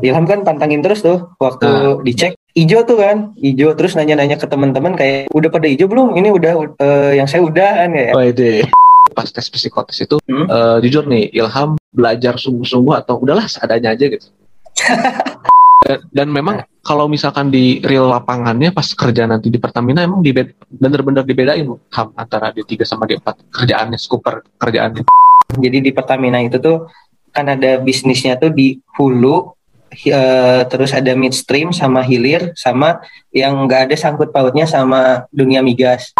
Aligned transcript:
Ilham 0.00 0.24
kan 0.24 0.42
pantangin 0.42 0.80
terus 0.80 1.00
tuh 1.00 1.30
waktu 1.36 1.66
Nah. 1.66 2.00
dicek 2.00 2.34
ijo 2.52 2.82
tuh 2.82 2.98
kan 2.98 3.32
ijo 3.36 3.70
terus 3.72 3.94
nanya-nanya 3.94 4.34
ke 4.34 4.44
teman-teman 4.44 4.92
kayak 4.94 5.30
udah 5.30 5.48
pada 5.48 5.64
ijo 5.64 5.86
belum 5.86 6.14
ini 6.14 6.28
udah 6.28 6.52
eh, 6.76 7.12
yang 7.16 7.28
saya 7.28 7.42
udah 7.42 7.70
kan 7.78 7.90
ya 7.92 8.10
Oh 8.12 8.22
ide. 8.22 8.66
Pas 9.10 9.26
tes 9.26 9.42
psikotes 9.44 9.98
itu, 9.98 10.22
Hmm. 10.24 10.46
eh, 10.46 10.76
jujur 10.80 11.02
nih, 11.04 11.34
Ilham 11.34 11.74
belajar 11.90 12.38
sungguh-sungguh 12.38 12.94
atau 12.96 13.18
udahlah 13.18 13.44
seadanya 13.44 13.90
aja 13.90 14.06
gitu. 14.06 14.26
dan, 15.80 15.98
dan 16.12 16.28
memang 16.30 16.56
kalau 16.80 17.06
misalkan 17.06 17.48
di 17.48 17.80
real 17.82 18.06
lapangannya 18.06 18.70
pas 18.70 18.86
kerja 18.86 19.26
nanti 19.26 19.48
di 19.48 19.58
Pertamina 19.58 20.04
emang 20.04 20.20
di 20.20 20.30
bener-bener 20.70 21.24
dibedain 21.24 21.66
Ham 21.66 22.08
antara 22.14 22.52
D3 22.52 22.84
sama 22.84 23.04
D4 23.04 23.50
kerjaannya, 23.50 23.98
skuper 23.98 24.46
kerjaannya. 24.56 25.04
jadi 25.58 25.78
di 25.82 25.90
Pertamina 25.90 26.38
itu 26.38 26.62
tuh 26.62 26.86
kan 27.30 27.46
ada 27.46 27.78
bisnisnya 27.78 28.38
tuh 28.38 28.50
di 28.50 28.78
hulu 28.94 29.50
eh, 29.92 30.62
terus 30.70 30.90
ada 30.94 31.12
midstream 31.18 31.74
sama 31.74 32.00
hilir 32.06 32.54
sama 32.54 33.02
yang 33.34 33.66
nggak 33.66 33.90
ada 33.90 33.96
sangkut 33.98 34.30
pautnya 34.30 34.64
sama 34.66 35.26
dunia 35.30 35.60
migas 35.60 36.14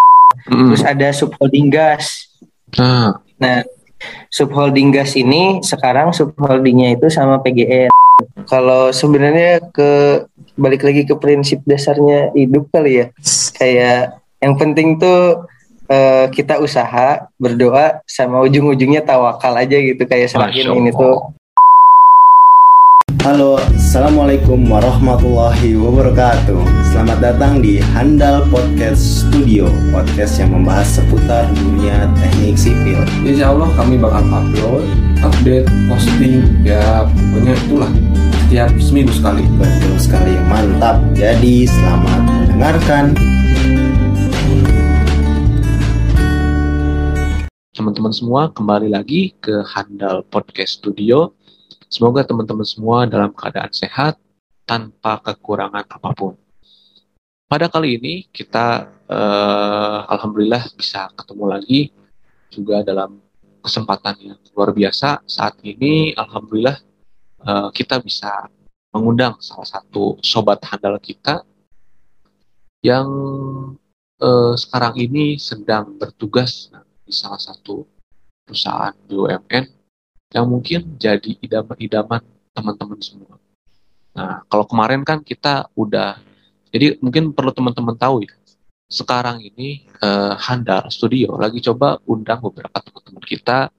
Mm. 0.46 0.70
terus 0.70 0.86
ada 0.86 1.10
subholding 1.10 1.74
gas 1.74 2.30
Nah, 2.78 3.18
Nah, 3.40 3.64
subholding 4.30 4.92
gas 4.94 5.16
ini 5.16 5.58
sekarang 5.64 6.12
subholdingnya 6.12 6.94
itu 6.94 7.08
sama 7.08 7.40
PGN. 7.40 7.90
Kalau 8.44 8.92
sebenarnya 8.92 9.64
ke 9.72 10.22
balik 10.60 10.84
lagi 10.84 11.08
ke 11.08 11.16
prinsip 11.16 11.64
dasarnya 11.64 12.36
hidup 12.36 12.68
kali 12.68 13.00
ya. 13.00 13.06
Kayak 13.56 14.20
yang 14.44 14.54
penting 14.60 15.00
tuh 15.00 15.48
eh, 15.90 16.28
kita 16.30 16.60
usaha, 16.62 17.26
berdoa, 17.40 18.04
sama 18.06 18.44
ujung-ujungnya 18.44 19.02
tawakal 19.02 19.56
aja 19.56 19.74
gitu. 19.80 20.04
Kayak 20.04 20.30
serahin 20.30 20.68
ini 20.76 20.92
tuh 20.92 21.32
Halo, 23.18 23.58
Assalamualaikum 23.74 24.70
warahmatullahi 24.70 25.74
wabarakatuh 25.74 26.62
Selamat 26.94 27.18
datang 27.18 27.58
di 27.58 27.82
Handal 27.82 28.46
Podcast 28.46 29.26
Studio 29.26 29.66
Podcast 29.90 30.38
yang 30.38 30.54
membahas 30.54 31.02
seputar 31.02 31.50
dunia 31.50 32.06
teknik 32.14 32.54
sipil 32.54 33.02
Insya 33.26 33.50
Allah 33.50 33.66
kami 33.74 33.98
bakal 33.98 34.22
upload, 34.30 34.86
update, 35.26 35.66
posting, 35.90 36.46
ya 36.62 37.02
pokoknya 37.10 37.58
itulah 37.66 37.90
setiap 38.46 38.70
seminggu 38.78 39.10
sekali. 39.10 39.42
Betul 39.58 39.94
sekali, 39.98 40.34
mantap 40.46 41.02
Jadi 41.18 41.66
selamat 41.66 42.22
mendengarkan 42.30 43.18
teman-teman 47.80 48.12
semua 48.12 48.52
kembali 48.52 48.92
lagi 48.92 49.32
ke 49.40 49.64
Handal 49.64 50.20
Podcast 50.28 50.84
Studio. 50.84 51.32
Semoga 51.90 52.22
teman-teman 52.22 52.62
semua 52.62 53.02
dalam 53.02 53.34
keadaan 53.34 53.74
sehat 53.74 54.14
tanpa 54.62 55.18
kekurangan 55.26 55.82
apa 55.90 56.10
pun. 56.14 56.38
Pada 57.50 57.66
kali 57.66 57.98
ini 57.98 58.14
kita 58.30 58.86
eh, 59.10 60.00
alhamdulillah 60.06 60.70
bisa 60.78 61.10
ketemu 61.18 61.44
lagi 61.50 61.90
juga 62.46 62.86
dalam 62.86 63.18
kesempatan 63.58 64.14
yang 64.22 64.38
luar 64.54 64.70
biasa. 64.70 65.26
Saat 65.26 65.58
ini 65.66 66.14
alhamdulillah 66.14 66.78
eh, 67.42 67.68
kita 67.74 67.98
bisa 67.98 68.46
mengundang 68.94 69.34
salah 69.42 69.66
satu 69.66 70.14
sobat 70.22 70.62
handal 70.62 70.94
kita 71.02 71.42
yang 72.86 73.10
eh, 74.22 74.54
sekarang 74.54 74.94
ini 74.94 75.42
sedang 75.42 75.98
bertugas 75.98 76.70
di 77.02 77.10
salah 77.10 77.42
satu 77.42 77.82
perusahaan 78.46 78.94
BUMN 79.10 79.79
yang 80.30 80.46
mungkin 80.46 80.94
jadi 80.94 81.34
idaman-idaman 81.42 82.22
teman-teman 82.54 83.00
semua. 83.02 83.34
Nah, 84.14 84.42
kalau 84.46 84.66
kemarin 84.66 85.02
kan 85.02 85.22
kita 85.22 85.70
udah, 85.74 86.18
jadi 86.70 86.98
mungkin 87.02 87.34
perlu 87.34 87.50
teman-teman 87.50 87.94
tahu 87.98 88.26
ya, 88.26 88.34
sekarang 88.90 89.42
ini 89.42 89.86
eh, 89.86 90.34
Handal 90.38 90.90
Studio 90.90 91.38
lagi 91.38 91.62
coba 91.62 92.02
undang 92.10 92.42
beberapa 92.42 92.82
teman-teman 92.82 93.22
kita 93.22 93.70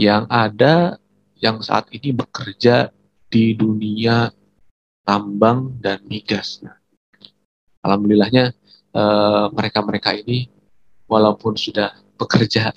yang 0.00 0.24
ada 0.28 0.96
yang 1.36 1.60
saat 1.60 1.92
ini 1.92 2.16
bekerja 2.16 2.88
di 3.28 3.52
dunia 3.52 4.32
tambang 5.04 5.76
dan 5.80 6.00
migas. 6.08 6.64
Nah, 6.64 6.76
alhamdulillahnya 7.84 8.44
eh, 8.92 9.46
mereka-mereka 9.52 10.16
ini 10.16 10.48
walaupun 11.08 11.56
sudah 11.56 11.92
bekerja 12.16 12.72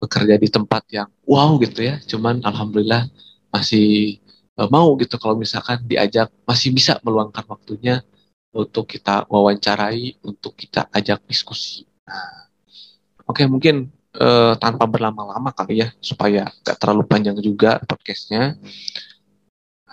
bekerja 0.00 0.34
di 0.40 0.48
tempat 0.48 0.82
yang 0.90 1.08
wow 1.28 1.60
gitu 1.60 1.84
ya. 1.84 2.00
Cuman 2.08 2.40
alhamdulillah 2.42 3.06
masih 3.52 4.18
eh, 4.56 4.68
mau 4.72 4.96
gitu 4.96 5.20
kalau 5.20 5.36
misalkan 5.36 5.84
diajak 5.84 6.32
masih 6.48 6.72
bisa 6.72 6.96
meluangkan 7.04 7.44
waktunya 7.46 8.00
untuk 8.50 8.90
kita 8.90 9.28
wawancarai 9.30 10.18
untuk 10.24 10.56
kita 10.56 10.88
ajak 10.90 11.22
diskusi. 11.28 11.86
Nah 12.08 12.48
oke 13.28 13.44
mungkin 13.46 13.92
eh, 14.16 14.54
tanpa 14.56 14.88
berlama-lama 14.88 15.52
kali 15.52 15.84
ya 15.84 15.92
supaya 16.00 16.48
gak 16.64 16.80
terlalu 16.80 17.04
panjang 17.06 17.36
juga 17.38 17.78
podcastnya. 17.84 18.56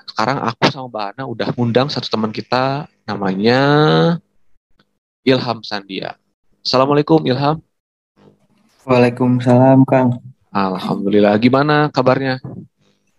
Sekarang 0.08 0.40
aku 0.42 0.72
sama 0.72 0.88
Mbak 0.90 1.06
Ana 1.14 1.24
udah 1.30 1.48
ngundang 1.54 1.92
satu 1.92 2.08
teman 2.08 2.34
kita 2.34 2.90
namanya 3.06 3.60
Ilham 5.28 5.60
Sandia. 5.62 6.16
Assalamualaikum 6.64 7.22
Ilham 7.28 7.62
Waalaikumsalam 8.88 9.84
Kang. 9.84 10.16
Alhamdulillah. 10.48 11.36
Gimana 11.44 11.92
kabarnya? 11.92 12.40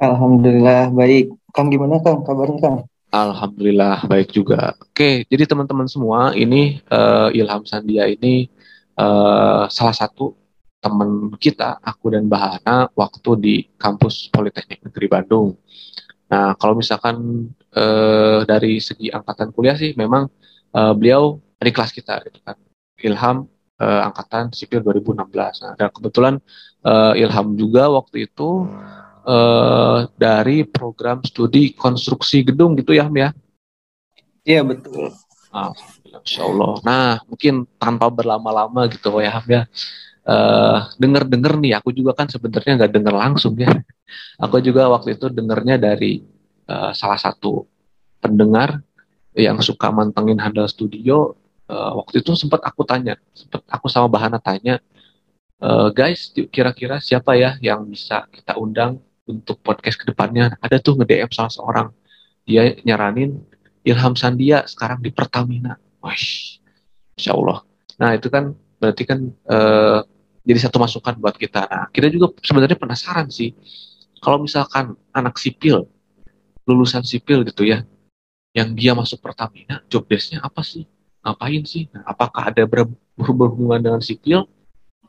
Alhamdulillah 0.01 0.89
baik. 0.97 1.29
Kang 1.53 1.69
gimana 1.69 2.01
Kang 2.01 2.25
kabarnya 2.25 2.57
Kang? 2.57 2.77
Alhamdulillah 3.13 4.09
baik 4.09 4.33
juga. 4.33 4.73
Oke, 4.81 5.29
jadi 5.29 5.45
teman-teman 5.45 5.85
semua, 5.85 6.33
ini 6.33 6.81
eh, 6.81 7.29
Ilham 7.37 7.69
Sandia 7.69 8.09
ini 8.09 8.49
eh, 8.97 9.63
salah 9.69 9.93
satu 9.93 10.33
teman 10.81 11.37
kita, 11.37 11.77
aku 11.85 12.17
dan 12.17 12.33
Bahana, 12.33 12.89
waktu 12.97 13.31
di 13.37 13.55
kampus 13.77 14.33
Politeknik 14.33 14.89
Negeri 14.89 15.07
Bandung. 15.13 15.53
Nah, 16.33 16.57
kalau 16.57 16.81
misalkan 16.81 17.45
eh, 17.77 18.41
dari 18.49 18.81
segi 18.81 19.13
angkatan 19.13 19.53
kuliah 19.53 19.77
sih, 19.77 19.93
memang 20.01 20.33
eh, 20.73 20.93
beliau 20.97 21.37
di 21.61 21.73
kelas 21.77 21.93
kita, 21.93 22.25
gitu 22.25 22.41
kan. 22.41 22.57
Ilham 23.05 23.45
eh, 23.79 24.01
angkatan 24.09 24.51
sipil 24.53 24.83
2016. 24.83 25.65
Nah, 25.65 25.73
dan 25.79 25.89
kebetulan 25.95 26.35
eh, 26.85 27.23
Ilham 27.23 27.55
juga 27.55 27.91
waktu 27.91 28.27
itu 28.27 28.67
eh, 29.27 29.99
dari 30.19 30.67
program 30.67 31.23
studi 31.23 31.73
konstruksi 31.75 32.43
gedung 32.47 32.75
gitu 32.79 32.93
ya, 32.95 33.07
ya. 33.11 33.31
Iya 34.45 34.63
betul. 34.65 35.13
Alhamdulillah, 35.49 36.21
Masya 36.25 36.43
Allah. 36.45 36.73
Nah, 36.85 37.11
mungkin 37.29 37.55
tanpa 37.81 38.07
berlama-lama 38.13 38.85
gitu 38.93 39.17
ya, 39.21 39.41
Ham, 39.41 39.47
ya. 39.49 39.63
Eh, 40.29 40.79
denger-denger 41.01 41.57
nih, 41.57 41.73
aku 41.81 41.89
juga 41.97 42.13
kan 42.13 42.29
sebenarnya 42.29 42.85
nggak 42.85 42.93
denger 42.93 43.15
langsung 43.17 43.57
ya. 43.57 43.73
Aku 44.45 44.61
juga 44.61 44.89
waktu 44.93 45.17
itu 45.17 45.33
dengernya 45.33 45.81
dari 45.81 46.21
eh, 46.69 46.93
salah 46.93 47.17
satu 47.17 47.65
pendengar 48.21 48.85
yang 49.33 49.57
suka 49.65 49.89
mantengin 49.89 50.37
handal 50.37 50.69
studio. 50.69 51.33
Eh, 51.69 51.93
waktu 52.01 52.25
itu 52.25 52.33
sempat 52.33 52.65
aku 52.65 52.81
tanya, 52.89 53.21
sempat 53.37 53.61
aku 53.69 53.93
sama 53.93 54.09
Bahana 54.09 54.41
tanya, 54.41 54.81
"Eh, 55.61 55.89
guys, 55.93 56.33
kira-kira 56.49 56.97
siapa 57.05 57.37
ya 57.37 57.61
yang 57.61 57.85
bisa 57.85 58.25
kita 58.33 58.57
undang 58.57 59.05
untuk 59.29 59.61
podcast 59.61 60.01
ke 60.01 60.09
depannya? 60.09 60.57
Ada 60.65 60.81
tuh 60.81 60.97
nge-DM 60.97 61.29
salah 61.29 61.53
seorang, 61.53 61.89
dia 62.49 62.73
nyaranin 62.89 63.37
Ilham 63.85 64.17
Sandia 64.17 64.65
sekarang 64.65 65.05
di 65.05 65.13
Pertamina. 65.13 65.77
Wih, 66.01 66.57
Insya 67.21 67.37
Allah. 67.37 67.61
Nah 68.01 68.11
itu 68.17 68.29
kan 68.33 68.57
berarti 68.81 69.03
kan 69.05 69.19
eh, 69.29 70.01
jadi 70.49 70.59
satu 70.65 70.81
masukan 70.81 71.21
buat 71.21 71.37
kita. 71.37 71.69
Nah 71.69 71.85
kita 71.93 72.09
juga 72.09 72.33
sebenarnya 72.41 72.81
penasaran 72.81 73.29
sih, 73.29 73.53
kalau 74.25 74.41
misalkan 74.41 74.97
anak 75.13 75.37
sipil, 75.37 75.85
lulusan 76.65 77.05
sipil 77.05 77.45
gitu 77.45 77.69
ya, 77.69 77.85
yang 78.57 78.73
dia 78.73 78.97
masuk 78.97 79.21
Pertamina, 79.21 79.85
job 79.93 80.09
desk-nya 80.09 80.41
apa 80.41 80.65
sih? 80.65 80.89
Ngapain 81.25 81.63
sih? 81.67 81.91
Nah, 81.93 82.03
apakah 82.07 82.51
ada 82.51 82.63
ber- 82.65 82.95
berhubungan 83.19 83.81
dengan 83.83 84.03
sipil 84.03 84.47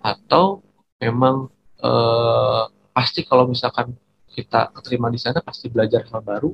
atau 0.01 0.63
memang 0.99 1.47
eh, 1.79 2.63
pasti 2.91 3.23
kalau 3.23 3.47
misalkan 3.47 3.95
kita 4.29 4.71
keterima 4.75 5.07
di 5.11 5.19
sana 5.19 5.39
pasti 5.43 5.67
belajar 5.71 6.05
hal 6.09 6.21
baru 6.21 6.51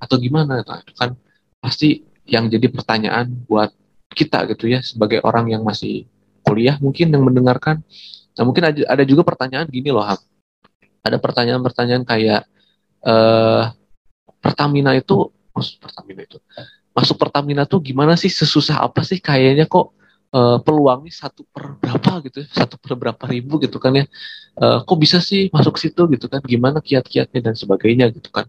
atau 0.00 0.16
gimana? 0.18 0.62
Nah, 0.62 0.78
itu 0.80 0.92
kan 0.96 1.14
pasti 1.62 2.02
yang 2.26 2.46
jadi 2.46 2.70
pertanyaan 2.70 3.26
buat 3.46 3.70
kita 4.12 4.44
gitu 4.52 4.70
ya 4.70 4.84
sebagai 4.84 5.24
orang 5.24 5.50
yang 5.50 5.62
masih 5.64 6.06
kuliah 6.44 6.76
mungkin 6.78 7.10
yang 7.10 7.22
mendengarkan. 7.24 7.80
Nah 8.36 8.44
mungkin 8.44 8.64
ada, 8.72 9.02
juga 9.04 9.22
pertanyaan 9.24 9.68
gini 9.68 9.88
loh 9.92 10.04
Ham. 10.04 10.20
Ada 11.02 11.18
pertanyaan-pertanyaan 11.18 12.04
kayak 12.06 12.42
eh 13.02 13.64
Pertamina 14.42 14.94
itu 14.98 15.30
masuk 15.54 15.78
Pertamina 15.82 16.22
itu 16.26 16.38
masuk 16.92 17.16
Pertamina 17.20 17.64
tuh 17.68 17.80
gimana 17.80 18.14
sih? 18.16 18.28
Sesusah 18.32 18.84
apa 18.84 19.00
sih 19.04 19.18
kayaknya 19.20 19.64
kok 19.68 19.92
eh, 20.32 20.58
peluangnya 20.64 21.12
satu 21.12 21.44
per 21.48 21.76
berapa 21.80 22.22
gitu 22.28 22.44
ya, 22.44 22.48
satu 22.52 22.76
per 22.80 22.92
berapa 22.96 23.24
ribu 23.28 23.60
gitu 23.64 23.76
kan 23.82 23.92
ya? 23.96 24.04
Eh, 24.60 24.78
kok 24.84 24.98
bisa 25.00 25.18
sih 25.20 25.48
masuk 25.52 25.76
situ 25.80 26.02
gitu 26.12 26.26
kan? 26.28 26.40
Gimana 26.44 26.78
kiat-kiatnya 26.84 27.40
dan 27.52 27.54
sebagainya 27.56 28.12
gitu 28.12 28.28
kan? 28.32 28.46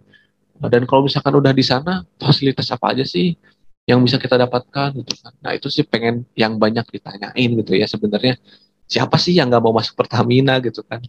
Dan 0.59 0.87
kalau 0.87 1.03
misalkan 1.07 1.33
udah 1.35 1.51
di 1.51 1.65
sana, 1.65 2.05
fasilitas 2.21 2.69
apa 2.71 2.95
aja 2.95 3.03
sih 3.03 3.35
yang 3.83 3.99
bisa 3.99 4.15
kita 4.15 4.39
dapatkan 4.39 4.95
gitu 4.95 5.15
kan. 5.19 5.33
Nah 5.43 5.51
itu 5.55 5.67
sih 5.67 5.83
pengen 5.83 6.23
yang 6.39 6.55
banyak 6.55 6.87
ditanyain 6.87 7.49
gitu 7.59 7.71
ya 7.75 7.87
sebenarnya. 7.87 8.39
Siapa 8.87 9.19
sih 9.19 9.35
yang 9.35 9.51
nggak 9.51 9.63
mau 9.63 9.75
masuk 9.75 9.95
Pertamina 9.99 10.59
gitu 10.63 10.83
kan. 10.87 11.03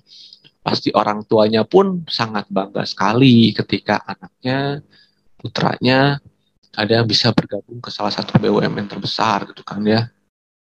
Pasti 0.65 0.91
orang 0.97 1.23
tuanya 1.29 1.63
pun 1.69 2.03
sangat 2.09 2.49
bangga 2.49 2.83
sekali 2.89 3.53
ketika 3.53 4.01
anaknya, 4.03 4.81
putranya 5.39 6.19
ada 6.75 6.93
yang 7.03 7.07
bisa 7.07 7.31
bergabung 7.31 7.79
ke 7.79 7.91
salah 7.91 8.11
satu 8.11 8.37
BUMN 8.39 8.91
terbesar 8.91 9.47
gitu 9.51 9.63
kan 9.63 9.83
ya. 9.87 10.11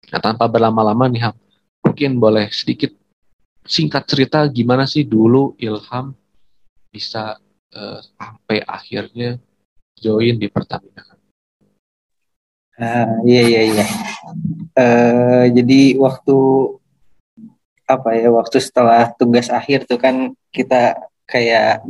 Nah 0.08 0.20
tanpa 0.20 0.48
berlama-lama 0.48 1.08
nih 1.08 1.28
Ham, 1.28 1.36
mungkin 1.84 2.16
boleh 2.16 2.48
sedikit 2.48 2.92
singkat 3.68 4.08
cerita 4.08 4.48
gimana 4.48 4.88
sih 4.88 5.04
dulu 5.04 5.52
Ilham 5.60 6.16
bisa 6.88 7.36
uh, 7.76 8.00
sampai 8.16 8.64
akhirnya 8.64 9.36
join 10.00 10.40
di 10.40 10.48
Pertamina. 10.48 11.04
Ah, 12.78 13.20
iya 13.26 13.42
iya 13.44 13.60
iya. 13.74 13.86
Uh, 14.78 15.44
jadi 15.50 15.98
waktu 15.98 16.36
apa 17.88 18.08
ya 18.14 18.28
waktu 18.30 18.62
setelah 18.62 19.10
tugas 19.18 19.50
akhir 19.50 19.88
tuh 19.88 19.98
kan 19.98 20.30
kita 20.54 20.94
kayak 21.26 21.82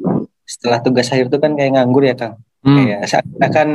setelah 0.49 0.81
tugas 0.81 1.13
akhir 1.13 1.29
tuh 1.29 1.39
kan 1.39 1.53
kayak 1.55 1.77
nganggur 1.77 2.09
ya 2.09 2.17
Kang. 2.17 2.41
Hmm. 2.65 2.89
Kayak 2.89 3.23
akan 3.39 3.69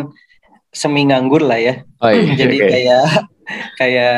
semi 0.73 1.05
nganggur 1.05 1.45
lah 1.45 1.59
ya. 1.61 1.85
Oh, 2.01 2.09
iya, 2.09 2.33
jadi 2.41 2.57
okay. 2.57 2.69
kayak 2.69 3.05
kayak 3.77 4.17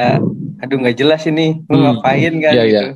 aduh 0.64 0.78
nggak 0.80 0.98
jelas 0.98 1.22
ini 1.28 1.60
mau 1.68 1.78
hmm. 1.78 1.84
ngapain 2.00 2.34
kan 2.40 2.54
yeah, 2.56 2.66
gitu. 2.66 2.76
Yeah. 2.80 2.90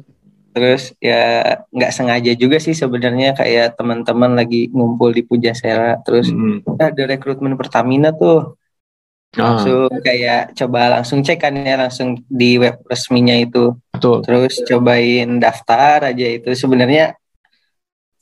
Terus 0.50 0.83
ya 0.97 1.23
nggak 1.69 1.94
sengaja 1.94 2.31
juga 2.33 2.57
sih 2.57 2.73
sebenarnya 2.73 3.38
kayak 3.38 3.77
teman-teman 3.77 4.33
lagi 4.33 4.71
ngumpul 4.73 5.13
di 5.13 5.21
Pujasera 5.21 6.01
terus 6.01 6.31
hmm. 6.33 6.65
ada 6.79 7.03
rekrutmen 7.06 7.53
Pertamina 7.53 8.15
tuh 8.15 8.59
Ah. 9.38 9.61
langsung 9.61 9.94
kayak 10.01 10.57
coba 10.57 10.97
langsung 10.97 11.21
cek 11.21 11.38
kan 11.38 11.53
ya 11.53 11.77
langsung 11.77 12.17
di 12.25 12.57
web 12.57 12.81
resminya 12.89 13.38
itu 13.38 13.77
Betul. 13.94 14.25
terus 14.25 14.57
cobain 14.65 15.38
daftar 15.38 16.09
aja 16.09 16.25
itu 16.33 16.50
sebenarnya 16.57 17.13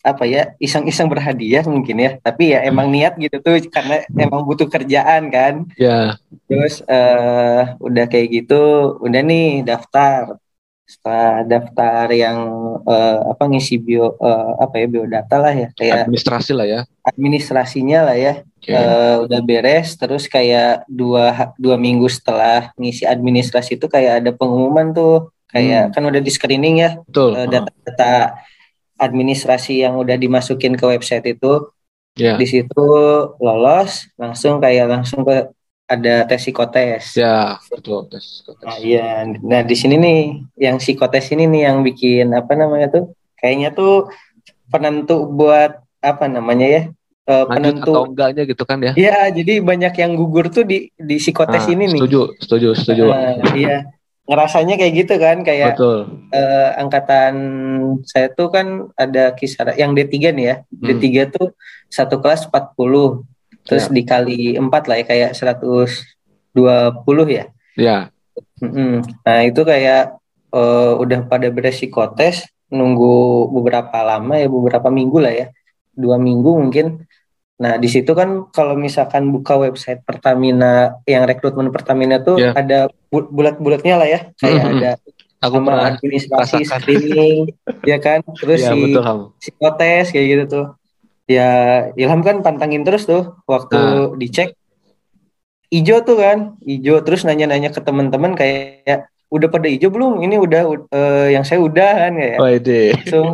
apa 0.07 0.23
ya 0.23 0.55
iseng-iseng 0.63 1.11
berhadiah 1.11 1.67
mungkin 1.67 1.99
ya. 1.99 2.11
Tapi 2.23 2.55
ya 2.55 2.63
emang 2.63 2.87
niat 2.87 3.19
gitu 3.19 3.43
tuh 3.43 3.59
karena 3.67 4.07
emang 4.15 4.47
butuh 4.47 4.71
kerjaan 4.71 5.27
kan. 5.27 5.67
Ya. 5.75 5.87
Yeah. 5.87 6.07
terus 6.47 6.79
uh, 6.87 7.75
udah 7.83 8.07
kayak 8.07 8.27
gitu 8.31 8.95
udah 9.03 9.19
nih 9.19 9.67
daftar. 9.67 10.39
Setelah 10.87 11.43
daftar 11.43 12.07
yang 12.15 12.39
uh, 12.87 13.19
apa 13.35 13.43
ngisi 13.51 13.75
bio 13.75 14.15
uh, 14.23 14.55
apa 14.55 14.79
ya 14.79 14.87
biodata 14.87 15.35
lah 15.35 15.51
ya 15.51 15.67
kayak 15.75 16.07
administrasi 16.07 16.51
lah 16.55 16.63
ya. 16.63 16.79
Administrasinya 17.03 17.99
lah 18.07 18.15
ya. 18.15 18.33
Okay. 18.63 18.71
uh, 18.71 19.27
udah 19.27 19.39
beres 19.43 19.99
terus 19.99 20.31
kayak 20.31 20.87
dua 20.87 21.51
dua 21.59 21.75
minggu 21.75 22.07
setelah 22.07 22.71
ngisi 22.79 23.03
administrasi 23.03 23.75
itu 23.75 23.91
kayak 23.91 24.23
ada 24.23 24.31
pengumuman 24.31 24.95
tuh. 24.95 25.27
Kayak 25.51 25.91
hmm. 25.91 25.93
kan 25.99 26.03
udah 26.07 26.21
di 26.23 26.31
screening 26.31 26.75
ya. 26.79 26.95
Betul. 27.03 27.35
Uh, 27.35 27.47
data-data 27.51 28.39
administrasi 28.97 29.85
yang 29.85 29.95
udah 29.97 30.17
dimasukin 30.17 30.73
ke 30.73 30.85
website 30.85 31.25
itu 31.37 31.69
yeah. 32.17 32.35
di 32.35 32.45
situ 32.49 32.87
lolos 33.37 34.09
langsung 34.17 34.57
kayak 34.57 34.89
langsung 34.89 35.21
ke 35.23 35.53
ada 35.87 36.27
tes 36.27 36.43
psikotes. 36.43 37.15
Ya, 37.15 37.55
betul 37.71 38.11
tes 38.11 38.19
psikotes. 38.19 38.67
Nah, 38.67 38.77
iya. 38.83 39.23
Nah, 39.23 39.63
di 39.63 39.71
sini 39.71 39.95
nih 39.95 40.19
yang 40.59 40.83
psikotes 40.83 41.31
ini 41.31 41.47
nih 41.47 41.71
yang 41.71 41.79
bikin 41.79 42.35
apa 42.35 42.59
namanya 42.59 42.91
tuh? 42.91 43.15
Kayaknya 43.39 43.71
tuh 43.71 44.11
penentu 44.67 45.31
buat 45.31 45.79
apa 46.03 46.25
namanya 46.27 46.67
ya? 46.67 46.81
Uh, 47.27 47.43
penentu 47.47 47.91
atau 47.91 48.03
enggaknya 48.07 48.43
gitu 48.47 48.63
kan 48.67 48.83
ya? 48.83 48.91
Iya, 48.99 49.31
jadi 49.31 49.63
banyak 49.63 49.93
yang 49.99 50.11
gugur 50.19 50.51
tuh 50.51 50.67
di 50.67 50.91
di 50.99 51.15
psikotes 51.19 51.63
nah, 51.67 51.71
ini 51.71 51.83
nih. 51.95 51.99
Setuju, 52.03 52.21
setuju, 52.43 52.69
setuju. 52.75 53.03
Uh, 53.07 53.55
iya. 53.55 53.87
Ngerasanya 54.27 54.75
kayak 54.75 54.93
gitu 54.93 55.15
kan 55.17 55.39
kayak 55.41 55.79
Betul. 55.79 56.27
Uh, 56.35 56.69
angkatan 56.75 57.33
saya 58.03 58.27
tuh 58.31 58.51
kan 58.51 58.91
ada 58.99 59.31
kisar 59.33 59.71
yang 59.79 59.95
D3 59.95 60.35
nih 60.35 60.45
ya. 60.45 60.55
Hmm. 60.67 60.85
D3 60.99 61.05
tuh 61.31 61.55
satu 61.87 62.19
kelas 62.19 62.51
40 62.51 63.23
terus 63.67 63.85
ya. 63.91 63.93
dikali 63.93 64.55
empat 64.55 64.87
lah 64.87 65.03
ya 65.03 65.05
kayak 65.05 65.31
120 65.35 65.75
ya 67.27 67.45
ya 67.75 67.97
mm-hmm. 68.63 68.93
nah 69.27 69.39
itu 69.43 69.61
kayak 69.67 70.15
uh, 70.55 70.95
udah 70.97 71.27
pada 71.27 71.51
beresikotes 71.51 72.47
nunggu 72.71 73.47
beberapa 73.51 73.99
lama 74.03 74.39
ya 74.39 74.47
beberapa 74.47 74.87
minggu 74.87 75.19
lah 75.19 75.33
ya 75.35 75.47
dua 75.93 76.15
minggu 76.15 76.51
mungkin 76.63 77.03
nah 77.57 77.73
di 77.81 77.89
situ 77.89 78.13
kan 78.13 78.45
kalau 78.53 78.77
misalkan 78.77 79.33
buka 79.33 79.57
website 79.57 80.05
Pertamina 80.05 81.01
yang 81.09 81.25
rekrutmen 81.25 81.73
Pertamina 81.73 82.21
tuh 82.21 82.37
ya. 82.37 82.53
ada 82.53 82.85
bulat-bulatnya 83.09 83.95
lah 83.97 84.07
ya 84.07 84.19
kayak 84.37 84.61
mm-hmm. 84.61 84.77
ada 84.77 84.89
aku 85.41 85.57
sama 85.61 85.73
administrasi 85.89 86.61
screening 86.69 87.49
ya 87.81 87.97
kan 87.97 88.21
terus 88.37 88.61
ya, 88.61 88.73
si 88.77 88.93
psikotes 89.41 90.13
kayak 90.13 90.25
gitu 90.29 90.43
tuh 90.45 90.65
ya 91.25 91.49
Ilham 91.97 92.21
kan 92.21 92.45
pantangin 92.45 92.85
terus 92.85 93.09
tuh 93.09 93.37
waktu 93.49 93.77
nah. 93.77 94.13
dicek 94.13 94.53
ijo 95.73 95.99
tuh 96.05 96.17
kan 96.17 96.37
ijo 96.63 97.01
terus 97.03 97.27
nanya-nanya 97.27 97.73
ke 97.73 97.81
teman-teman 97.83 98.33
kayak 98.33 99.11
udah 99.27 99.47
pada 99.51 99.67
ijo 99.67 99.91
belum? 99.91 100.23
Ini 100.23 100.35
udah 100.39 100.61
uh, 100.87 101.27
yang 101.27 101.43
saya 101.43 101.59
udah 101.59 101.91
kan 102.07 102.13
kayak. 102.15 102.37
Oh, 102.39 102.47
langsung 102.47 103.27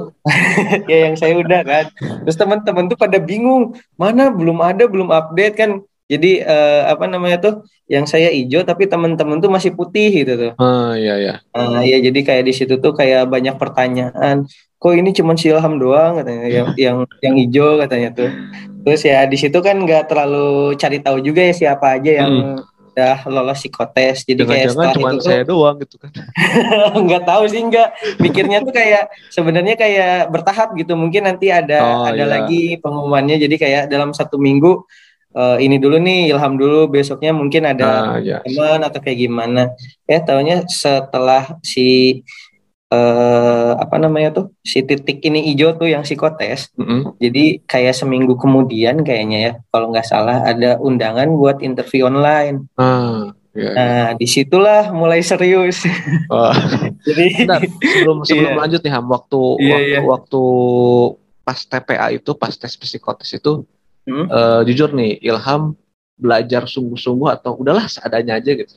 ya 0.90 0.98
yang 1.10 1.16
saya 1.16 1.34
udah 1.38 1.62
kan. 1.62 1.86
Terus 2.26 2.38
teman-teman 2.38 2.90
tuh 2.90 2.98
pada 2.98 3.18
bingung 3.22 3.78
mana? 3.98 4.34
Belum 4.34 4.58
ada 4.62 4.90
belum 4.90 5.14
update 5.14 5.56
kan. 5.58 5.72
Jadi 6.12 6.44
uh, 6.44 6.92
apa 6.92 7.08
namanya 7.08 7.38
tuh 7.40 7.54
yang 7.88 8.04
saya 8.04 8.28
ijo 8.32 8.62
tapi 8.68 8.90
teman-teman 8.90 9.40
tuh 9.40 9.50
masih 9.54 9.72
putih 9.74 10.24
gitu 10.24 10.34
tuh. 10.36 10.52
Ah 10.60 10.98
iya 11.00 11.16
ya 11.18 11.34
uh, 11.56 11.82
ya 11.82 11.98
jadi 12.04 12.20
kayak 12.22 12.44
di 12.50 12.54
situ 12.54 12.78
tuh 12.82 12.94
kayak 12.94 13.30
banyak 13.30 13.56
pertanyaan. 13.56 14.50
Kok 14.82 14.94
ini 15.00 15.16
cuma 15.16 15.40
si 15.40 15.48
Ilham 15.48 15.80
doang? 15.80 16.20
katanya 16.20 16.48
yang 16.52 16.68
yang 16.86 16.98
yang 17.24 17.36
hijau 17.40 17.80
katanya 17.80 18.10
tuh. 18.12 18.30
Terus 18.84 19.02
ya 19.08 19.24
di 19.24 19.38
situ 19.40 19.56
kan 19.64 19.80
nggak 19.80 20.12
terlalu 20.12 20.76
cari 20.76 21.00
tahu 21.00 21.24
juga 21.24 21.40
ya 21.40 21.54
siapa 21.56 21.96
aja 21.96 22.12
yang 22.26 22.32
hmm. 22.60 22.73
Udah 22.94 23.26
lolos 23.26 23.58
psikotes 23.58 24.22
jadi 24.22 24.46
Jangan 24.46 24.54
kayak 24.54 24.70
setelah 24.70 24.94
cuma 24.94 25.10
itu 25.10 25.26
saya 25.26 25.42
doang 25.42 25.76
gitu 25.82 25.96
kan. 25.98 26.12
Nggak 27.10 27.24
tahu 27.26 27.44
sih 27.50 27.62
nggak. 27.66 27.90
Mikirnya 28.22 28.62
tuh 28.62 28.70
kayak 28.70 29.10
sebenarnya 29.34 29.74
kayak 29.74 30.30
bertahap 30.30 30.78
gitu. 30.78 30.94
Mungkin 30.94 31.26
nanti 31.26 31.50
ada 31.50 31.82
oh, 31.82 32.06
ada 32.06 32.22
iya. 32.22 32.30
lagi 32.30 32.78
pengumumannya. 32.78 33.42
Jadi 33.42 33.56
kayak 33.58 33.84
dalam 33.90 34.14
satu 34.14 34.38
minggu 34.38 34.86
uh, 35.34 35.58
ini 35.58 35.82
dulu 35.82 35.98
nih 35.98 36.30
Ilham 36.30 36.54
dulu 36.54 36.86
besoknya 36.86 37.34
mungkin 37.34 37.66
ada 37.66 38.14
ah, 38.14 38.18
iya. 38.22 38.46
teman 38.46 38.86
atau 38.86 39.02
kayak 39.02 39.26
gimana. 39.26 39.74
Ya 40.06 40.22
tahunya 40.22 40.70
setelah 40.70 41.58
si 41.66 42.22
uh, 42.94 43.72
apa 43.82 43.98
namanya 43.98 44.30
tuh 44.38 44.46
si 44.62 44.86
titik 44.86 45.26
ini 45.26 45.42
hijau 45.50 45.74
tuh 45.74 45.90
yang 45.90 46.06
psikotes. 46.06 46.70
Mm 46.78 46.86
-hmm. 46.86 47.00
Jadi 47.18 47.46
kayak 47.66 47.98
seminggu 47.98 48.38
kemudian 48.38 49.02
kayaknya 49.02 49.38
ya 49.40 49.52
kalau 49.74 49.90
nggak 49.90 50.06
salah 50.06 50.46
ada 50.46 50.78
undangan 50.78 51.34
buat 51.34 51.66
interview 51.66 52.06
online. 52.06 52.70
Ah, 52.78 53.34
iya. 53.58 53.72
Nah 53.74 54.08
di 54.14 54.30
situlah 54.30 54.94
mulai 54.94 55.26
serius. 55.26 55.84
Oh. 56.30 56.54
Jadi 57.10 57.26
Bentar, 57.44 57.62
sebelum 57.66 58.18
sebelum 58.30 58.54
iya. 58.54 58.60
lanjut 58.62 58.82
nih 58.86 58.94
Ham 58.94 59.06
waktu 59.10 59.42
iya, 59.60 59.74
waktu, 59.74 59.90
iya. 59.90 60.00
waktu 60.06 60.44
pas 61.44 61.60
TPA 61.60 62.08
itu 62.16 62.32
pas 62.40 62.54
tes 62.56 62.72
psikotes 62.72 63.36
itu 63.36 63.68
hmm? 64.08 64.26
uh, 64.32 64.62
jujur 64.64 64.96
nih 64.96 65.20
Ilham 65.20 65.76
belajar 66.16 66.70
sungguh-sungguh 66.72 67.30
atau 67.36 67.60
udahlah 67.60 67.90
seadanya 67.92 68.40
aja 68.40 68.52
gitu. 68.56 68.76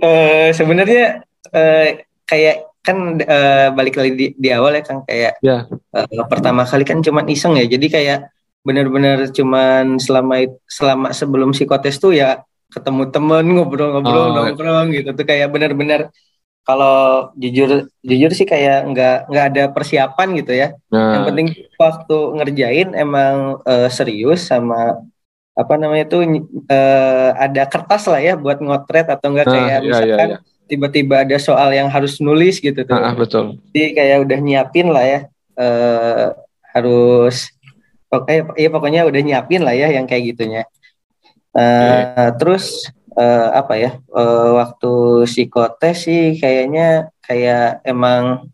uh, 0.00 0.48
sebenarnya 0.58 1.20
uh, 1.52 1.88
kayak 2.28 2.68
kan 2.88 3.20
uh, 3.20 3.68
balik 3.76 4.00
lagi 4.00 4.12
di, 4.16 4.26
di 4.32 4.48
awal 4.48 4.72
ya 4.80 4.82
kan 4.84 5.04
kayak 5.04 5.36
yeah. 5.44 5.68
Ya. 5.92 6.04
uh, 6.08 6.24
pertama 6.24 6.64
kali 6.64 6.88
kan 6.88 7.04
cuman 7.04 7.28
iseng 7.28 7.60
ya 7.60 7.68
jadi 7.68 7.86
kayak 7.88 8.18
benar-benar 8.64 9.28
cuman 9.32 10.00
selama 10.00 10.48
selama 10.64 11.08
sebelum 11.12 11.52
psikotes 11.52 12.00
tuh 12.00 12.16
ya 12.16 12.40
ketemu 12.68 13.08
temen 13.08 13.44
ngobrol-ngobrol 13.56 14.28
oh, 14.28 14.34
nongkrong 14.36 14.92
gitu 14.92 15.10
tuh 15.16 15.24
kayak 15.24 15.48
benar-benar 15.48 16.12
kalau 16.68 17.32
jujur 17.40 17.88
jujur 18.04 18.30
sih 18.36 18.44
kayak 18.44 18.84
nggak 18.92 19.16
nggak 19.32 19.46
ada 19.52 19.64
persiapan 19.72 20.28
gitu 20.36 20.52
ya 20.52 20.76
nah. 20.92 21.16
yang 21.16 21.24
penting 21.32 21.48
waktu 21.80 22.18
ngerjain 22.36 22.88
emang 22.92 23.64
uh, 23.64 23.88
serius 23.88 24.48
sama 24.48 25.00
apa 25.56 25.74
namanya 25.80 26.04
tuh 26.06 26.28
uh, 26.68 27.30
ada 27.40 27.64
kertas 27.66 28.04
lah 28.04 28.20
ya 28.20 28.36
buat 28.36 28.60
ngotret 28.60 29.08
atau 29.08 29.32
enggak 29.32 29.48
nah, 29.48 29.54
kayak 29.56 29.78
iya, 29.80 29.88
misalkan 29.88 30.28
iya, 30.28 30.38
iya 30.44 30.56
tiba-tiba 30.68 31.24
ada 31.24 31.36
soal 31.40 31.72
yang 31.72 31.88
harus 31.88 32.20
nulis 32.20 32.60
gitu 32.60 32.84
tuh. 32.84 32.94
Ah, 32.94 33.16
betul. 33.16 33.56
Jadi 33.72 33.96
kayak 33.96 34.18
udah 34.28 34.38
nyiapin 34.38 34.86
lah 34.92 35.04
ya. 35.04 35.20
Uh, 35.58 36.36
harus 36.70 37.50
pokoknya 38.06 38.54
ya 38.54 38.68
pokoknya 38.70 39.00
udah 39.08 39.20
nyiapin 39.24 39.64
lah 39.64 39.74
ya 39.74 39.88
yang 39.90 40.04
kayak 40.04 40.36
gitunya. 40.36 40.62
Uh, 41.56 41.58
okay. 41.58 42.30
terus 42.38 42.92
uh, 43.16 43.50
apa 43.56 43.74
ya? 43.80 43.90
Uh, 44.12 44.60
waktu 44.60 45.24
psikotes 45.26 46.06
sih 46.06 46.36
kayaknya 46.36 47.10
kayak 47.24 47.82
emang 47.82 48.52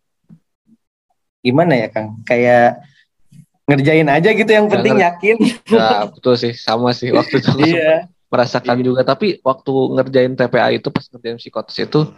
gimana 1.45 1.77
ya, 1.77 1.93
Kang? 1.93 2.25
Kayak 2.25 2.81
ngerjain 3.65 4.09
aja 4.09 4.31
gitu 4.33 4.51
yang 4.53 4.69
penting 4.69 5.01
yakin 5.01 5.37
Ya, 5.73 6.05
betul 6.09 6.37
sih, 6.37 6.53
sama 6.53 6.93
sih 6.93 7.09
waktu 7.13 7.41
itu 7.41 7.51
iya 7.73 8.13
merasakan 8.35 8.83
juga. 8.83 9.07
Tapi 9.07 9.39
waktu 9.41 9.73
ngerjain 9.95 10.35
TPA 10.35 10.75
itu 10.75 10.91
pas 10.91 11.07
ngerjain 11.07 11.39
psikotes 11.39 11.79
itu 11.79 12.11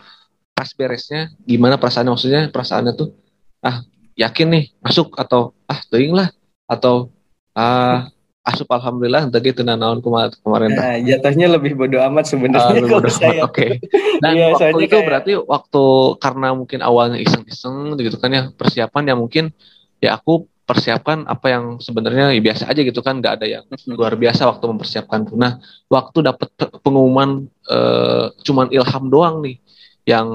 pas 0.56 0.72
beresnya 0.72 1.28
gimana 1.44 1.76
perasaannya 1.76 2.12
maksudnya 2.16 2.42
perasaannya 2.48 2.92
tuh 2.96 3.12
ah 3.60 3.84
yakin 4.16 4.48
nih 4.48 4.64
masuk 4.80 5.12
atau 5.20 5.52
ah 5.68 5.76
teuing 5.92 6.16
lah 6.16 6.32
atau 6.64 7.12
ah 7.52 8.08
asup 8.40 8.64
alhamdulillah 8.72 9.28
entah 9.28 9.42
gitu 9.42 9.60
nah 9.60 9.76
naon 9.76 10.00
kemarin 10.00 10.32
kemarin 10.40 10.70
nah, 10.72 10.96
jatuhnya 10.96 11.50
lebih 11.50 11.76
bodoh 11.76 12.00
amat 12.08 12.30
sebenarnya 12.30 12.78
lu 12.78 12.88
kalau 12.94 13.10
saya 13.12 13.42
Oke. 13.44 13.82
Dan 14.22 14.32
Iya, 14.32 14.54
waktu 14.56 14.86
itu 14.86 14.96
kayak- 14.96 15.06
berarti 15.12 15.32
waktu 15.44 15.84
karena 16.24 16.48
mungkin 16.56 16.80
awalnya 16.80 17.18
iseng-iseng 17.20 17.98
gitu 18.00 18.16
kan 18.16 18.30
ya 18.32 18.42
persiapan 18.54 19.12
ya 19.12 19.14
mungkin 19.18 19.44
ya 20.00 20.16
aku 20.16 20.46
persiapkan 20.66 21.22
apa 21.30 21.46
yang 21.54 21.64
sebenarnya 21.78 22.34
ya 22.34 22.42
biasa 22.42 22.66
aja 22.66 22.80
gitu 22.82 22.98
kan 22.98 23.22
nggak 23.22 23.34
ada 23.38 23.46
yang 23.46 23.64
luar 23.86 24.18
biasa 24.18 24.50
waktu 24.50 24.64
mempersiapkan. 24.66 25.30
Nah, 25.38 25.62
waktu 25.86 26.26
dapat 26.26 26.48
pe- 26.58 26.74
pengumuman 26.82 27.46
eh, 27.70 28.26
cuman 28.42 28.66
Ilham 28.74 29.04
doang 29.06 29.46
nih 29.46 29.62
yang 30.04 30.26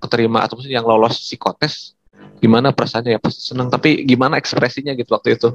keterima 0.00 0.44
atau 0.48 0.56
yang 0.64 0.84
lolos 0.84 1.20
psikotes, 1.20 1.92
gimana 2.40 2.72
perasaannya 2.72 3.16
ya 3.16 3.20
pasti 3.20 3.52
seneng. 3.52 3.68
Tapi 3.68 4.08
gimana 4.08 4.40
ekspresinya 4.40 4.96
gitu 4.96 5.12
waktu 5.12 5.36
itu? 5.36 5.52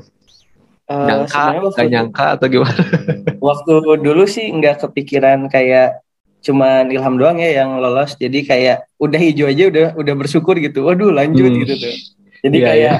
Eh, 0.89 1.05
Nyangka, 1.05 1.73
nggak 1.73 1.87
nyangka 1.89 2.25
atau 2.37 2.45
gimana? 2.49 2.81
waktu 3.49 3.73
dulu 4.05 4.23
sih 4.29 4.49
nggak 4.53 4.85
kepikiran 4.85 5.49
kayak 5.49 6.01
cuman 6.39 6.87
Ilham 6.87 7.19
doang 7.19 7.35
ya 7.41 7.61
yang 7.63 7.83
lolos 7.83 8.15
jadi 8.15 8.39
kayak 8.47 8.77
udah 8.95 9.19
hijau 9.19 9.47
aja 9.51 9.63
udah 9.67 9.85
udah 9.99 10.13
bersyukur 10.15 10.55
gitu 10.55 10.87
waduh 10.87 11.11
lanjut 11.11 11.51
Hmm. 11.51 11.61
gitu 11.67 11.73
tuh 11.83 11.95
jadi 12.47 12.57
Iya, 12.57 12.67
kayak 12.71 12.97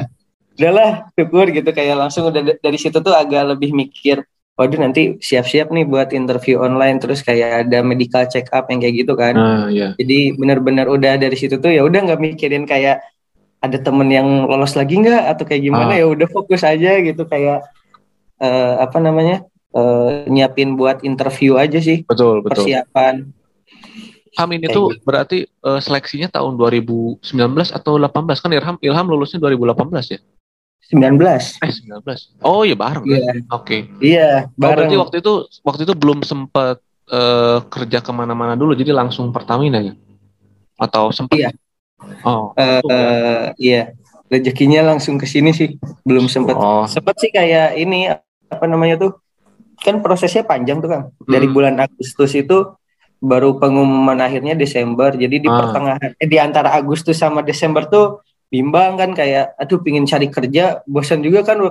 udahlah 0.59 1.07
syukur 1.15 1.47
gitu 1.49 1.71
kayak 1.71 1.95
langsung 1.95 2.27
udah 2.27 2.59
dari 2.59 2.75
situ 2.75 2.99
tuh 2.99 3.15
agak 3.15 3.47
lebih 3.49 3.71
mikir 3.71 4.21
waduh 4.53 4.75
nanti 4.75 5.15
siap-siap 5.17 5.71
nih 5.71 5.87
buat 5.87 6.11
interview 6.11 6.59
online 6.59 6.99
terus 6.99 7.23
kayak 7.23 7.63
ada 7.63 7.79
medical 7.79 8.27
check 8.27 8.51
up 8.51 8.67
yang 8.67 8.83
kayak 8.83 8.95
gitu 8.99 9.15
kan 9.15 9.31
Nah, 9.31 9.71
ya. 9.71 9.95
jadi 9.95 10.35
benar-benar 10.35 10.85
udah 10.85 11.15
dari 11.15 11.33
situ 11.33 11.55
tuh 11.55 11.71
ya 11.71 11.81
udah 11.81 12.03
nggak 12.03 12.19
mikirin 12.19 12.67
kayak 12.67 12.99
ada 13.59 13.75
temen 13.75 14.07
yang 14.07 14.27
lolos 14.43 14.75
lagi 14.75 14.99
nggak 14.99 15.31
atau 15.31 15.43
kayak 15.43 15.63
gimana 15.63 15.95
Ah. 15.95 15.99
ya 15.99 16.05
udah 16.07 16.27
fokus 16.27 16.59
aja 16.61 16.91
gitu 16.99 17.23
kayak 17.23 17.63
eh, 18.37 18.73
apa 18.77 18.99
namanya 18.99 19.47
eh, 19.71 20.27
nyiapin 20.27 20.75
buat 20.75 21.03
interview 21.03 21.55
aja 21.55 21.79
sih 21.79 22.03
Betul, 22.03 22.43
betul. 22.43 22.67
persiapan 22.67 23.31
Ham 24.37 24.49
ini 24.51 24.67
Kayak 24.67 24.75
tuh 24.75 24.87
gitu. 24.91 25.03
berarti 25.03 25.37
eh, 25.43 25.79
seleksinya 25.79 26.27
tahun 26.29 26.55
2019 26.55 27.23
atau 27.69 27.93
18 27.95 28.11
kan 28.37 28.51
Ilham 28.51 28.75
Ilham 28.79 29.05
lulusnya 29.07 29.39
2018 29.39 30.15
ya? 30.15 30.19
19 30.87 31.59
Eh 31.59 31.71
19. 31.71 32.39
Oh 32.41 32.63
iya 32.63 32.73
bareng 32.73 33.03
kan? 33.03 33.11
iya 33.11 33.31
Oke. 33.51 33.77
iya 33.99 34.29
Oh, 34.47 34.55
berarti 34.55 34.89
bareng 34.89 35.01
waktu 35.01 35.15
itu 35.19 35.33
waktu 35.61 35.81
itu 35.83 35.93
belum 35.93 36.23
sempat 36.23 36.79
eh, 37.09 37.57
kerja 37.67 37.99
ke 37.99 38.11
mana-mana 38.11 38.53
dulu, 38.53 38.71
jadi 38.73 38.93
langsung 38.93 39.33
Pertamina 39.33 39.81
ya? 39.81 39.93
Atau 40.77 41.09
sempat? 41.09 41.35
Iya. 41.35 41.49
Oh. 42.23 42.53
Eh, 42.55 42.79
langsung 42.79 42.89
ya? 42.89 42.95
eh, 42.95 43.45
iya 43.59 43.81
rezekinya 44.29 44.81
langsung 44.85 45.17
ke 45.17 45.25
sini 45.25 45.49
sih 45.51 45.75
belum 46.05 46.29
sempet 46.29 46.53
Oh. 46.53 46.85
sempet 46.85 47.17
sih 47.17 47.29
kayak 47.29 47.75
ini 47.75 48.07
apa 48.45 48.65
namanya 48.65 48.95
tuh 48.99 49.11
kan 49.79 49.99
prosesnya 49.99 50.45
panjang 50.45 50.79
tuh 50.79 50.89
kan 50.89 51.01
dari 51.23 51.45
Hmm. 51.45 51.55
bulan 51.55 51.75
Agustus 51.77 52.33
itu 52.33 52.77
baru 53.19 53.57
pengumuman 53.57 54.15
akhirnya 54.15 54.53
Desember 54.53 55.11
jadi 55.11 55.33
di 55.33 55.49
Ah. 55.49 55.57
pertengahan 55.59 56.11
eh, 56.13 56.29
di 56.29 56.37
antara 56.37 56.71
Agustus 56.71 57.17
sama 57.17 57.41
Desember 57.41 57.83
tuh 57.83 58.21
bimbang 58.49 58.97
kan 58.97 59.13
kayak 59.13 59.53
aduh 59.55 59.79
pingin 59.79 60.09
cari 60.09 60.27
kerja 60.27 60.81
bosan 60.89 61.21
juga 61.21 61.45
kan 61.45 61.61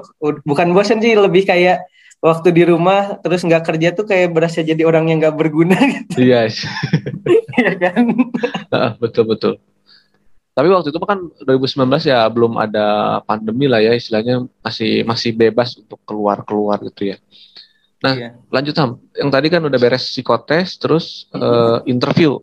bukan 0.46 0.68
bosan 0.70 1.02
sih 1.02 1.18
lebih 1.18 1.42
kayak 1.42 1.84
waktu 2.18 2.50
di 2.50 2.62
rumah 2.66 3.18
terus 3.18 3.42
nggak 3.42 3.62
kerja 3.66 3.88
tuh 3.94 4.06
kayak 4.06 4.30
berasa 4.30 4.62
jadi 4.62 4.82
orang 4.86 5.10
yang 5.10 5.18
nggak 5.22 5.34
berguna 5.38 5.74
gitu 5.94 6.22
Iya, 6.22 6.50
ya 7.58 7.72
kan 7.78 8.04
betul 9.02 9.26
betul. 9.26 9.52
Tapi 10.54 10.74
waktu 10.74 10.90
itu 10.90 10.98
kan 10.98 11.30
2019 11.46 11.86
ya 12.10 12.26
belum 12.26 12.58
ada 12.58 12.86
pandemi 13.22 13.70
lah 13.70 13.78
ya, 13.78 13.94
istilahnya 13.94 14.42
masih 14.58 15.06
masih 15.06 15.30
bebas 15.30 15.78
untuk 15.78 16.02
keluar-keluar 16.02 16.82
gitu 16.82 17.14
ya. 17.14 17.16
Nah, 18.02 18.14
Iya. 18.18 18.30
lanjut 18.50 18.74
Ham. 18.74 18.90
Yang 19.14 19.30
tadi 19.38 19.46
kan 19.54 19.62
udah 19.62 19.78
beres 19.78 20.10
psikotes, 20.10 20.74
terus 20.82 21.30
eh, 21.30 21.78
interview. 21.86 22.42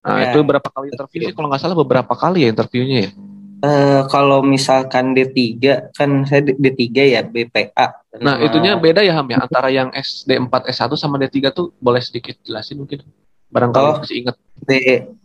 Nah, 0.00 0.24
Ya. 0.24 0.32
itu 0.32 0.40
berapa 0.40 0.64
kali 0.72 0.88
interview 0.88 1.20
sih? 1.28 1.34
Kalau 1.36 1.52
nggak 1.52 1.60
salah 1.60 1.76
beberapa 1.76 2.16
kali 2.16 2.48
ya 2.48 2.48
interviewnya 2.48 2.98
ya. 3.04 3.10
Eh, 3.58 4.02
kalau 4.06 4.38
misalkan 4.40 5.12
D3 5.12 5.58
kan 5.90 6.22
saya 6.22 6.46
D- 6.46 6.54
D3 6.54 6.78
ya 7.02 7.20
BPA 7.22 7.86
Nah, 8.16 8.34
Sama- 8.34 8.44
itunya 8.44 8.72
beda 8.74 9.02
ya 9.02 9.14
Ham 9.14 9.26
ya 9.26 9.38
antara 9.38 9.66
yang 9.68 9.90
SD4, 9.90 10.66
S1 10.66 10.94
sama 10.94 11.18
D3 11.18 11.50
tuh 11.50 11.74
boleh 11.76 11.98
sedikit 11.98 12.38
jelasin 12.40 12.78
mungkin. 12.78 13.02
Barangkali 13.48 13.82
Oh. 13.84 13.98
masih 13.98 14.16
ingat. 14.22 14.36
D, 14.58 14.70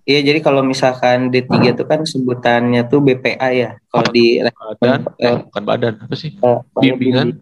iya 0.03 0.19
jadi 0.21 0.39
kalau 0.39 0.61
misalkan 0.61 1.29
D3 1.29 1.73
itu 1.73 1.83
kan 1.83 2.01
sebutannya 2.03 2.85
tuh 2.85 3.01
BPA 3.01 3.49
ya. 3.49 3.69
Kalau 3.87 4.09
di 4.09 4.41
Badan, 4.79 5.01
eh, 5.17 5.37
bukan 5.43 5.63
badan, 5.63 5.93
apa 6.01 6.15
sih? 6.15 6.33
eh, 6.35 6.59
Bimbingan. 6.75 7.37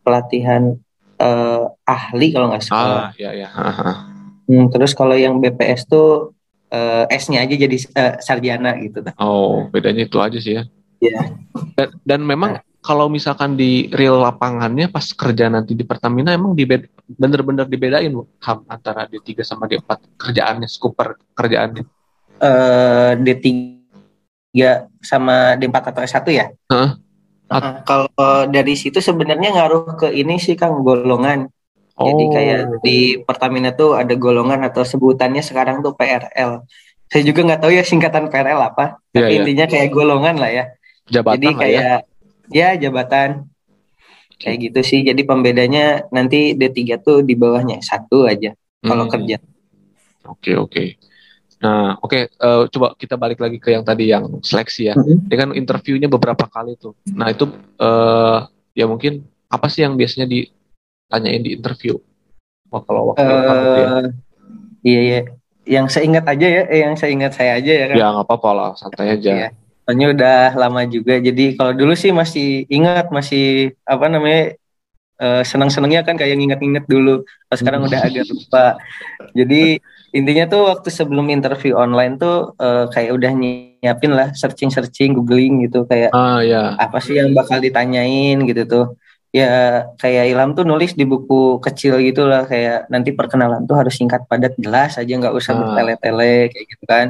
pelatihan 0.00 0.76
eh, 1.14 1.62
ahli 1.84 2.26
kalau 2.32 2.50
nggak 2.50 2.64
salah. 2.64 3.08
Ah, 3.08 3.16
ya 3.16 3.30
ya. 3.30 3.48
Ah, 3.48 3.70
ah. 3.70 3.96
Hmm, 4.44 4.66
terus 4.68 4.92
kalau 4.92 5.14
yang 5.14 5.38
BPS 5.38 5.86
tuh 5.86 6.34
eh, 6.74 7.04
S-nya 7.22 7.46
aja 7.46 7.54
jadi 7.54 7.76
eh, 7.78 8.14
sarjana 8.18 8.74
gitu. 8.82 9.06
Oh, 9.14 9.70
bedanya 9.70 10.02
itu 10.02 10.18
aja 10.18 10.38
sih 10.42 10.58
ya. 10.58 10.62
Iya. 10.98 11.22
Dan, 11.78 11.88
dan 12.02 12.20
memang 12.26 12.58
kalau 12.84 13.08
misalkan 13.08 13.56
di 13.56 13.88
real 13.94 14.20
lapangannya 14.20 14.92
pas 14.92 15.08
kerja 15.14 15.48
nanti 15.48 15.72
di 15.72 15.88
Pertamina 15.88 16.36
emang 16.36 16.52
dibed 16.52 16.90
bener-bener 17.04 17.64
dibedain 17.64 18.12
loh, 18.12 18.28
Ham 18.44 18.64
antara 18.68 19.08
D3 19.08 19.40
sama 19.40 19.64
D4 19.64 20.20
kerjaannya, 20.20 20.68
scope 20.68 20.96
per- 20.96 21.20
kerjaannya. 21.32 21.84
Eh, 22.40 23.12
D3 23.24 23.52
sama 25.00 25.56
D4 25.56 25.76
atau 25.94 26.02
S1 26.04 26.26
ya? 26.28 26.46
Heeh. 26.72 26.90
Nah, 27.44 27.84
kalau 27.84 28.48
dari 28.48 28.74
situ 28.74 28.98
sebenarnya 28.98 29.52
ngaruh 29.52 30.00
ke 30.00 30.08
ini 30.10 30.40
sih 30.40 30.56
Kang 30.56 30.80
golongan. 30.80 31.48
Jadi 31.94 32.24
Oh. 32.26 32.30
kayak 32.34 32.58
di 32.82 32.96
Pertamina 33.22 33.70
tuh 33.70 33.94
ada 33.94 34.10
golongan 34.18 34.66
atau 34.66 34.82
sebutannya 34.82 35.40
sekarang 35.40 35.78
tuh 35.78 35.94
PRL. 35.94 36.66
Saya 37.06 37.22
juga 37.22 37.46
nggak 37.46 37.60
tahu 37.62 37.70
ya 37.70 37.86
singkatan 37.86 38.26
PRL 38.26 38.58
apa, 38.58 38.98
Iya, 39.14 39.14
tapi 39.14 39.30
iya. 39.30 39.38
intinya 39.38 39.66
kayak 39.70 39.88
golongan 39.90 40.34
lah 40.42 40.50
ya. 40.50 40.64
jabatan 41.04 41.36
Jadi 41.36 41.46
lah 41.46 41.54
ya. 41.54 41.60
kayak 41.62 41.98
ya. 42.50 42.68
jabatan 42.80 43.28
kayak 44.34 44.56
gitu 44.58 44.80
sih. 44.82 45.00
Jadi 45.04 45.22
pembedanya 45.22 45.84
nanti 46.10 46.58
D3 46.58 46.98
tuh 46.98 47.22
di 47.22 47.38
bawahnya 47.38 47.78
satu 47.78 48.26
aja 48.26 48.56
kalau 48.80 49.06
Hmm. 49.06 49.12
kerja. 49.14 49.36
Oke 50.26 50.58
oke. 50.58 50.84
Nah 51.62 51.94
oke 52.00 52.18
eh, 52.26 52.62
coba 52.74 52.98
kita 52.98 53.14
balik 53.14 53.38
lagi 53.38 53.62
ke 53.62 53.70
yang 53.70 53.86
tadi 53.86 54.10
yang 54.10 54.42
seleksi 54.42 54.90
ya. 54.90 54.94
Mhm. 54.98 55.30
Ini 55.30 55.36
kan 55.38 55.48
interviewnya 55.54 56.08
beberapa 56.10 56.48
kali 56.48 56.74
tuh. 56.74 56.98
Nah 57.14 57.30
itu 57.30 57.46
eh 57.78 58.38
ya 58.74 58.90
mungkin 58.90 59.22
apa 59.46 59.70
sih 59.70 59.86
yang 59.86 59.94
biasanya 59.94 60.26
ditanyain 61.08 61.42
di 61.44 61.50
interview? 61.56 61.94
Wah 62.72 62.82
kalau 62.82 63.12
waktu 63.12 63.22
kamu 63.24 63.62
tuh 63.62 63.76
ya. 63.78 63.88
Iya 64.84 65.00
iya. 65.00 65.20
Yang 65.64 65.86
saya 65.96 66.04
ingat 66.04 66.24
aja 66.28 66.46
ya, 66.46 66.62
eh, 66.68 66.80
yang 66.84 66.94
saya 66.96 67.10
ingat 67.12 67.32
saya 67.32 67.50
aja 67.56 67.72
ya 67.72 67.84
kan. 67.88 67.96
Ya 67.96 68.06
nggak 68.12 68.26
apa-apa 68.28 68.50
lah, 68.52 68.70
santai 68.76 69.16
aja. 69.16 69.30
Iya. 69.32 69.48
Soalnya 69.84 70.06
udah 70.16 70.38
lama 70.56 70.80
juga. 70.88 71.14
Jadi 71.20 71.56
kalau 71.56 71.72
dulu 71.76 71.92
sih 71.92 72.12
masih 72.12 72.64
ingat, 72.68 73.08
masih 73.12 73.72
apa 73.84 74.08
namanya 74.08 74.56
eh, 75.14 75.42
senang-senangnya 75.46 76.02
kan 76.02 76.16
kayak 76.18 76.36
nginget-nginget 76.36 76.84
dulu. 76.84 77.24
Pas 77.48 77.56
sekarang 77.60 77.84
Hmm. 77.84 77.88
udah 77.92 78.00
agak 78.02 78.24
lupa. 78.28 78.66
Jadi 79.32 79.78
intinya 80.10 80.44
tuh 80.46 80.60
waktu 80.74 80.88
sebelum 80.90 81.30
interview 81.30 81.78
online 81.78 82.18
tuh 82.18 82.52
eh, 82.58 82.84
kayak 82.92 83.12
udah 83.14 83.32
nyiapin 83.32 84.12
lah 84.12 84.34
searching-searching, 84.36 85.14
googling 85.16 85.64
gitu 85.64 85.86
kayak 85.86 86.10
Ah 86.12 86.42
ya. 86.44 86.76
apa 86.76 86.98
sih 87.00 87.16
yang 87.16 87.32
bakal 87.32 87.56
ditanyain 87.62 88.42
gitu 88.44 88.64
tuh. 88.66 88.86
Ya 89.34 89.50
kayak 89.98 90.30
Ilham 90.30 90.54
tuh 90.54 90.62
nulis 90.62 90.94
di 90.94 91.02
buku 91.02 91.58
kecil 91.58 91.98
gitu 92.06 92.22
lah 92.22 92.46
kayak 92.46 92.86
nanti 92.86 93.10
perkenalan 93.10 93.66
tuh 93.66 93.74
harus 93.74 93.98
singkat 93.98 94.22
padat 94.30 94.54
jelas 94.54 94.94
aja 94.94 95.10
nggak 95.10 95.34
usah 95.34 95.52
Ah. 95.52 95.58
bertele-tele 95.58 96.54
kayak 96.54 96.66
gitu 96.70 96.84
kan. 96.86 97.06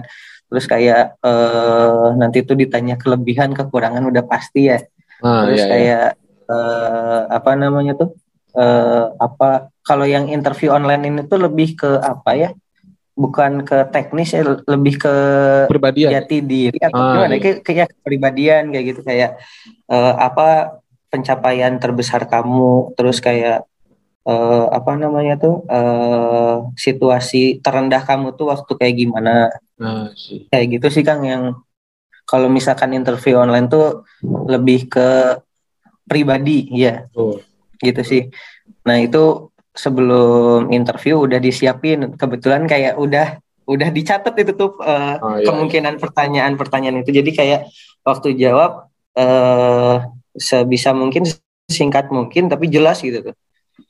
Terus 0.48 0.64
kayak 0.64 1.20
eh 1.20 2.06
nanti 2.16 2.40
tuh 2.40 2.56
ditanya 2.56 2.96
kelebihan 2.96 3.52
kekurangan 3.52 4.00
udah 4.08 4.24
pasti 4.24 4.72
ya. 4.72 4.80
Nah, 5.20 5.44
Terus 5.44 5.60
ya, 5.60 5.64
ya. 5.64 5.68
kayak 5.68 6.06
eh 6.44 7.20
apa 7.28 7.50
namanya 7.54 7.92
tuh 7.92 8.16
eh 8.56 9.04
apa 9.20 9.48
kalau 9.84 10.08
yang 10.08 10.24
interview 10.28 10.72
online 10.72 11.04
ini 11.04 11.20
tuh 11.28 11.44
lebih 11.44 11.76
ke 11.76 12.00
apa 12.00 12.32
ya? 12.34 12.50
Bukan 13.14 13.62
ke 13.62 13.84
teknis 13.92 14.32
ya, 14.32 14.42
lebih 14.42 14.98
ke 14.98 15.14
Pribadian. 15.68 16.10
jati 16.10 16.40
diri 16.40 16.78
atau 16.80 16.98
Ah, 16.98 17.12
gimana 17.14 17.34
iya. 17.36 17.42
kayak, 17.44 17.58
kayak 17.62 17.86
kepribadian 17.94 18.64
kayak 18.72 18.84
gitu 18.90 19.00
kayak 19.02 19.30
eh, 19.86 20.14
apa 20.18 20.80
pencapaian 21.14 21.78
terbesar 21.78 22.26
kamu 22.26 22.98
terus 22.98 23.22
kayak 23.22 23.62
eh, 24.26 24.66
apa 24.74 24.98
namanya 24.98 25.38
tuh 25.38 25.62
eh, 25.70 26.56
situasi 26.74 27.62
terendah 27.62 28.02
kamu 28.02 28.34
tuh 28.34 28.50
waktu 28.50 28.72
kayak 28.74 28.96
gimana 28.98 29.34
Nah, 29.74 30.10
sih. 30.14 30.46
kayak 30.50 30.78
gitu 30.78 30.86
sih 30.90 31.02
Kang 31.02 31.22
yang 31.22 31.58
kalau 32.24 32.46
misalkan 32.46 32.94
interview 32.94 33.36
online 33.36 33.66
tuh 33.66 34.06
lebih 34.22 34.86
ke 34.86 35.36
pribadi, 36.06 36.70
ya. 36.70 37.04
Oh. 37.12 37.36
Gitu 37.76 38.00
sih. 38.00 38.22
Nah, 38.86 39.02
itu 39.02 39.50
sebelum 39.74 40.70
interview 40.70 41.26
udah 41.26 41.36
disiapin. 41.36 42.14
Kebetulan 42.14 42.64
kayak 42.64 42.96
udah 42.96 43.42
udah 43.66 43.88
dicatat 43.90 44.30
itu 44.38 44.52
tuh 44.54 44.78
uh, 44.78 45.16
Oh, 45.20 45.36
iya. 45.36 45.44
kemungkinan 45.48 45.98
pertanyaan-pertanyaan 45.98 47.02
itu. 47.02 47.10
Jadi 47.12 47.30
kayak 47.34 47.60
waktu 48.06 48.38
jawab 48.38 48.88
eh 49.18 49.96
sebisa 50.34 50.90
mungkin 50.92 51.24
singkat 51.70 52.10
mungkin 52.12 52.50
tapi 52.50 52.68
jelas 52.68 53.00
gitu 53.00 53.32
tuh. 53.32 53.36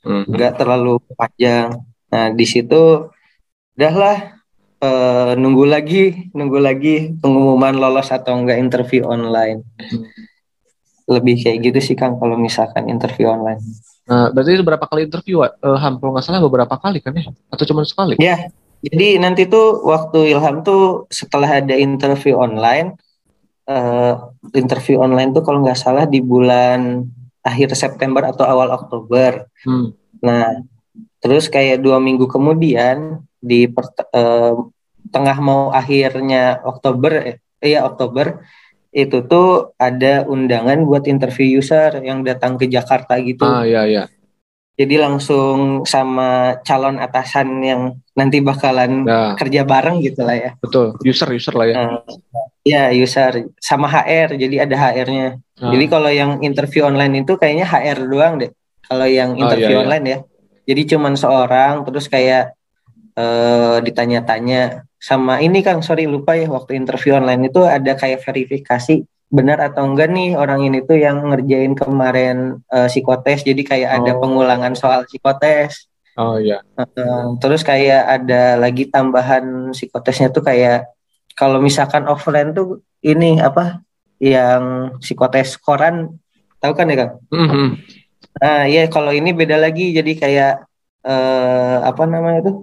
Mhm. 0.05 0.33
nggak 0.33 0.53
terlalu 0.57 0.97
panjang. 1.13 1.77
Nah 2.09 2.25
di 2.33 2.45
situ 2.45 3.09
udahlah 3.77 4.37
eh, 4.81 5.31
nunggu 5.37 5.65
lagi, 5.65 6.29
nunggu 6.33 6.59
lagi 6.61 6.95
pengumuman 7.17 7.77
lolos 7.77 8.09
atau 8.09 8.37
enggak 8.37 8.61
interview 8.61 9.05
online. 9.05 9.65
Lebih 11.05 11.45
kayak 11.45 11.57
gitu 11.69 11.79
sih 11.93 11.95
Kang 11.97 12.17
kalau 12.17 12.37
misalkan 12.37 12.89
interview 12.89 13.29
online. 13.29 13.61
Nah, 14.05 14.29
berarti 14.29 14.57
itu 14.57 14.65
berapa 14.65 14.85
kali 14.85 15.09
interview? 15.09 15.41
Eh, 15.45 15.77
Ham, 15.81 15.97
kalau 15.97 16.13
nggak 16.13 16.25
salah 16.25 16.41
beberapa 16.41 16.75
kali 16.77 17.01
kan 17.01 17.13
ya? 17.17 17.29
Atau 17.49 17.65
cuma 17.65 17.81
sekali? 17.85 18.17
Ya, 18.21 18.49
jadi 18.85 19.17
nanti 19.17 19.49
tuh 19.49 19.81
waktu 19.81 20.37
Ilham 20.37 20.61
tuh 20.61 21.09
setelah 21.09 21.61
ada 21.61 21.73
interview 21.73 22.37
online, 22.37 22.93
eh, 23.65 24.13
interview 24.53 25.01
online 25.01 25.33
tuh 25.33 25.43
kalau 25.45 25.61
nggak 25.65 25.77
salah 25.77 26.05
di 26.05 26.21
bulan 26.21 27.05
akhir 27.45 27.77
September 27.77 28.25
atau 28.25 28.45
awal 28.45 28.73
Oktober. 28.73 29.45
Hmm. 29.65 29.93
Nah, 30.25 30.65
terus 31.21 31.45
kayak 31.49 31.81
dua 31.81 32.01
minggu 32.01 32.25
kemudian 32.25 33.21
di 33.37 33.69
pert- 33.69 34.09
eh, 34.09 34.53
tengah 35.13 35.37
mau 35.37 35.69
akhirnya 35.69 36.65
Oktober, 36.65 37.11
eh, 37.21 37.37
iya 37.61 37.85
Oktober, 37.85 38.41
itu 38.95 39.21
tuh 39.27 39.75
ada 39.77 40.25
undangan 40.25 40.81
buat 40.87 41.05
interview 41.05 41.59
user 41.61 42.01
yang 42.01 42.23
datang 42.25 42.57
ke 42.57 42.65
Jakarta 42.65 43.19
gitu. 43.21 43.45
Ah, 43.45 43.67
iya, 43.67 43.85
iya. 43.85 44.03
Jadi 44.75 44.99
langsung 44.99 45.87
sama 45.87 46.59
calon 46.67 46.99
atasan 46.99 47.63
yang 47.63 47.81
nanti 48.11 48.43
bakalan 48.43 49.07
Ya, 49.07 49.31
kerja 49.39 49.63
bareng 49.63 50.03
gitu 50.03 50.27
lah 50.27 50.35
ya. 50.35 50.51
betul. 50.59 50.99
User, 50.99 51.31
user 51.31 51.55
lah 51.55 51.65
ya. 51.65 51.75
Nah, 51.79 52.03
ya 52.59 52.91
user 52.91 53.55
sama 53.55 53.87
HR, 53.87 54.35
jadi 54.35 54.67
ada 54.67 54.75
HR-nya. 54.75 55.39
Ah. 55.63 55.71
Jadi 55.71 55.85
kalau 55.87 56.11
yang 56.11 56.43
interview 56.43 56.83
online 56.83 57.23
itu 57.23 57.39
kayaknya 57.39 57.63
HR 57.63 58.03
doang 58.03 58.35
deh. 58.35 58.51
Kalau 58.83 59.07
yang 59.07 59.31
Oh, 59.33 59.47
interview 59.47 59.71
iya, 59.71 59.79
iya. 59.79 59.83
online 59.87 60.05
ya. 60.05 60.19
Jadi 60.65 60.81
cuman 60.91 61.13
seorang 61.15 61.73
terus 61.87 62.05
kayak 62.05 62.51
eh 63.15 63.77
ditanya-tanya 63.79 64.83
sama 64.99 65.39
ini 65.39 65.63
Kang, 65.63 65.79
sorry 65.79 66.03
lupa 66.03 66.35
ya 66.35 66.51
waktu 66.51 66.75
interview 66.75 67.15
online 67.15 67.47
itu 67.47 67.63
ada 67.63 67.95
kayak 67.95 68.19
verifikasi 68.19 69.07
benar 69.29 69.57
atau 69.59 69.83
enggak 69.89 70.09
nih 70.13 70.37
orang 70.37 70.61
ini 70.63 70.85
tuh 70.85 70.97
yang 70.97 71.21
ngerjain 71.33 71.73
kemarin 71.73 72.61
eh, 72.69 72.87
psikotes. 72.87 73.41
Jadi 73.43 73.61
kayak 73.61 74.01
ada 74.01 74.11
Oh. 74.15 74.21
pengulangan 74.21 74.73
soal 74.77 75.03
psikotes. 75.05 75.89
Oh 76.15 76.39
iya. 76.39 76.63
Heeh, 76.79 77.35
terus 77.43 77.59
kayak 77.59 78.21
ada 78.21 78.55
lagi 78.55 78.87
tambahan 78.87 79.75
psikotesnya 79.75 80.31
tuh 80.31 80.41
kayak 80.41 80.87
kalau 81.35 81.59
misalkan 81.59 82.07
offline 82.07 82.55
tuh 82.55 82.79
ini 83.03 83.43
apa 83.43 83.83
yang 84.23 84.95
psikotes 85.03 85.59
koran 85.59 86.15
tahu 86.63 86.71
kan 86.71 86.87
ya 86.87 86.95
Kang? 87.03 87.13
Mhm. 87.35 87.67
Nah 88.39 88.63
iya 88.63 88.87
kalau 88.87 89.11
ini 89.11 89.35
beda 89.35 89.59
lagi 89.59 89.91
jadi 89.91 90.11
kayak 90.15 90.53
eh, 91.03 91.77
apa 91.83 92.03
namanya 92.07 92.47
tuh? 92.47 92.57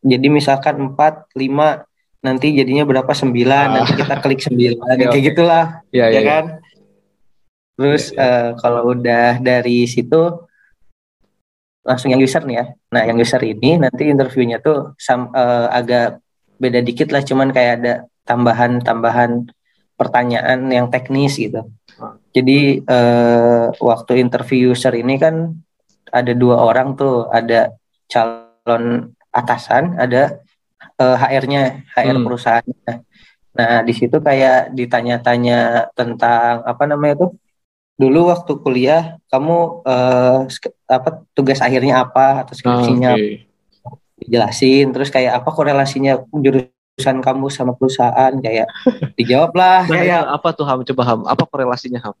Jadi 0.00 0.26
misalkan 0.32 0.96
4, 0.96 1.28
5 1.36 1.84
nanti 2.22 2.54
jadinya 2.54 2.86
berapa 2.86 3.10
9 3.10 3.50
Ah. 3.50 3.66
nanti 3.82 3.92
kita 3.98 4.14
klik 4.22 4.40
9 4.40 4.78
Oke, 4.78 5.04
kayak 5.12 5.24
gitulah 5.34 5.64
Iya, 5.90 6.06
iya. 6.06 6.14
ya 6.14 6.20
iya. 6.22 6.30
kan? 6.30 6.44
Terus 7.74 8.04
Iya, 8.10 8.22
eh, 8.22 8.48
kalau 8.56 8.94
udah 8.94 9.42
dari 9.42 9.84
situ 9.84 10.20
langsung 11.82 12.14
yang 12.14 12.22
user 12.22 12.46
nih 12.46 12.56
ya. 12.56 12.66
Nah, 12.94 13.02
yang 13.02 13.18
user 13.18 13.42
ini 13.42 13.74
nanti 13.74 14.06
interviewnya 14.06 14.62
tuh 14.62 14.94
sam- 14.94 15.34
eh, 15.34 15.66
agak 15.68 16.22
beda 16.62 16.78
dikit 16.78 17.10
lah, 17.10 17.26
cuman 17.26 17.50
kayak 17.50 17.72
ada 17.82 17.92
tambahan-tambahan 18.22 19.50
pertanyaan 19.98 20.70
yang 20.70 20.86
teknis 20.94 21.34
gitu. 21.34 21.66
Jadi 22.30 22.86
eh, 22.86 23.64
waktu 23.82 24.12
interview 24.22 24.70
user 24.70 24.94
ini 24.94 25.18
kan 25.18 25.58
ada 26.14 26.32
dua 26.38 26.62
orang 26.62 26.94
tuh, 26.94 27.26
ada 27.34 27.74
calon 28.06 29.10
atasan, 29.34 29.98
ada 29.98 30.38
eh, 31.02 31.16
HR-nya, 31.18 31.62
HR 31.94 32.16
Hmm. 32.16 32.24
perusahaannya. 32.26 32.94
Nah, 33.52 33.74
di 33.84 33.92
situ 33.92 34.16
kayak 34.22 34.72
ditanya-tanya 34.72 35.58
tentang 35.98 36.62
apa 36.64 36.84
namanya 36.88 37.26
tuh? 37.26 37.30
Dulu 38.00 38.32
waktu 38.32 38.52
kuliah 38.64 39.02
kamu 39.28 39.56
sk- 40.48 40.74
apa 40.88 41.22
tugas 41.36 41.60
akhirnya 41.60 41.94
apa 42.02 42.42
atau 42.42 42.54
Ah, 42.54 42.58
skripsinya 42.58 43.12
oke. 43.14 43.28
dijelasin 44.18 44.86
terus 44.94 45.10
kayak 45.10 45.42
apa 45.42 45.50
korelasinya 45.52 46.22
jurusan 46.32 47.18
kamu 47.20 47.46
sama 47.50 47.74
perusahaan 47.76 48.32
kayak 48.38 48.66
dijawab 49.18 49.52
lah 49.52 49.84
Nah, 49.86 49.96
kayak 50.00 50.20
itu 50.24 50.34
apa 50.34 50.48
tuh 50.56 50.64
Ham? 50.64 50.80
Coba 50.88 51.02
Ham, 51.04 51.20
apa 51.28 51.44
korelasinya 51.44 52.00
Ham? 52.00 52.16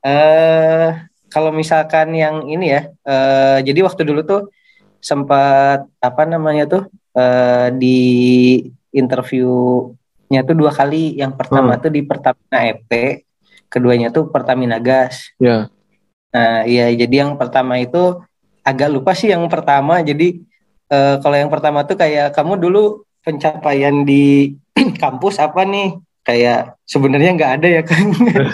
eh 0.00 0.88
kalau 1.28 1.50
misalkan 1.52 2.14
yang 2.14 2.46
ini 2.46 2.66
ya 2.72 2.82
eh 3.04 3.58
jadi 3.66 3.80
waktu 3.84 4.02
dulu 4.06 4.20
tuh 4.24 4.40
sempat 4.98 5.86
apa 5.98 6.22
namanya 6.26 6.64
tuh 6.66 6.82
eh 7.18 7.66
di 7.74 7.98
interviewnya 8.92 10.40
tuh 10.44 10.56
dua 10.56 10.70
kali 10.70 11.18
yang 11.18 11.34
pertama 11.34 11.74
tuh 11.76 11.90
di 11.90 12.00
Pertamina 12.04 12.58
EP 12.64 12.90
keduanya 13.68 14.08
tuh 14.08 14.30
Pertamina 14.30 14.78
Gas 14.78 15.34
Ya. 15.38 15.68
Nah, 16.28 16.60
iya, 16.68 16.92
jadi 16.92 17.24
yang 17.24 17.40
pertama 17.40 17.80
itu 17.80 18.20
agak 18.60 18.92
lupa 18.92 19.16
sih 19.16 19.32
yang 19.32 19.48
pertama. 19.48 20.04
Jadi 20.04 20.44
eh, 20.86 21.16
kalau 21.24 21.36
yang 21.40 21.48
pertama 21.48 21.88
tuh 21.88 21.96
kayak 21.96 22.36
kamu 22.36 22.60
dulu 22.60 22.82
pencapaian 23.24 24.04
di 24.04 24.52
kampus 25.02 25.40
apa 25.40 25.64
nih? 25.64 25.96
Kayak 26.20 26.76
sebenarnya 26.84 27.32
nggak 27.32 27.52
ada 27.56 27.68
ya 27.80 27.82
kan? 27.82 28.04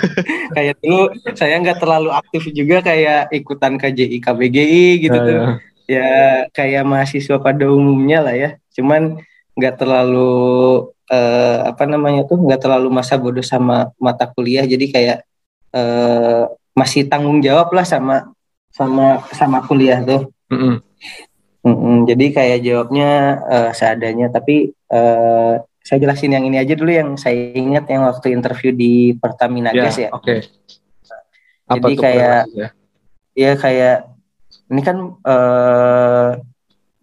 kayak 0.56 0.78
dulu 0.78 1.10
saya 1.34 1.58
nggak 1.58 1.82
terlalu 1.82 2.14
aktif 2.14 2.46
juga 2.54 2.78
kayak 2.78 3.34
ikutan 3.34 3.74
KJI 3.74 4.22
KBGI 4.22 4.86
gitu 5.02 5.18
Ya, 5.18 5.26
tuh. 5.26 5.34
ya. 5.34 5.46
Ya 5.84 6.08
kayak 6.50 6.84
mahasiswa 6.88 7.36
pada 7.36 7.64
umumnya 7.68 8.24
lah 8.24 8.34
ya. 8.34 8.50
Cuman 8.72 9.20
nggak 9.54 9.74
terlalu 9.78 10.32
eh, 11.06 11.58
apa 11.68 11.84
namanya 11.84 12.24
tuh 12.24 12.40
nggak 12.40 12.60
terlalu 12.64 12.88
masa 12.88 13.20
bodoh 13.20 13.44
sama 13.44 13.92
mata 14.00 14.24
kuliah. 14.26 14.64
Jadi 14.64 14.88
kayak 14.88 15.18
eh, 15.72 16.42
masih 16.72 17.06
tanggung 17.06 17.44
jawab 17.44 17.68
lah 17.76 17.84
sama 17.84 18.32
sama 18.72 19.22
sama 19.36 19.60
kuliah 19.68 20.00
tuh. 20.00 20.32
Mhm. 20.50 20.80
Mm-mm, 21.64 22.04
jadi 22.04 22.26
kayak 22.32 22.58
jawabnya 22.60 23.10
eh, 23.48 23.70
seadanya. 23.72 24.28
Tapi 24.28 24.72
eh, 24.72 25.54
saya 25.84 25.98
jelasin 26.00 26.32
yang 26.32 26.44
ini 26.48 26.56
aja 26.56 26.72
dulu 26.72 26.88
yang 26.88 27.20
saya 27.20 27.52
ingat 27.52 27.84
yang 27.92 28.08
waktu 28.08 28.32
interview 28.32 28.72
di 28.72 29.12
Pertamina 29.16 29.68
Ya, 29.72 29.84
Gas 29.84 30.00
ya. 30.00 30.08
oke. 30.12 30.44
Apa 31.64 31.76
Jadi 31.88 31.94
kayak- 32.00 32.44
korelasinya? 32.48 32.68
Iya 33.34 33.52
kayak 33.58 33.98
ini 34.70 34.80
kan 34.80 34.96
eh, 35.20 36.30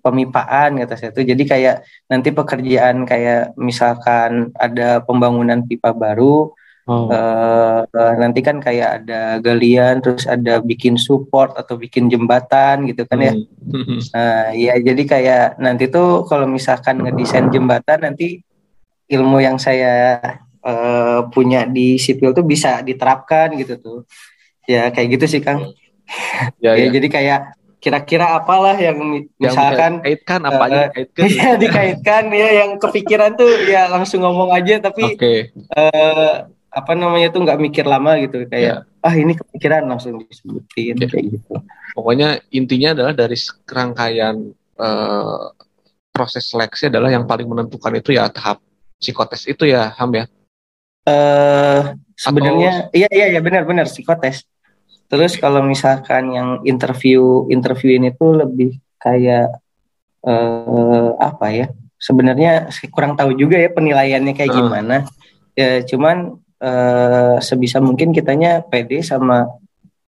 pemipaan 0.01 0.81
kata 0.81 0.95
saya 0.97 1.11
tuh. 1.13 1.23
Jadi 1.23 1.43
kayak 1.45 1.85
nanti 2.09 2.33
pekerjaan 2.33 3.05
kayak 3.05 3.53
misalkan 3.55 4.49
ada 4.57 4.99
pembangunan 5.05 5.61
pipa 5.65 5.93
baru, 5.93 6.51
Oh. 6.89 7.13
eh, 7.13 7.85
eh, 7.85 8.13
nanti 8.17 8.41
kan 8.41 8.57
kayak 8.57 9.05
ada 9.05 9.37
galian, 9.37 10.01
terus 10.01 10.25
ada 10.25 10.57
bikin 10.59 10.97
support 10.97 11.53
atau 11.53 11.77
bikin 11.77 12.09
jembatan 12.09 12.89
gitu 12.89 13.05
kan 13.05 13.21
ya. 13.21 13.33
Mhm. 13.37 14.01
Nah, 14.17 14.49
ya 14.57 14.73
jadi 14.81 15.03
kayak 15.05 15.45
nanti 15.61 15.87
tuh 15.93 16.25
kalau 16.25 16.49
misalkan 16.49 17.05
ngedesain 17.05 17.53
jembatan 17.53 18.01
nanti 18.01 18.41
ilmu 19.07 19.37
yang 19.39 19.61
saya 19.61 20.17
eh, 20.65 21.19
punya 21.29 21.69
di 21.69 22.01
sipil 22.01 22.33
tuh 22.33 22.43
bisa 22.43 22.81
diterapkan 22.81 23.53
gitu 23.61 23.77
tuh. 23.77 23.99
Ya 24.65 24.89
kayak 24.89 25.21
gitu 25.21 25.25
sih 25.37 25.41
Kang. 25.45 25.77
Ya, 26.59 26.71
Ya, 26.73 26.85
ya. 26.87 26.91
jadi 26.91 27.07
kayak 27.07 27.41
kira-kira 27.77 28.37
apalah 28.37 28.77
yang 28.77 28.97
mi- 28.99 29.25
Yang 29.35 29.57
misalkan 29.57 29.91
bisa 29.91 30.01
dikaitkan 30.05 30.39
apa 30.45 30.63
aja 30.63 30.77
eh, 30.77 30.85
dikaitkan. 30.85 31.23
ya 31.27 31.49
dikaitkan 31.63 32.23
ya 32.29 32.47
yang 32.61 32.71
kepikiran 32.77 33.31
tuh 33.33 33.49
ya 33.65 33.89
langsung 33.89 34.21
ngomong 34.21 34.53
aja 34.53 34.77
tapi 34.79 35.17
Oke. 35.17 35.49
eh, 35.49 36.33
apa 36.71 36.91
namanya 36.93 37.27
tuh 37.27 37.41
nggak 37.41 37.59
mikir 37.59 37.83
lama 37.83 38.15
gitu 38.21 38.45
kayak 38.45 38.63
Ya. 38.63 38.75
ah 39.01 39.13
ini 39.13 39.33
kepikiran 39.33 39.83
langsung 39.83 40.21
disebutin 40.21 40.93
Oke. 40.95 41.09
kayak 41.09 41.25
gitu. 41.33 41.53
Pokoknya 41.91 42.39
intinya 42.49 42.93
adalah 42.93 43.13
dari 43.13 43.35
rangkaian 43.65 44.35
eh, 44.77 45.43
proses 46.11 46.45
seleksi 46.45 46.87
adalah 46.87 47.09
yang 47.09 47.25
paling 47.25 47.47
menentukan 47.47 47.97
itu 47.97 48.13
ya 48.13 48.29
tahap 48.29 48.61
psikotes 48.95 49.47
itu 49.47 49.65
ya 49.65 49.89
Ham 49.97 50.13
ya. 50.13 50.25
eh 51.01 51.81
sebenarnya 52.13 52.93
iya 52.93 53.09
iya 53.09 53.25
iya 53.33 53.39
benar-benar 53.41 53.89
psikotes. 53.89 54.45
Terus 55.11 55.35
kalau 55.35 55.59
misalkan 55.59 56.31
yang 56.31 56.49
interview 56.63 57.51
interview 57.51 57.99
ini 57.99 58.15
tuh 58.15 58.47
lebih 58.47 58.79
kayak 58.95 59.59
eh 60.23 61.09
apa 61.19 61.47
ya? 61.51 61.67
Sebenarnya 61.99 62.71
kurang 62.95 63.19
tahu 63.19 63.35
juga 63.35 63.59
ya 63.59 63.67
penilaiannya 63.67 64.31
kayak 64.31 64.49
Heeh. 64.55 64.59
gimana. 64.63 64.97
Ya 65.51 65.83
cuman 65.83 66.39
eh 66.63 67.35
sebisa 67.43 67.83
mungkin 67.83 68.15
kitanya 68.15 68.63
pede 68.63 69.03
sama 69.03 69.51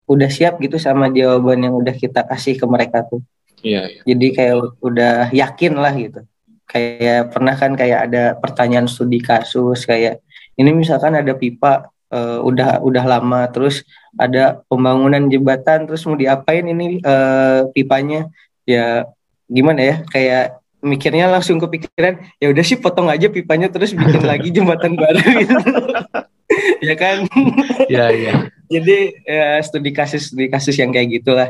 udah 0.09 0.29
siap 0.31 0.57
gitu 0.63 0.81
sama 0.81 1.13
jawaban 1.13 1.61
yang 1.61 1.75
udah 1.77 1.93
kita 1.93 2.25
kasih 2.25 2.57
ke 2.57 2.65
mereka 2.65 3.05
tuh. 3.05 3.21
Iya, 3.61 3.85
iya. 3.91 4.01
Jadi 4.01 4.27
kayak 4.33 4.55
udah 4.81 5.15
yakin 5.29 5.73
lah 5.77 5.93
gitu. 5.93 6.25
Kayak 6.65 7.31
pernah 7.35 7.53
kan 7.53 7.71
kayak 7.77 7.99
ada 8.09 8.23
pertanyaan 8.33 8.89
studi 8.89 9.21
kasus 9.21 9.85
kayak 9.85 10.25
ini 10.57 10.73
misalkan 10.73 11.13
ada 11.13 11.37
pipa 11.37 11.91
eh, 12.11 12.39
udah 12.41 12.81
udah 12.83 13.03
lama. 13.03 13.47
Terus 13.51 13.83
ada 14.17 14.61
pembangunan 14.67 15.27
jembatan 15.29 15.85
terus 15.85 16.03
mau 16.07 16.17
diapain 16.17 16.65
ini 16.65 16.99
eh, 17.01 17.61
pipanya? 17.71 18.27
Ya 18.67 19.07
gimana 19.47 19.81
ya? 19.83 19.95
Kayak 20.11 20.59
mikirnya 20.77 21.25
langsung 21.27 21.57
kepikiran 21.57 22.21
ya 22.37 22.53
udah 22.53 22.63
sih 22.63 22.77
potong 22.77 23.09
aja 23.09 23.27
pipanya 23.27 23.67
terus 23.67 23.91
bikin 23.97 24.23
lagi 24.31 24.53
jembatan 24.53 24.93
baru 24.93 25.21
gitu. 25.41 25.55
ya 26.87 26.95
kan? 26.95 27.25
Iya, 27.89 28.05
iya. 28.13 28.33
jadi 28.73 28.97
ya, 29.23 29.47
studi 29.63 29.91
kasus 29.95 30.31
studi 30.31 30.47
kasus 30.51 30.75
yang 30.77 30.91
kayak 30.93 31.21
gitulah. 31.21 31.49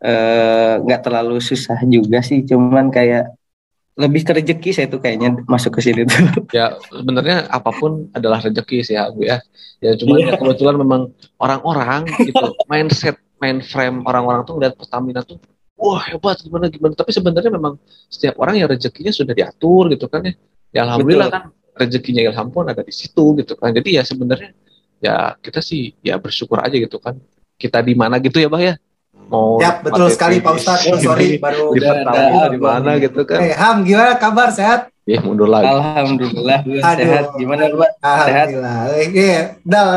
Eh, 0.00 0.74
nggak 0.80 1.02
terlalu 1.04 1.44
susah 1.44 1.76
juga 1.84 2.24
sih. 2.24 2.40
Cuman 2.46 2.88
kayak 2.88 3.36
lebih 4.00 4.24
ke 4.24 4.32
rezeki 4.32 4.70
saya 4.72 4.86
tuh 4.88 4.98
kayaknya 5.04 5.36
masuk 5.44 5.76
ke 5.76 5.80
sini 5.84 6.08
tuh 6.08 6.16
Ya, 6.56 6.80
sebenarnya 6.88 7.46
apa 7.52 7.70
pun 7.76 8.08
adalah 8.16 8.40
rezeki 8.40 8.78
sih 8.80 8.96
ya, 8.96 9.12
Bu 9.12 9.28
ya. 9.28 9.44
Ya 9.84 9.96
cuman 9.96 10.24
ya 10.24 10.36
kebetulan 10.36 10.76
memang 10.80 11.12
orang-orang 11.40 12.08
gitu 12.24 12.56
mindset 12.68 13.16
mainframe 13.40 14.04
orang-orang 14.04 14.44
tuh 14.44 14.60
ngeliat 14.60 14.76
Pertamina 14.76 15.24
tuh 15.24 15.40
wah 15.80 16.04
hebat 16.04 16.36
gimana 16.44 16.68
gimana 16.68 16.92
tapi 16.92 17.08
sebenarnya 17.08 17.48
memang 17.56 17.80
setiap 18.12 18.36
orang 18.36 18.60
yang 18.60 18.68
rezekinya 18.68 19.08
sudah 19.08 19.32
diatur 19.32 19.88
gitu 19.88 20.06
kan 20.12 20.28
ya. 20.28 20.34
Ya 20.70 20.80
alhamdulillah 20.86 21.28
Betul. 21.32 21.40
kan 21.40 21.44
rezekinya 21.80 22.22
Ilham 22.28 22.48
pun 22.52 22.68
ada 22.68 22.84
di 22.84 22.92
situ 22.92 23.24
gitu 23.40 23.56
kan. 23.56 23.72
Jadi 23.72 23.96
ya 23.96 24.02
sebenarnya 24.04 24.52
ya 25.00 25.34
kita 25.40 25.64
sih 25.64 25.96
ya 26.04 26.20
bersyukur 26.20 26.60
aja 26.60 26.76
gitu 26.76 27.00
kan. 27.00 27.16
Kita 27.56 27.80
di 27.80 27.96
mana 27.96 28.20
gitu 28.20 28.36
ya, 28.40 28.48
Bah 28.52 28.60
ya. 28.60 28.76
Mau 29.30 29.62
Ya, 29.62 29.78
betul 29.78 30.10
sekali 30.10 30.42
Pak 30.42 30.52
Ustadz. 30.58 30.90
Oh, 30.90 30.98
sorry, 31.06 31.38
baru 31.38 31.70
di 32.50 32.58
mana 32.58 32.98
gitu 32.98 33.22
kan. 33.22 33.38
Eh, 33.38 33.54
Ham, 33.54 33.86
gimana 33.86 34.18
kabar? 34.18 34.50
Sehat? 34.50 34.90
Ya 35.08 35.18
mundur 35.26 35.50
lagi. 35.50 35.66
alhamdulillah 35.66 36.62
gue 36.62 36.78
Aduh. 36.78 37.02
sehat 37.02 37.24
gimana 37.34 37.66
pak 37.74 37.90
Alhamdulillah. 37.98 38.78
Iya, 39.10 39.40
Dal, 39.66 39.88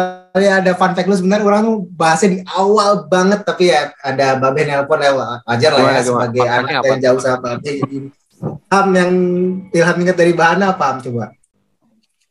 ya 0.41 0.51
ada 0.57 0.71
fun 0.73 0.97
fact 0.97 1.05
lu 1.05 1.13
sebenarnya 1.13 1.45
orang 1.45 1.61
tuh 1.61 1.77
bahasnya 1.93 2.29
di 2.33 2.39
awal 2.49 3.05
banget 3.05 3.45
tapi 3.45 3.69
ya 3.69 3.93
ada 4.01 4.41
Babe 4.41 4.65
nelpon 4.65 4.97
ya 5.05 5.13
wajar 5.45 5.71
lah 5.77 5.81
ya 5.93 6.01
sebagai 6.01 6.41
anak 6.41 6.81
apa? 6.81 6.85
yang 6.89 6.99
jauh 7.03 7.21
sama 7.21 7.37
Babe. 7.45 7.61
Jadi, 7.61 8.09
Ham 8.73 8.87
yang 8.97 9.11
Ilham 9.69 9.97
ingat 10.01 10.17
dari 10.17 10.33
bahan 10.33 10.65
apa 10.65 10.81
Ham 10.81 10.97
coba? 11.05 11.29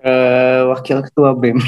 Eh, 0.02 0.60
wakil 0.66 0.98
ketua 1.06 1.30
bem 1.38 1.62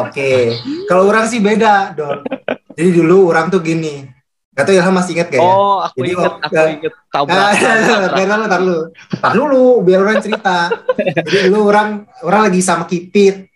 Oke. 0.00 0.56
Kalau 0.88 1.12
orang 1.12 1.28
sih 1.28 1.44
beda, 1.44 1.92
Don. 1.92 2.24
Jadi 2.72 2.90
dulu 2.94 3.28
orang 3.28 3.52
tuh 3.52 3.60
gini. 3.60 4.13
Gak 4.54 4.70
tau 4.70 4.74
Ilham 4.78 4.94
masih 4.94 5.12
ingat 5.18 5.28
gak 5.34 5.42
ya? 5.42 5.50
Oh, 5.50 5.82
aku 5.82 5.98
Jadi, 5.98 6.10
inget, 6.14 6.30
oh, 6.30 6.38
aku 6.38 6.54
ya. 6.54 6.64
inget 6.70 6.92
Ah, 6.94 7.10
tabrakan. 7.10 8.10
biar 8.14 8.26
dulu, 8.30 8.44
tar 8.46 8.60
dulu. 8.62 8.80
Tar 9.18 9.32
dulu, 9.34 9.64
biar 9.82 9.98
orang 10.06 10.18
cerita. 10.22 10.58
Jadi 10.94 11.38
dulu 11.50 11.58
orang 11.66 11.88
orang 12.22 12.40
lagi 12.46 12.60
sama 12.62 12.86
Kipit 12.86 13.50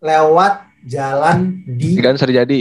lewat 0.00 0.64
jalan 0.84 1.60
di 1.68 2.00
Dan 2.00 2.16
terjadi. 2.16 2.60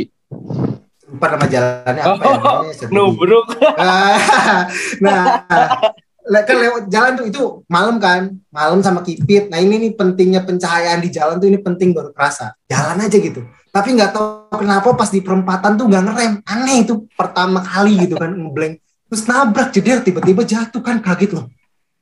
lupa 1.14 1.30
nama 1.30 1.46
jalannya 1.46 2.02
apa 2.02 2.24
ya? 2.26 2.26
Oh, 2.26 2.38
namanya, 2.42 2.74
sedih. 2.74 2.90
nubruk 2.90 3.46
Ah, 3.78 4.18
nah, 5.04 6.42
kan 6.42 6.56
lewat 6.58 6.84
jalan 6.90 7.12
tuh 7.14 7.26
itu 7.30 7.44
malam 7.70 8.02
kan, 8.02 8.34
malam 8.50 8.82
sama 8.82 9.06
Kipit. 9.06 9.48
Nah 9.48 9.62
ini 9.62 9.78
nih 9.78 9.92
pentingnya 9.94 10.42
pencahayaan 10.42 11.00
di 11.00 11.14
jalan 11.14 11.38
tuh 11.38 11.48
ini 11.48 11.62
penting 11.62 11.94
baru 11.94 12.10
kerasa. 12.12 12.58
Jalan 12.66 12.98
aja 12.98 13.14
gitu. 13.14 13.46
Tapi 13.74 13.90
nggak 13.98 14.12
tahu 14.14 14.62
kenapa 14.62 14.94
pas 14.94 15.10
di 15.10 15.18
perempatan 15.26 15.74
tuh 15.74 15.90
nggak 15.90 16.04
ngerem. 16.06 16.34
Aneh 16.46 16.86
itu 16.86 17.10
pertama 17.18 17.66
kali 17.66 18.06
gitu 18.06 18.22
kan 18.22 18.30
ngeblank. 18.30 18.78
Terus 19.10 19.24
nabrak 19.26 19.70
jeder 19.74 20.06
tiba-tiba 20.06 20.46
jatuh 20.46 20.82
kan 20.86 21.02
kaget 21.02 21.34
loh. 21.34 21.50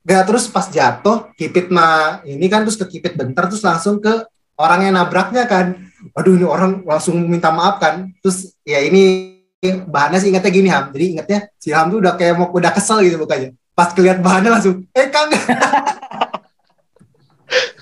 Gak 0.01 0.27
terus 0.27 0.49
pas 0.49 0.65
jatuh 0.65 1.29
Kipit 1.37 1.69
mah 1.69 2.25
ini 2.27 2.49
kan 2.51 2.67
terus 2.67 2.75
ke 2.75 2.97
Kipit 2.97 3.15
bentar 3.15 3.47
terus 3.47 3.63
langsung 3.63 4.03
ke 4.03 4.27
orang 4.59 4.91
yang 4.91 4.99
nabraknya 4.99 5.47
kan. 5.47 5.79
Waduh 6.11 6.35
ini 6.35 6.43
orang 6.43 6.83
langsung 6.83 7.15
minta 7.23 7.55
maaf 7.55 7.79
kan. 7.79 8.11
Terus 8.19 8.51
ya 8.67 8.83
ini 8.83 9.31
bahannya 9.63 10.19
sih 10.19 10.27
ingatnya 10.33 10.51
gini 10.51 10.67
Ham. 10.67 10.91
Jadi 10.91 11.05
ingatnya 11.15 11.39
si 11.55 11.71
Ham 11.71 11.87
tuh 11.87 12.03
udah 12.03 12.19
kayak 12.19 12.35
mau 12.35 12.51
udah 12.51 12.71
kesel 12.75 12.99
gitu 13.07 13.15
mukanya. 13.15 13.55
Pas 13.71 13.95
keliat 13.95 14.19
bahannya 14.19 14.51
langsung, 14.51 14.83
eh 14.91 15.07
Kang, 15.07 15.31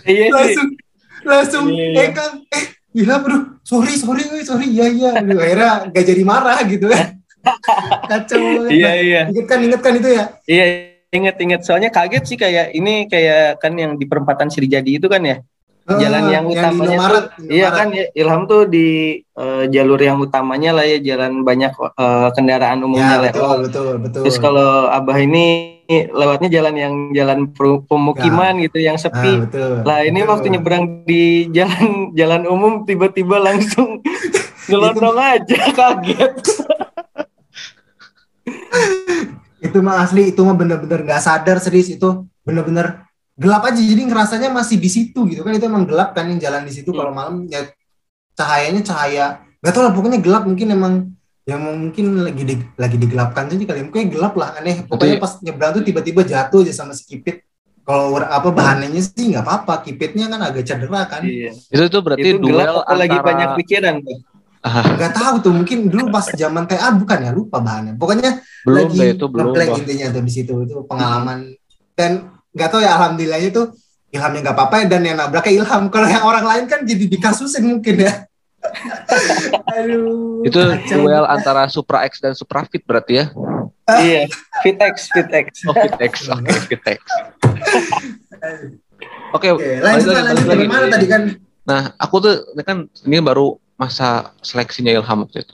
iya 0.05 0.29
langsung 0.29 0.69
langsung 1.25 1.65
iya. 1.73 2.05
eh 2.05 2.09
Kang, 2.13 2.45
eh 2.45 2.65
Ilham 2.89 3.19
bro, 3.21 3.37
sorry 3.61 3.93
sorry 3.93 4.23
sorry 4.41 4.65
iya 4.65 4.85
iya. 4.89 5.11
Akhirnya 5.21 5.71
gak 5.93 6.05
jadi 6.05 6.23
marah 6.25 6.57
gitu 6.65 6.89
kan. 6.89 7.21
Kacau. 8.09 8.67
banget. 8.67 8.71
iya 8.75 8.91
iya 8.99 9.21
Ingat 9.31 9.45
kan 9.47 9.59
ingat 9.63 9.79
kan 9.79 9.93
itu 9.95 10.09
ya. 10.11 10.23
iya 10.43 10.65
inget-inget 11.09 11.61
soalnya 11.65 11.89
kaget 11.89 12.23
sih 12.25 12.37
kayak 12.37 12.69
ini 12.73 13.09
kayak 13.09 13.57
kan 13.57 13.73
yang 13.73 13.97
di 13.97 14.05
perempatan 14.05 14.51
Sriwijadi 14.51 15.01
itu 15.01 15.09
kan 15.09 15.23
ya 15.23 15.41
jalan 15.89 16.29
Eh, 16.29 16.33
yang 16.37 16.45
di 16.45 16.53
utamanya 16.53 16.85
Indomaret, 16.93 17.25
tuh 17.33 17.49
iya 17.49 17.67
kan 17.73 17.87
ya, 17.89 18.05
Ilham 18.13 18.41
tuh 18.45 18.61
di 18.69 18.87
eh, 19.23 19.63
jalur 19.73 19.97
yang 19.97 20.21
utamanya 20.21 20.71
lah 20.77 20.85
ya 20.85 21.01
jalan 21.01 21.41
banyak 21.41 21.73
eh, 21.73 22.29
kendaraan 22.37 22.85
umumnya 22.85 23.07
Ya, 23.09 23.23
lewat 23.25 23.33
betul 23.33 23.57
betul 23.65 23.89
betul. 24.05 24.21
Terus 24.27 24.37
kalau 24.37 24.85
Abah 24.85 25.17
ini 25.17 25.78
lewatnya 25.89 26.49
jalan 26.51 26.75
yang 26.77 26.93
jalan 27.11 27.39
pemukiman 27.83 28.61
gitu 28.61 28.77
yang 28.77 28.93
Ah, 28.93 29.01
sepi. 29.01 29.41
betul. 29.41 29.81
Lah 29.81 30.05
ini 30.05 30.21
Betul. 30.21 30.29
waktu 30.29 30.47
nyebrang 30.53 30.83
di 31.03 31.23
jalan 31.49 32.13
jalan 32.13 32.45
umum 32.45 32.85
tiba-tiba 32.85 33.41
langsung 33.41 33.97
ngelondong 34.69 35.17
aja 35.17 35.59
kaget. 35.79 36.33
itu 39.59 39.77
mah 39.81 40.01
asli 40.01 40.31
itu 40.31 40.39
mah 40.39 40.55
bener-bener 40.55 41.03
nggak 41.03 41.19
sadar 41.19 41.59
serius 41.59 41.91
itu 41.91 42.09
bener-bener 42.41 43.03
gelap 43.35 43.67
aja 43.67 43.75
jadi 43.75 44.07
ngerasanya 44.07 44.49
masih 44.49 44.79
di 44.79 44.87
situ 44.87 45.27
gitu 45.27 45.43
kan 45.43 45.51
itu 45.51 45.65
emang 45.65 45.83
gelap 45.83 46.15
kan 46.15 46.27
yang 46.27 46.39
jalan 46.39 46.63
di 46.63 46.71
situ 46.71 46.89
kalau 46.91 47.11
malam 47.11 47.43
ya 47.45 47.67
cahayanya 48.33 48.81
cahaya 48.81 49.25
nggak 49.59 49.73
tahu 49.75 49.83
lah 49.83 49.91
pokoknya 49.91 50.19
gelap 50.23 50.43
mungkin 50.47 50.67
emang 50.71 50.93
yang 51.49 51.61
mungkin 51.65 52.21
lagi 52.21 52.43
di, 52.45 52.55
lagi 52.77 52.97
digelapkan 53.01 53.49
saja 53.49 53.65
kali 53.65 53.81
ya. 53.81 53.85
mungkin 53.89 54.13
gelap 54.13 54.37
lah 54.37 54.53
aneh. 54.61 54.85
Pokoknya 54.85 55.17
Berarti- 55.17 55.23
pas 55.25 55.33
nyebrang 55.41 55.71
tuh 55.73 55.83
tiba-tiba 55.83 56.21
jatuh 56.21 56.61
aja 56.61 56.73
sama 56.77 56.93
si 56.93 57.09
kipit. 57.09 57.41
Kalau 57.81 58.21
apa 58.21 58.53
bahannya 58.53 59.01
sih 59.01 59.33
nggak 59.33 59.41
apa-apa. 59.41 59.81
Kipitnya 59.81 60.29
kan 60.29 60.45
agak 60.45 60.61
cedera 60.61 61.09
kan. 61.09 61.25
Iya. 61.25 61.57
Itu 61.57 61.89
tuh 61.89 62.05
berarti 62.05 62.21
Itu 62.21 62.37
duel 62.37 62.53
gelap 62.53 62.69
apa 62.69 62.81
antara 62.85 63.01
lagi 63.01 63.17
banyak 63.17 63.49
pikiran 63.65 63.93
tuh. 64.05 64.17
nggak 64.69 65.13
tahu 65.17 65.35
tuh. 65.41 65.53
Mungkin 65.57 65.77
dulu 65.89 66.03
pas 66.13 66.25
zaman 66.45 66.63
TA 66.69 66.93
bukan 66.93 67.17
ya 67.17 67.31
lupa 67.33 67.57
bahannya. 67.57 67.97
Pokoknya 67.97 68.45
belum 68.61 68.93
lagi 68.93 68.99
itu 69.17 69.25
belum. 69.25 69.57
intinya 69.57 70.05
tuh 70.13 70.21
di 70.21 70.31
situ. 70.31 70.53
Itu 70.69 70.85
pengalaman. 70.85 71.49
Dan 71.97 72.29
nggak 72.53 72.69
tahu 72.69 72.81
ya 72.85 72.93
alhamdulillahnya 72.93 73.49
tuh 73.49 73.73
Ilhamnya 74.09 74.41
nggak 74.41 74.55
apa-apa 74.57 74.89
dan 74.89 75.01
yang 75.05 75.17
nabraknya 75.21 75.61
Ilham. 75.61 75.83
Kalau 75.93 76.07
yang 76.09 76.25
orang 76.25 76.45
lain 76.45 76.63
kan 76.65 76.81
jadi 76.81 77.05
dikasusin 77.09 77.61
mungkin 77.65 78.05
ya 78.05 78.28
aduh 79.73 80.43
Itu 80.43 80.59
kacau. 80.59 80.97
duel 80.99 81.25
antara 81.25 81.65
Supra 81.67 82.03
X 82.03 82.19
dan 82.19 82.33
Supra 82.33 82.63
Fit 82.63 82.81
berarti 82.81 83.13
ya. 83.17 83.25
iya, 83.99 84.29
Fitex, 84.59 85.09
Fitex. 85.09 85.65
Oh, 85.65 85.73
Fitex. 85.73 86.13
Oke, 86.27 86.53
Fitex. 86.67 86.99
Oke, 89.29 89.47
Oke, 89.51 89.69
lanjut 89.79 90.09
balik 90.09 90.09
lagi, 90.09 90.13
lah, 90.15 90.23
lanjut 90.27 90.47
dari 90.47 90.65
mana 90.65 90.81
lagi. 90.81 90.93
tadi 90.93 91.07
kan 91.07 91.23
Nah, 91.61 91.81
aku 91.95 92.15
tuh 92.17 92.33
ini 92.49 92.63
kan 92.63 92.77
ini 93.03 93.17
baru 93.19 93.53
masa 93.75 94.33
seleksinya 94.41 94.89
Ilham 94.89 95.21
waktu 95.21 95.45
itu. 95.45 95.53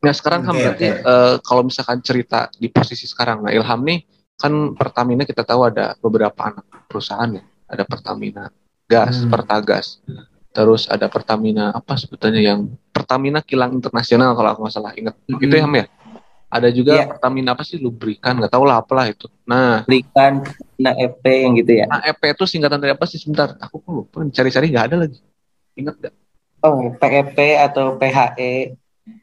Nah, 0.00 0.10
sekarang 0.10 0.42
kan 0.42 0.56
Oke, 0.56 0.62
berarti 0.62 0.86
oke. 0.90 1.00
eh, 1.04 1.34
kalau 1.40 1.62
misalkan 1.62 2.00
cerita 2.00 2.48
di 2.52 2.66
posisi 2.66 3.04
sekarang, 3.04 3.44
nah 3.44 3.52
Ilham 3.52 3.80
nih 3.82 4.00
kan 4.34 4.50
Pertamina 4.72 5.22
kita 5.22 5.44
tahu 5.44 5.68
ada 5.68 5.92
beberapa 5.98 6.34
anak 6.42 6.64
perusahaan 6.88 7.28
ya. 7.30 7.44
Ada 7.68 7.84
Pertamina 7.84 8.48
Gas, 8.84 9.14
Hmm. 9.18 9.28
Pertagas. 9.28 9.86
Terus 10.52 10.84
ada 10.84 11.08
Pertamina 11.08 11.72
apa 11.72 11.96
sebetulnya 11.96 12.40
yang 12.44 12.68
Pertamina 12.92 13.40
Kilang 13.40 13.72
Internasional 13.72 14.36
kalau 14.36 14.48
aku 14.52 14.60
nggak 14.68 14.74
salah 14.76 14.92
ingat. 14.92 15.16
Hmm. 15.24 15.40
Itu 15.40 15.54
ya, 15.56 15.64
Ham 15.64 15.74
ya? 15.74 15.86
Ada 16.52 16.68
juga 16.68 16.92
Iya. 16.92 17.04
Pertamina 17.08 17.56
apa 17.56 17.64
sih 17.64 17.80
lubrikan, 17.80 18.36
nggak 18.36 18.52
tahu 18.52 18.68
lah 18.68 18.84
apalah 18.84 19.08
itu. 19.08 19.24
Nah, 19.48 19.88
Berikan 19.88 20.44
nah 20.76 20.92
EP 20.92 21.24
yang 21.24 21.56
gitu 21.56 21.72
ya. 21.80 21.88
nah 21.88 22.04
EP 22.04 22.20
itu 22.20 22.44
singkatan 22.44 22.76
dari 22.76 22.92
apa 22.92 23.08
sih 23.08 23.16
sebentar? 23.16 23.56
Aku 23.56 23.80
kok 23.80 23.88
lupa, 23.88 24.20
cari-cari 24.28 24.68
nggak 24.68 24.86
ada 24.92 24.96
lagi. 25.08 25.18
Ingat 25.72 25.94
nggak? 25.96 26.14
Oh, 26.60 26.92
PEP 26.94 27.36
atau 27.56 27.96
PHE. 27.96 28.76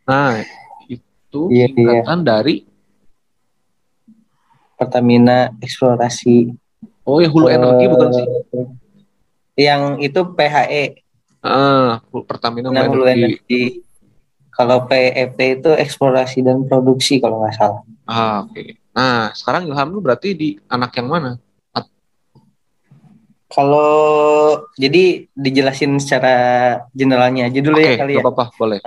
Nah, 0.03 0.41
itu 0.89 1.41
Iya, 1.53 1.69
singkatan 1.69 2.25
dari 2.25 2.65
Pertamina 4.73 5.53
Eksplorasi. 5.61 6.55
oh 7.03 7.19
ya 7.19 7.29
hulu 7.29 7.45
energi 7.47 7.85
Eh, 7.85 7.89
bukan 7.89 8.09
sih? 8.09 8.25
Yang 9.59 9.81
itu 10.01 10.19
PHE, 10.33 10.83
Ah, 11.39 12.03
Pertamina 12.27 12.67
hulu 12.67 12.99
hulu 12.99 13.03
energi. 13.07 13.39
energi. 13.47 13.63
Kalau 14.51 14.83
PEP 14.91 15.37
itu 15.63 15.71
eksplorasi 15.71 16.43
dan 16.43 16.67
produksi 16.67 17.23
kalau 17.23 17.39
nggak 17.39 17.55
salah. 17.55 17.81
Ah, 18.03 18.43
oke. 18.43 18.75
Nah, 18.91 19.31
sekarang 19.31 19.71
Ilham 19.71 19.89
lu 19.95 20.03
berarti 20.03 20.35
di 20.35 20.49
anak 20.67 20.91
yang 20.99 21.07
mana? 21.07 21.31
Kalau 23.49 24.61
jadi 24.77 25.25
dijelasin 25.33 25.97
secara 25.97 26.35
generalnya 26.93 27.49
aja 27.49 27.59
dulu 27.65 27.81
Oke, 27.81 27.89
ya 27.89 27.97
kali 27.97 28.13
ya. 28.13 28.21
apa-apa, 28.21 28.45
boleh. 28.53 28.77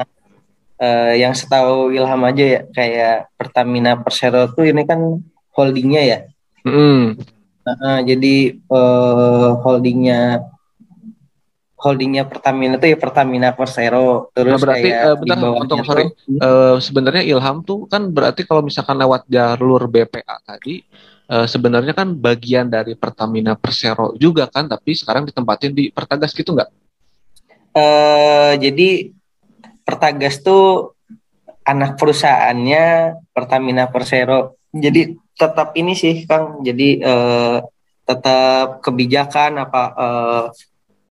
eh, 0.78 1.12
yang 1.18 1.34
setahu 1.34 1.90
Ilham 1.90 2.22
aja 2.22 2.44
ya 2.46 2.60
kayak 2.70 3.16
Pertamina 3.34 3.98
Persero 3.98 4.46
tuh 4.54 4.70
ini 4.70 4.86
kan 4.86 5.18
holdingnya 5.50 6.02
ya. 6.06 6.18
Mm. 6.62 7.18
Nah, 7.66 7.98
jadi 8.06 8.34
eh, 8.54 9.48
holdingnya 9.66 10.46
holdingnya 11.82 12.22
Pertamina 12.30 12.78
tuh 12.78 12.94
ya 12.94 12.98
Pertamina 12.98 13.50
Persero 13.50 14.30
terus 14.30 14.54
Nah, 14.54 14.60
berarti, 14.62 14.86
kayak 14.86 15.02
eh, 15.02 15.16
bentar, 15.18 15.36
untuk- 15.50 15.78
tuh- 15.82 15.88
sorry. 15.90 16.04
Eh, 16.30 16.76
sebenarnya 16.78 17.22
Ilham 17.26 17.66
tuh 17.66 17.90
kan 17.90 18.06
berarti 18.06 18.46
kalau 18.46 18.62
misalkan 18.62 18.94
lewat 19.02 19.26
jalur 19.26 19.90
BPA 19.90 20.38
tadi 20.46 20.86
eh, 21.26 21.46
sebenarnya 21.50 21.90
kan 21.90 22.14
bagian 22.14 22.70
dari 22.70 22.94
Pertamina 22.94 23.58
Persero 23.58 24.14
juga 24.14 24.46
kan, 24.46 24.70
tapi 24.70 24.94
sekarang 24.94 25.26
ditempatin 25.26 25.74
di 25.74 25.90
Pertagas 25.90 26.30
gitu 26.30 26.54
nggak? 26.54 26.70
Eh, 27.72 28.52
jadi 28.62 29.10
Pertagas 29.82 30.38
tuh 30.38 30.94
anak 31.66 31.98
perusahaannya 31.98 33.18
Pertamina 33.34 33.90
Persero. 33.90 34.54
Jadi 34.70 35.18
tetap 35.34 35.74
ini 35.74 35.98
sih 35.98 36.22
Kang. 36.22 36.62
Jadi 36.62 37.02
eh, 37.02 37.58
tetap 38.02 38.78
kebijakan 38.78 39.58
apa 39.58 39.82
eh, 39.98 40.44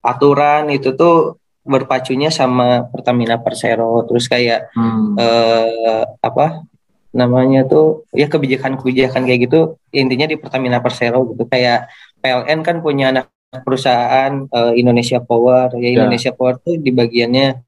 aturan 0.09 0.68
itu 0.68 0.92
tuh 0.92 1.37
berpacunya 1.62 2.31
sama 2.31 2.88
Pertamina 2.88 3.37
Persero. 3.37 4.05
Terus 4.05 4.25
kayak 4.27 4.73
Hmm. 4.73 5.14
eh, 5.16 6.05
apa 6.21 6.64
namanya 7.11 7.64
tuh 7.64 8.05
ya 8.12 8.27
kebijakan-kebijakan 8.27 9.25
kayak 9.25 9.40
gitu 9.44 9.61
intinya 9.90 10.25
di 10.25 10.37
Pertamina 10.37 10.79
Persero 10.79 11.25
gitu 11.27 11.44
kayak 11.44 11.88
PLN 12.18 12.61
kan 12.61 12.77
punya 12.81 13.11
anak 13.11 13.33
perusahaan 13.64 14.44
eh, 14.47 14.73
Indonesia 14.77 15.16
Power 15.18 15.73
ya 15.75 15.88
Ya. 15.88 15.90
Indonesia 15.99 16.33
Power 16.33 16.57
tuh 16.59 16.77
di 16.77 16.92
bagiannya 16.92 17.64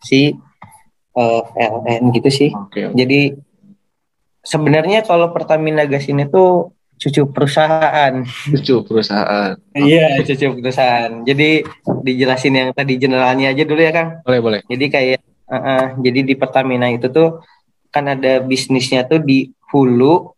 si 0.00 0.32
eh, 1.12 1.42
PLN 1.46 2.08
gitu 2.10 2.30
sih 2.30 2.50
oke. 2.50 2.96
jadi 2.96 3.36
sebenarnya 4.42 5.04
kalau 5.04 5.28
Pertamina 5.28 5.84
Gas 5.84 6.08
ini 6.08 6.24
tuh 6.24 6.72
cucu 7.00 7.24
perusahaan 7.32 8.12
Lucu 8.52 8.84
perusahaan. 8.84 9.56
iya 9.72 10.20
cucu 10.20 10.60
perusahaan 10.60 11.24
jadi 11.24 11.64
dijelasin 12.04 12.54
yang 12.54 12.70
tadi 12.76 13.00
generalnya 13.00 13.56
aja 13.56 13.64
dulu 13.64 13.80
ya 13.80 13.92
Kang 13.92 14.20
Boleh 14.20 14.40
boleh. 14.44 14.60
jadi 14.68 14.84
kayak 14.86 15.20
uh, 15.48 15.56
uh, 15.56 15.84
jadi 15.98 16.20
di 16.22 16.34
Pertamina 16.36 16.92
itu 16.92 17.08
tuh 17.08 17.40
kan 17.88 18.04
ada 18.06 18.38
bisnisnya 18.38 19.02
tuh 19.02 19.18
di 19.18 19.50
hulu 19.72 20.30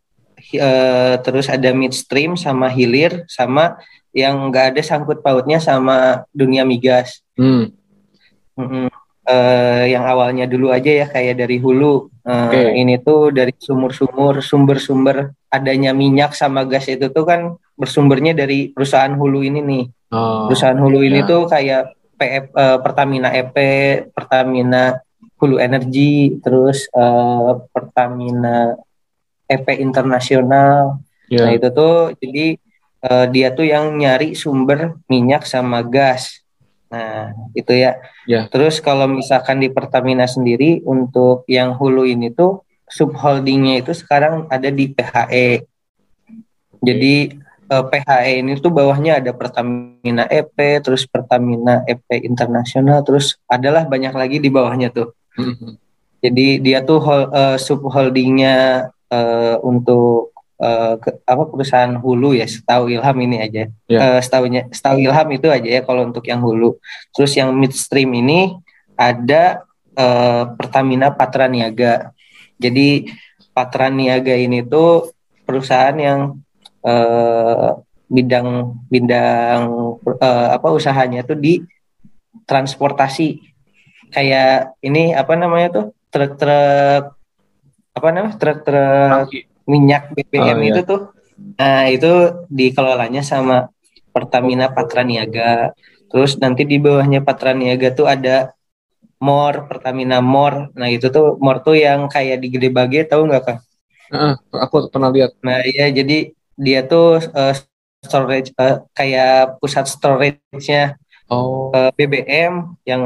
eh, 0.52 1.14
terus 1.20 1.52
ada 1.52 1.68
midstream 1.76 2.32
sama 2.32 2.72
hilir 2.72 3.24
sama 3.28 3.76
yang 4.12 4.48
nggak 4.48 4.72
ada 4.76 4.82
sangkut 4.84 5.20
pautnya 5.20 5.56
sama 5.60 6.24
dunia 6.32 6.64
migas. 6.68 7.20
Hmm. 7.36 7.72
Mm-mm. 8.56 8.92
Eh, 9.32 9.84
yang 9.96 10.04
awalnya 10.04 10.44
dulu 10.44 10.68
aja 10.68 10.92
ya 11.04 11.06
kayak 11.08 11.40
dari 11.40 11.56
hulu. 11.56 12.12
Eh, 12.20 12.32
Oke. 12.48 12.62
Ini 12.84 13.00
tuh 13.00 13.32
dari 13.32 13.54
sumur-sumur 13.56 14.44
sumber-sumber 14.44 15.32
adanya 15.48 15.96
minyak 15.96 16.36
sama 16.36 16.68
gas 16.68 16.90
itu 16.92 17.08
tuh 17.08 17.24
kan 17.24 17.56
bersumbernya 17.72 18.36
dari 18.36 18.68
perusahaan 18.76 19.14
hulu 19.16 19.40
ini 19.40 19.60
nih. 19.64 19.84
Oh, 20.12 20.52
Perusahaan 20.52 20.76
hulu 20.76 21.00
ini 21.00 21.24
ya. 21.24 21.28
tuh 21.28 21.48
kayak 21.48 21.82
PF, 22.20 22.44
eh, 22.52 22.78
Pertamina 22.84 23.28
EP, 23.32 23.56
Pertamina 24.12 25.00
Hulu 25.40 25.56
Energi, 25.56 26.36
terus 26.44 26.84
eh, 26.92 27.52
Pertamina 27.72 28.76
EP 29.48 29.66
Internasional. 29.80 31.00
ya. 31.32 31.48
Nah 31.48 31.50
itu 31.56 31.68
tuh 31.72 32.12
jadi 32.20 32.60
dia 33.34 33.50
tuh 33.50 33.66
yang 33.66 33.98
nyari 33.98 34.38
sumber 34.38 34.94
minyak 35.10 35.42
sama 35.42 35.82
gas. 35.82 36.41
Nah 36.92 37.32
itu 37.56 37.72
ya. 37.72 37.96
Ya. 38.28 38.44
Terus 38.52 38.78
kalau 38.84 39.08
misalkan 39.08 39.64
di 39.64 39.72
Pertamina 39.72 40.28
sendiri 40.28 40.84
untuk 40.84 41.48
yang 41.48 41.72
hulu 41.72 42.04
ini 42.04 42.28
tuh 42.28 42.60
subholdingnya 42.92 43.80
itu 43.80 43.96
sekarang 43.96 44.44
ada 44.52 44.68
di 44.68 44.92
PHE. 44.92 45.64
Jadi 46.84 47.14
eh, 47.72 47.84
PHE 47.88 48.32
ini 48.44 48.60
tuh 48.60 48.68
bawahnya 48.68 49.24
ada 49.24 49.32
Pertamina 49.32 50.28
EP, 50.28 50.56
terus 50.84 51.08
Pertamina 51.08 51.80
EP 51.88 52.04
Internasional, 52.20 53.00
terus 53.00 53.40
adalah 53.48 53.88
banyak 53.88 54.12
lagi 54.12 54.36
di 54.36 54.52
bawahnya 54.52 54.92
tuh. 54.92 55.16
Hmm. 55.32 55.80
Jadi 56.22 56.60
dia 56.60 56.84
tuh 56.84 57.00
hol, 57.00 57.22
eh, 57.32 57.56
subholdingnya 57.56 58.56
eh, 59.08 59.56
untuk 59.64 60.31
eh, 60.62 60.94
ke- 61.02 61.18
apa 61.26 61.42
perusahaan 61.50 61.92
hulu 61.98 62.38
ya, 62.38 62.46
setahu 62.46 62.86
Ilham 62.94 63.16
ini 63.18 63.36
aja. 63.42 63.66
Ya. 63.90 63.98
Eh, 63.98 64.20
setahunya, 64.22 64.70
setahu 64.70 65.02
Ilham 65.02 65.28
itu 65.34 65.50
aja 65.50 65.66
ya 65.66 65.82
kalau 65.82 66.06
untuk 66.06 66.22
yang 66.30 66.38
hulu. 66.38 66.78
Terus 67.10 67.34
yang 67.34 67.50
midstream 67.50 68.14
ini 68.14 68.54
ada 68.94 69.66
eh, 69.98 70.42
Pertamina 70.54 71.10
Patra 71.10 71.50
Niaga. 71.50 72.14
Jadi 72.62 73.10
Patra 73.50 73.90
Niaga 73.90 74.38
ini 74.38 74.62
tuh 74.62 75.10
perusahaan 75.42 75.98
yang 75.98 76.38
eh, 76.86 77.70
bidang 78.12 78.76
bidang 78.92 79.60
eh, 80.20 80.48
apa 80.52 80.68
usahanya 80.70 81.24
tuh 81.24 81.36
di 81.36 81.64
transportasi 82.44 83.40
kayak 84.12 84.76
ini 84.84 85.16
apa 85.16 85.32
namanya 85.36 85.68
tuh 85.72 85.86
truk-truk 86.12 87.16
apa 87.92 88.06
namanya 88.12 88.36
truk-truk 88.36 89.08
Tangki. 89.28 89.40
Minyak 89.68 90.12
BBM 90.16 90.58
Oh, 90.58 90.62
iya. 90.62 90.70
itu 90.74 90.80
tuh 90.86 91.00
nah 91.58 91.84
itu 91.90 92.12
dikelolanya 92.52 93.22
sama 93.24 93.68
Pertamina 94.12 94.70
Patra 94.70 95.02
Niaga 95.02 95.72
terus 96.12 96.36
nanti 96.38 96.62
di 96.68 96.76
bawahnya 96.76 97.24
Patra 97.24 97.56
Niaga 97.56 97.90
tuh 97.96 98.06
ada 98.06 98.52
MOR 99.22 99.66
Pertamina 99.70 100.18
MOR 100.20 100.74
nah 100.76 100.88
itu 100.90 101.08
tuh 101.08 101.38
MOR 101.40 101.62
tuh 101.64 101.76
yang 101.78 102.06
kayak 102.10 102.42
di 102.42 102.48
Gede 102.52 102.68
Bage 102.68 103.06
tahu 103.08 103.26
nggak 103.30 103.44
kang 103.46 103.60
Heeh, 104.12 104.36
aku 104.52 104.92
pernah 104.92 105.08
lihat. 105.08 105.32
Nah, 105.40 105.64
iya 105.64 105.88
jadi 105.88 106.36
dia 106.52 106.84
tuh 106.84 107.16
eh, 107.32 107.56
storage 108.04 108.52
eh, 108.60 108.84
kayak 108.92 109.56
pusat 109.56 109.88
storage-nya 109.88 111.00
Oh, 111.32 111.72
eh, 111.72 111.88
BBM 111.96 112.76
yang 112.84 113.02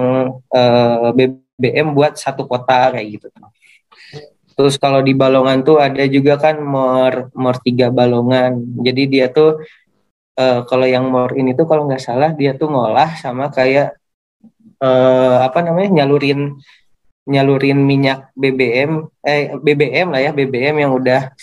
eh, 0.50 1.08
BBM 1.14 1.94
buat 1.94 2.18
satu 2.18 2.42
kota 2.50 2.90
kayak 2.90 3.06
gitu. 3.06 3.30
Terus 4.56 4.80
kalau 4.80 5.04
di 5.04 5.12
Balongan 5.12 5.60
tuh 5.60 5.76
ada 5.76 6.00
juga 6.08 6.40
kan 6.40 6.56
Mor 6.58 7.28
Mor 7.36 7.56
3 7.60 7.92
Balongan. 7.92 8.56
Jadi 8.80 9.02
dia 9.06 9.28
tuh 9.28 9.60
eh, 10.36 10.60
kalau 10.64 10.86
yang 10.88 11.04
Mor 11.12 11.36
ini 11.36 11.52
tuh 11.52 11.68
kalau 11.68 11.84
nggak 11.84 12.02
salah 12.02 12.32
dia 12.32 12.56
tuh 12.56 12.72
ngolah 12.72 13.14
sama 13.20 13.52
kayak 13.52 13.94
eh, 14.80 15.36
apa 15.44 15.58
namanya 15.60 16.02
nyalurin 16.02 16.56
nyalurin 17.26 17.78
minyak 17.82 18.30
BBM 18.38 19.12
eh 19.20 19.52
BBM 19.58 20.08
lah 20.14 20.20
ya 20.24 20.30
BBM 20.30 20.76
yang 20.86 20.92
udah 20.94 21.34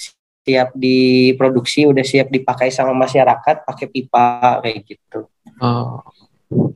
siap 0.44 0.76
diproduksi 0.76 1.88
udah 1.88 2.04
siap 2.04 2.28
dipakai 2.28 2.72
sama 2.72 2.92
masyarakat 2.98 3.64
pakai 3.64 3.88
pipa 3.88 4.60
kayak 4.64 4.80
gitu. 4.88 5.28
oh, 5.60 6.04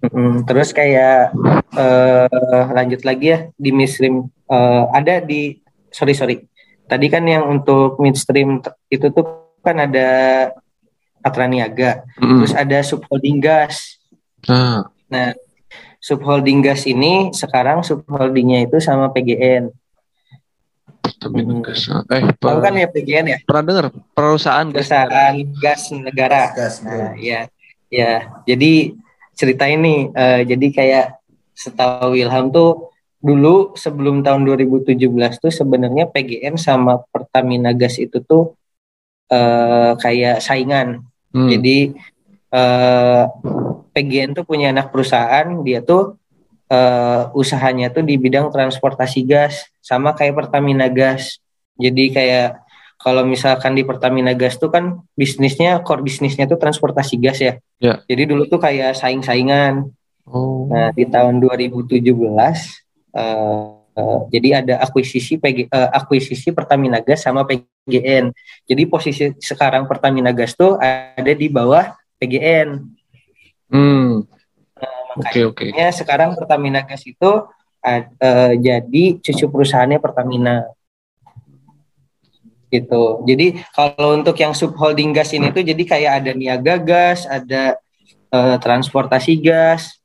Mm, 0.07 0.47
terus 0.49 0.73
kayak 0.73 1.37
eh, 1.77 2.65
lanjut 2.73 3.01
lagi 3.05 3.25
ya 3.29 3.39
di 3.53 3.69
midstream 3.69 4.25
eh, 4.49 4.83
ada 4.89 5.21
di 5.21 5.61
sorry 5.89 6.13
sorry 6.13 6.35
tadi 6.85 7.07
kan 7.07 7.23
yang 7.23 7.45
untuk 7.45 7.99
midstream 7.99 8.63
itu 8.87 9.07
tuh 9.09 9.25
kan 9.59 9.75
ada 9.79 10.07
Patra 11.19 11.45
Niaga 11.45 12.07
mm. 12.17 12.37
terus 12.39 12.53
ada 12.53 12.77
subholding 12.81 13.39
gas 13.39 13.99
Nah, 15.07 15.35
subholding 15.99 16.61
gas 16.61 16.87
ini 16.87 17.33
sekarang 17.33 17.83
subholdingnya 17.83 18.63
itu 18.63 18.79
sama 18.79 19.11
PGN 19.11 19.67
Pertamina 21.03 21.51
Hmm. 21.51 21.63
Gas. 21.63 21.87
Eh, 21.87 22.23
tahu 22.37 22.57
per- 22.59 22.63
kan 22.63 22.73
ya 22.75 22.87
PGN 22.87 23.25
ya 23.27 23.37
pernah 23.43 23.63
dengar 23.63 23.85
perusahaan 24.13 24.67
gas. 24.67 24.87
perusahaan 24.87 25.35
gas 25.57 25.81
negara 25.91 26.41
Gas, 26.53 26.79
bro. 26.83 26.91
Nah, 26.95 27.13
ya, 27.15 27.47
ya. 27.87 28.27
Jadi 28.43 28.95
cerita 29.33 29.65
ini, 29.67 30.11
eh, 30.11 30.41
jadi 30.43 30.67
kayak 30.71 31.05
setahu 31.53 32.13
Ilham 32.15 32.51
tuh 32.51 32.91
dulu 33.17 33.73
sebelum 33.73 34.21
tahun 34.21 34.45
2017 34.45 34.93
tuh 35.41 35.49
sebenarnya 35.49 36.05
PGN 36.09 36.55
sama 36.61 37.01
Pertamina 37.09 37.73
Gas 37.73 37.97
itu 37.97 38.21
tuh 38.21 38.53
eh, 39.33 39.91
kayak 39.97 40.37
saingan. 40.39 41.01
Hmm. 41.33 41.49
Jadi 41.49 41.97
eh, 42.53 43.23
PGN 43.93 44.37
tuh 44.37 44.45
punya 44.45 44.69
anak 44.69 44.93
perusahaan, 44.93 45.47
dia 45.65 45.81
tuh 45.81 46.15
eh, 46.69 47.23
usahanya 47.33 47.89
tuh 47.89 48.05
di 48.05 48.15
bidang 48.21 48.53
transportasi 48.53 49.25
gas, 49.25 49.65
sama 49.81 50.13
kayak 50.13 50.37
Pertamina 50.37 50.85
Gas. 50.87 51.41
Jadi 51.77 52.13
kayak 52.13 52.61
kalau 52.97 53.25
misalkan 53.25 53.77
di 53.77 53.85
Pertamina 53.85 54.33
Gas 54.33 54.57
tuh 54.57 54.73
kan 54.73 55.05
bisnisnya 55.13 55.81
core 55.85 56.01
bisnisnya 56.05 56.49
tuh 56.49 56.57
transportasi 56.57 57.15
gas 57.21 57.37
ya. 57.41 57.53
Ya. 57.77 58.01
Jadi 58.09 58.29
dulu 58.29 58.49
tuh 58.49 58.57
kayak 58.57 58.97
saing-saingan. 58.97 59.89
Oh. 60.25 60.65
Nah 60.69 60.89
di 60.93 61.05
tahun 61.05 61.37
2017 61.37 62.01
eh, 63.17 64.17
jadi 64.29 64.61
ada 64.61 64.73
akuisisi 64.85 65.41
PG, 65.41 65.67
eh, 65.67 65.89
akuisisi 65.89 66.53
Pertamina 66.53 67.01
Gas 67.01 67.25
sama 67.25 67.43
PGN. 67.49 68.29
Jadi 68.69 68.83
posisi 68.85 69.33
sekarang 69.41 69.89
Pertamina 69.89 70.29
Gas 70.29 70.53
tuh 70.53 70.77
ada 70.77 71.33
di 71.33 71.49
bawah 71.49 71.97
PGN. 72.21 72.85
Hmm. 73.73 74.21
Oke, 75.17 75.39
oke. 75.49 75.65
Makanya 75.73 75.89
sekarang 75.89 76.29
Pertamina 76.37 76.85
Gas 76.85 77.01
itu 77.09 77.31
ad- 77.81 78.13
eh, 78.21 78.53
jadi 78.61 79.03
cucu 79.17 79.45
perusahaannya 79.49 79.97
Pertamina 79.97 80.69
gitu. 82.67 83.23
Jadi 83.23 83.63
kalau 83.71 84.19
untuk 84.19 84.35
yang 84.35 84.51
subholding 84.51 85.15
gas 85.15 85.31
ini 85.31 85.55
tuh 85.55 85.63
jadi 85.63 85.83
kayak 85.87 86.11
ada 86.23 86.31
niaga 86.35 86.75
gas, 86.77 87.23
ada 87.23 87.79
eh, 88.27 88.57
transportasi 88.59 89.39
gas, 89.39 89.97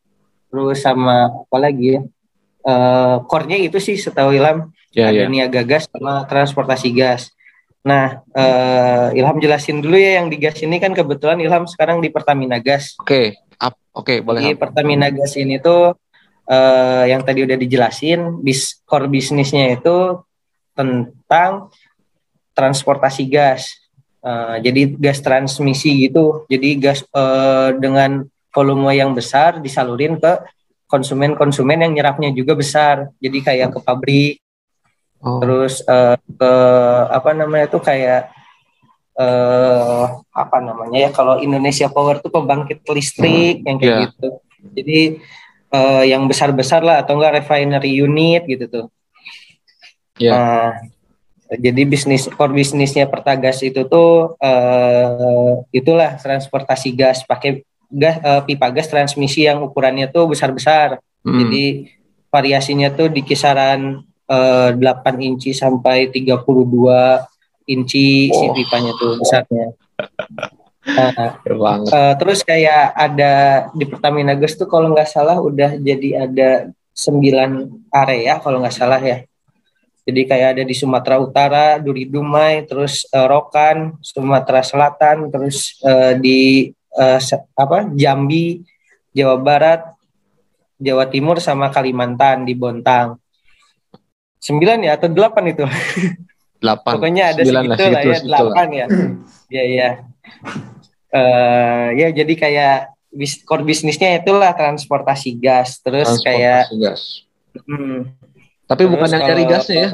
terus 0.46 0.78
sama 0.78 1.26
apa 1.28 1.56
lagi 1.58 1.98
ya? 1.98 2.00
Eh, 2.62 3.16
core-nya 3.26 3.58
itu 3.58 3.82
sih 3.82 3.98
setahu 3.98 4.30
Ilham 4.38 4.70
Ya, 4.92 5.08
ada 5.08 5.24
ya. 5.24 5.28
niaga 5.28 5.64
gas 5.64 5.88
sama 5.88 6.28
transportasi 6.28 6.92
gas. 6.92 7.32
Nah, 7.80 8.20
eh, 8.36 9.18
Ilham 9.18 9.40
jelasin 9.40 9.80
dulu 9.80 9.96
ya 9.96 10.20
yang 10.20 10.28
di 10.28 10.36
gas 10.36 10.60
ini 10.60 10.76
kan 10.76 10.92
kebetulan 10.92 11.40
Ilham 11.40 11.64
sekarang 11.64 11.98
di 12.04 12.12
Pertamina 12.12 12.60
Gas. 12.60 12.94
Oke, 13.00 13.40
up. 13.56 13.74
Oke, 13.96 14.20
boleh. 14.20 14.44
Di 14.44 14.52
Pertamina 14.54 15.08
Gas 15.08 15.34
ini 15.40 15.56
tuh 15.58 15.96
eh, 16.44 17.04
yang 17.08 17.24
tadi 17.24 17.40
udah 17.40 17.56
dijelasin, 17.56 18.44
bis 18.44 18.84
core 18.84 19.08
bisnisnya 19.08 19.80
itu 19.80 20.20
tentang 20.76 21.72
transportasi 22.52 23.24
gas. 23.32 23.72
Eh, 24.20 24.56
jadi 24.60 24.92
gas 25.00 25.24
transmisi 25.24 26.04
gitu. 26.04 26.44
Jadi 26.52 26.78
gas 26.78 27.00
eh, 27.00 27.68
dengan 27.80 28.28
volume 28.52 28.92
yang 28.92 29.16
besar 29.16 29.58
disalurin 29.64 30.20
ke 30.20 30.36
konsumen-konsumen 30.92 31.80
yang 31.80 31.92
nyerapnya 31.96 32.28
juga 32.30 32.52
besar. 32.52 33.08
Jadi 33.16 33.40
kayak 33.40 33.72
ke 33.72 33.80
pabrik 33.80 34.36
Oh, 35.22 35.38
terus 35.38 35.78
eh, 35.86 36.18
ke 36.18 36.52
apa 37.06 37.30
namanya 37.30 37.70
tuh 37.70 37.78
kayak 37.78 38.26
eh 39.14 40.04
apa 40.34 40.58
namanya 40.58 40.98
ya 40.98 41.10
kalau 41.14 41.38
Indonesia 41.38 41.86
Power 41.86 42.18
tuh 42.18 42.34
pembangkit 42.34 42.82
listrik 42.90 43.62
yang 43.62 43.78
kayak 43.78 43.86
Iya. 43.86 44.02
gitu 44.10 44.28
jadi 44.74 44.98
eh, 45.70 46.04
yang 46.10 46.26
besar-besar 46.26 46.82
lah 46.82 47.06
atau 47.06 47.14
enggak 47.14 47.38
refinery 47.38 48.02
unit 48.02 48.42
gitu 48.50 48.66
tuh 48.66 48.86
Iya. 50.18 50.30
Nah, 50.34 50.68
jadi 51.54 51.82
bisnis 51.86 52.26
core 52.26 52.50
bisnisnya 52.52 53.06
Pertagas 53.06 53.62
itu 53.62 53.86
tuh 53.86 54.34
eh, 54.42 55.54
itulah 55.70 56.18
transportasi 56.18 56.98
gas 56.98 57.22
pakai 57.22 57.62
gas 57.92 58.16
eh, 58.18 58.42
pipa 58.48 58.72
gas 58.72 58.88
transmisi 58.88 59.44
yang 59.44 59.60
ukurannya 59.62 60.08
tuh 60.08 60.32
besar-besar 60.32 60.98
hmm. 61.22 61.38
jadi 61.44 61.64
variasinya 62.32 62.88
tuh 62.96 63.12
di 63.12 63.20
kisaran 63.20 64.00
eh, 64.26 64.70
8 64.74 64.80
inci 65.20 65.52
sampai 65.52 66.08
32 66.08 66.48
inci 67.68 68.32
si 68.32 68.44
Oh. 68.48 68.54
pipanya 68.56 68.92
tuh 68.98 69.20
besarnya. 69.20 69.66
Nah, 70.82 71.38
eh, 71.46 72.14
terus 72.18 72.42
kayak 72.42 72.90
ada 72.90 73.32
di 73.70 73.86
Pertamina 73.86 74.34
Gas 74.34 74.58
tuh 74.58 74.66
kalau 74.66 74.90
nggak 74.90 75.06
salah 75.06 75.38
udah 75.38 75.78
jadi 75.78 76.26
ada 76.26 76.50
9 76.90 77.86
area 77.92 78.42
kalau 78.42 78.58
nggak 78.58 78.74
salah 78.74 78.98
ya. 78.98 79.22
Jadi 80.02 80.26
kayak 80.26 80.58
ada 80.58 80.62
di 80.66 80.74
Sumatera 80.74 81.22
Utara, 81.22 81.66
Duri 81.78 82.10
Dumai, 82.10 82.66
terus 82.66 83.06
eh, 83.06 83.26
Rokan, 83.26 84.02
Sumatera 84.02 84.66
Selatan, 84.66 85.30
terus 85.30 85.78
eh, 85.86 86.18
di 86.18 86.40
eh, 86.98 87.18
se- 87.22 87.48
apa 87.56 87.88
Jambi, 87.92 88.60
Jawa 89.12 89.36
Barat, 89.40 89.80
Jawa 90.82 91.06
Timur 91.06 91.38
sama 91.38 91.70
Kalimantan 91.70 92.42
di 92.42 92.58
Bontang. 92.58 93.16
Sembilan 94.42 94.82
ya 94.82 94.98
atau 94.98 95.06
delapan 95.06 95.54
itu? 95.54 95.64
Delapan. 96.58 96.92
Pokoknya 96.98 97.24
ada 97.30 97.42
Sembilan 97.46 97.62
lah, 97.70 97.76
segitu 97.78 97.92
lah 97.92 98.02
segitu, 98.02 98.10
ya, 98.10 98.18
delapan 98.26 98.66
ya. 98.72 98.86
Iya 99.52 99.64
iya. 99.68 99.88
Eh, 101.12 101.86
ya 102.00 102.08
jadi 102.08 102.32
kayak 102.32 102.76
bis, 103.12 103.44
core 103.44 103.68
bisnisnya 103.68 104.16
itulah 104.16 104.56
transportasi 104.56 105.36
gas. 105.36 105.76
Terus 105.84 106.08
kayak 106.24 106.72
Transportasi 106.72 106.76
gas. 106.80 107.02
hmm, 107.68 107.98
Tapi 108.64 108.82
bukan 108.88 109.04
terus 109.04 109.14
yang 109.20 109.28
cari 109.28 109.42
gasnya 109.44 109.76
ya? 109.76 109.90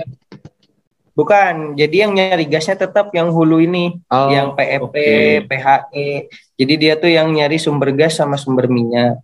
Bukan, 1.18 1.74
jadi 1.74 2.06
yang 2.06 2.14
nyari 2.14 2.46
gasnya 2.46 2.78
tetap 2.78 3.10
yang 3.10 3.34
hulu 3.34 3.58
ini, 3.58 3.98
Oh, 4.06 4.30
yang 4.30 4.54
PEP, 4.54 4.86
oke. 4.86 5.08
PHE. 5.50 6.30
Jadi 6.54 6.74
dia 6.78 6.94
tuh 6.94 7.10
yang 7.10 7.26
nyari 7.26 7.58
sumber 7.58 7.90
gas 7.90 8.14
sama 8.22 8.38
sumber 8.38 8.70
minyak. 8.70 9.18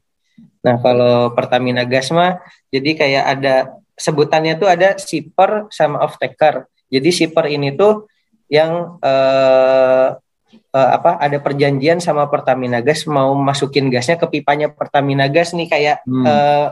Nah, 0.59 0.83
kalau 0.83 1.30
Pertamina 1.30 1.87
Gas 1.87 2.11
mah 2.11 2.42
jadi 2.66 2.90
kayak 2.98 3.24
ada 3.38 3.54
sebutannya 3.94 4.59
tuh 4.59 4.66
ada 4.66 4.98
shipper 4.98 5.70
sama 5.70 6.02
off 6.02 6.18
taker. 6.18 6.66
Jadi 6.90 7.14
shipper 7.14 7.46
ini 7.46 7.70
tuh 7.70 8.11
yang 8.50 8.98
eh, 8.98 10.09
eh, 10.50 10.90
apa 10.98 11.20
ada 11.22 11.38
perjanjian 11.38 12.02
sama 12.02 12.26
Pertamina 12.26 12.83
Gas 12.83 13.07
mau 13.07 13.38
masukin 13.38 13.87
gasnya 13.87 14.18
ke 14.18 14.26
pipanya 14.26 14.66
Pertamina 14.66 15.30
Gas 15.30 15.54
nih 15.54 15.70
kayak 15.70 15.96
Hmm. 16.09 16.26
eh, 16.26 16.66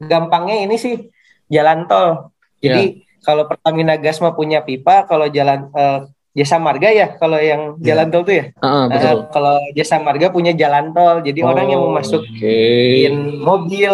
gampangnya 0.00 0.64
ini 0.64 0.80
sih 0.80 1.12
jalan 1.52 1.84
tol. 1.84 2.32
Jadi 2.62 3.04
kalau 3.22 3.46
Pertamina 3.46 3.94
Gas 3.96 4.18
mah 4.18 4.32
punya 4.32 4.60
pipa, 4.60 5.02
kalau 5.04 5.26
jalan 5.26 5.70
eh, 5.72 6.00
Jasa 6.32 6.56
Marga 6.56 6.88
ya, 6.88 7.12
kalau 7.14 7.36
yang 7.36 7.76
Ya. 7.78 7.92
jalan 7.92 8.08
tol 8.08 8.22
tuh 8.22 8.34
ya. 8.34 8.44
Nah, 8.56 8.88
betul. 8.88 9.18
kalau 9.30 9.56
Jasa 9.72 9.96
Marga 9.96 10.26
punya 10.28 10.52
jalan 10.52 10.90
tol, 10.90 11.20
jadi 11.20 11.40
orang 11.42 11.66
yang 11.68 11.80
mau 11.80 11.88
Oh, 11.88 11.94
masukin 11.94 13.12
Oke. 13.28 13.38
mobil 13.38 13.92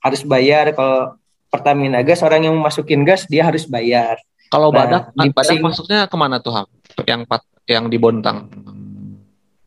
harus 0.00 0.22
bayar. 0.22 0.70
Kalau 0.70 1.18
Pertamina 1.46 2.00
Gas 2.00 2.22
orang 2.22 2.40
yang 2.42 2.54
mau 2.54 2.64
masukin 2.64 3.02
gas 3.02 3.26
dia 3.26 3.42
harus 3.42 3.66
bayar. 3.66 4.22
Kalau 4.48 4.70
Nah, 4.70 4.76
badak, 4.80 5.02
di 5.12 5.28
badak 5.28 5.50
sing- 5.50 5.60
maksudnya 5.60 6.06
ke 6.06 6.14
mana 6.14 6.38
tuh 6.38 6.52
Ham? 6.52 6.66
Yang 7.02 7.22
pat, 7.26 7.42
yang 7.66 7.86
di 7.86 7.98
Bontang. 7.98 8.46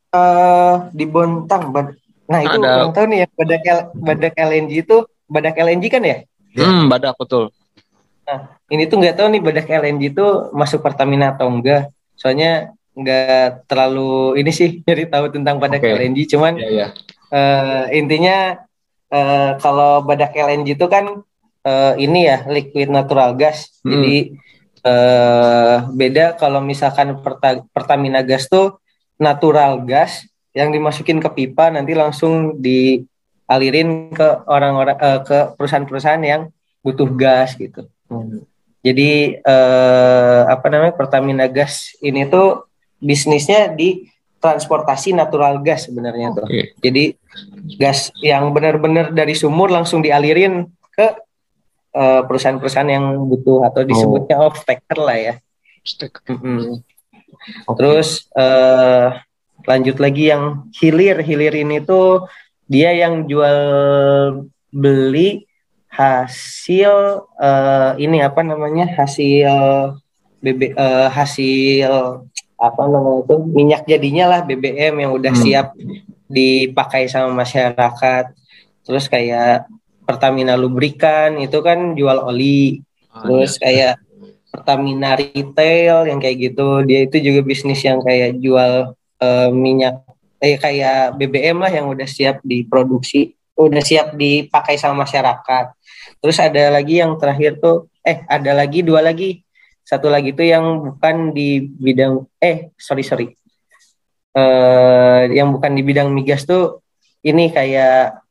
eh 0.09 0.75
di 0.91 1.05
Bontang, 1.05 1.71
Bad- 1.71 1.97
nah 2.23 2.39
itu 2.39 2.55
Ada- 2.55 2.93
tahu 2.93 3.05
nih 3.07 3.17
ya 3.19 3.27
badak 3.33 3.63
L- 3.65 3.89
badak 3.95 4.33
LNG 4.37 4.71
itu 4.79 4.97
badak 5.25 5.55
LNG 5.57 5.85
kan 5.87 6.03
ya? 6.03 6.17
Ya. 6.53 6.63
Hmm, 6.63 6.85
badak 6.85 7.17
betul. 7.17 7.49
Ini 8.71 8.83
tuh 8.89 8.97
nggak 9.03 9.15
tahu 9.19 9.27
nih 9.29 9.41
badak 9.43 9.67
LNG 9.69 10.15
itu 10.15 10.25
masuk 10.55 10.79
Pertamina 10.81 11.35
atau 11.35 11.51
enggak. 11.51 11.91
Soalnya 12.17 12.73
nggak 12.93 13.65
terlalu 13.65 14.37
ini 14.39 14.51
sih 14.53 14.69
nyari 14.85 15.05
tahu 15.09 15.25
tentang 15.33 15.57
badak 15.59 15.81
Oke. 15.83 15.91
LNG. 15.93 16.19
Cuman 16.31 16.53
Iya, 16.57 16.69
iya. 16.69 16.87
eh, 17.33 17.83
intinya 17.99 18.37
eh, 19.11 19.51
kalau 19.59 20.01
badak 20.05 20.33
LNG 20.33 20.77
itu 20.79 20.87
kan 20.89 21.21
eh, 21.63 21.93
ini 21.99 22.25
ya 22.29 22.47
liquid 22.49 22.89
natural 22.89 23.35
gas. 23.35 23.69
Hmm. 23.83 23.91
Jadi 23.99 24.37
eh, 24.83 25.75
beda 25.91 26.35
kalau 26.39 26.59
misalkan 26.63 27.19
Perta- 27.21 27.63
Pertamina 27.71 28.23
gas 28.23 28.47
tuh 28.47 28.79
natural 29.21 29.83
gas 29.85 30.25
yang 30.53 30.69
dimasukin 30.69 31.17
ke 31.17 31.29
pipa 31.33 31.69
nanti 31.73 31.97
langsung 31.97 32.57
dialirin 32.61 34.13
ke 34.13 34.27
orang-orang 34.49 34.97
eh, 34.97 35.19
ke 35.25 35.37
perusahaan-perusahaan 35.57 36.23
yang 36.23 36.41
butuh 36.83 37.07
gas 37.13 37.55
gitu. 37.55 37.87
Jadi 38.83 39.39
eh, 39.39 40.41
apa 40.43 40.67
namanya 40.67 40.93
Pertamina 40.93 41.47
gas 41.47 41.95
ini 42.03 42.27
tuh 42.27 42.67
bisnisnya 42.99 43.71
di 43.71 44.11
transportasi 44.43 45.15
natural 45.15 45.63
gas 45.63 45.87
sebenarnya 45.87 46.35
tuh. 46.35 46.43
Oke. 46.43 46.75
Jadi 46.83 47.15
gas 47.79 48.11
yang 48.19 48.51
benar-benar 48.51 49.15
dari 49.15 49.31
sumur 49.39 49.71
langsung 49.71 50.03
dialirin 50.03 50.67
ke 50.91 51.07
eh, 51.95 52.21
perusahaan-perusahaan 52.27 52.91
yang 52.91 53.23
butuh 53.23 53.63
atau 53.63 53.87
disebutnya 53.87 54.35
off 54.43 54.67
taker 54.67 54.99
lah 54.99 55.15
ya. 55.15 55.33
Stek. 55.87 56.19
Mm-mm. 56.27 56.83
Oke. 57.71 57.75
Terus 57.79 58.27
eh, 58.35 59.07
lanjut 59.63 59.97
lagi 60.03 60.27
yang 60.27 60.67
hilir 60.75 61.23
hilir 61.23 61.55
ini 61.55 61.79
tuh 61.79 62.27
dia 62.67 62.91
yang 62.91 63.23
jual 63.31 63.59
beli 64.75 65.47
hasil 65.93 66.93
eh, 67.37 67.91
ini 68.01 68.17
apa 68.25 68.41
namanya 68.41 68.89
hasil 68.97 69.53
BB 70.41 70.73
eh, 70.73 71.07
hasil 71.07 71.91
apa 72.57 72.83
namanya 72.89 73.21
itu 73.27 73.35
minyak 73.45 73.83
jadinya 73.85 74.25
lah 74.33 74.39
BBM 74.41 75.05
yang 75.05 75.11
udah 75.13 75.33
Hmm. 75.35 75.43
siap 75.43 75.67
dipakai 76.27 77.05
sama 77.05 77.29
masyarakat. 77.45 78.33
Terus 78.83 79.05
kayak 79.07 79.69
Pertamina 80.03 80.57
Lubrikan 80.57 81.37
itu 81.39 81.61
kan 81.61 81.93
jual 81.93 82.19
oli. 82.19 82.81
Ah, 83.07 83.23
Terus 83.23 83.55
kayak 83.55 84.01
Pertamina 84.49 85.15
Retail 85.15 86.09
yang 86.09 86.19
kayak 86.19 86.37
gitu, 86.51 86.83
dia 86.83 87.05
itu 87.05 87.17
juga 87.21 87.41
bisnis 87.45 87.81
yang 87.81 88.01
kayak 88.01 88.37
jual 88.37 88.91
eh, 89.17 89.49
minyak, 89.53 90.03
eh 90.37 90.57
kayak 90.59 91.15
BBM 91.15 91.57
lah 91.63 91.71
yang 91.71 91.87
udah 91.87 92.05
siap 92.05 92.43
diproduksi, 92.43 93.31
udah 93.55 93.79
siap 93.79 94.13
dipakai 94.13 94.75
sama 94.75 95.07
masyarakat. 95.07 95.65
Terus 96.23 96.39
ada 96.39 96.71
lagi 96.71 97.03
yang 97.03 97.19
terakhir 97.19 97.59
tuh, 97.59 97.91
eh 97.99 98.23
ada 98.31 98.55
lagi 98.55 98.79
dua 98.79 99.03
lagi, 99.03 99.43
satu 99.83 100.07
lagi 100.07 100.31
tuh 100.31 100.47
yang 100.47 100.63
bukan 100.79 101.35
di 101.35 101.67
bidang, 101.67 102.23
eh 102.39 102.71
sorry 102.79 103.03
sorry, 103.03 103.27
eh 104.31 105.21
yang 105.35 105.51
bukan 105.51 105.75
di 105.75 105.83
bidang 105.83 106.07
migas 106.15 106.47
tuh 106.47 106.79
ini 107.27 107.51
kayak 107.51 108.23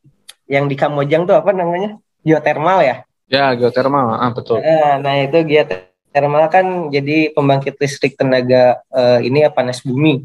yang 0.49 0.72
di 0.72 0.76
Kamojang 0.76 1.28
tuh 1.28 1.36
apa 1.36 1.53
namanya? 1.53 2.01
Geothermal 2.24 2.80
ya? 2.80 2.97
Ya, 3.28 3.53
geothermal. 3.53 4.16
Ah, 4.16 4.32
betul. 4.32 4.64
Nah, 4.64 4.97
nah 4.97 5.14
itu 5.20 5.45
geothermal 5.45 6.49
kan 6.49 6.88
jadi 6.88 7.36
pembangkit 7.36 7.76
listrik 7.76 8.16
tenaga 8.16 8.80
eh, 8.88 9.28
ini 9.28 9.45
ya 9.45 9.53
panas 9.53 9.84
bumi. 9.84 10.24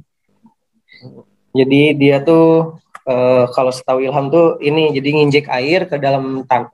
Jadi 1.51 1.99
dia 1.99 2.24
tuh 2.24 2.80
eh, 3.03 3.43
kalau 3.51 3.76
setahu 3.76 4.07
Ilham 4.07 4.32
tuh 4.32 4.55
ini 4.63 4.95
jadi 4.95 5.09
nginjek 5.20 5.51
air 5.51 5.84
ke 5.84 5.99
dalam 5.99 6.47
tang 6.47 6.72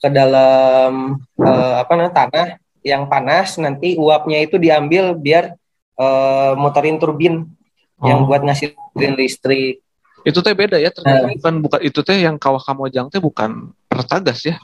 ke 0.00 0.08
dalam 0.08 1.20
eh, 1.36 1.74
apa 1.78 1.92
namanya 1.92 2.14
tanah 2.26 2.48
yang 2.80 3.04
panas 3.06 3.60
nanti 3.60 3.94
uapnya 3.94 4.40
itu 4.40 4.56
diambil 4.56 5.12
biar 5.12 5.52
eh, 5.96 6.52
muterin 6.56 6.96
turbin 6.96 7.44
yang 8.00 8.24
Oh. 8.24 8.26
buat 8.26 8.40
ngasilin 8.40 9.12
listrik. 9.12 9.84
Itu 10.24 10.40
teh 10.40 10.56
beda 10.56 10.80
ya, 10.80 10.88
ternyata 10.88 11.28
Eh. 11.28 11.36
bukan 11.36 11.54
bukan 11.60 11.80
itu 11.84 12.00
teh 12.00 12.16
yang 12.16 12.40
kawah 12.40 12.60
Kamojang 12.60 13.12
teh 13.12 13.20
bukan 13.20 13.72
Pertagas 13.84 14.40
ya. 14.44 14.56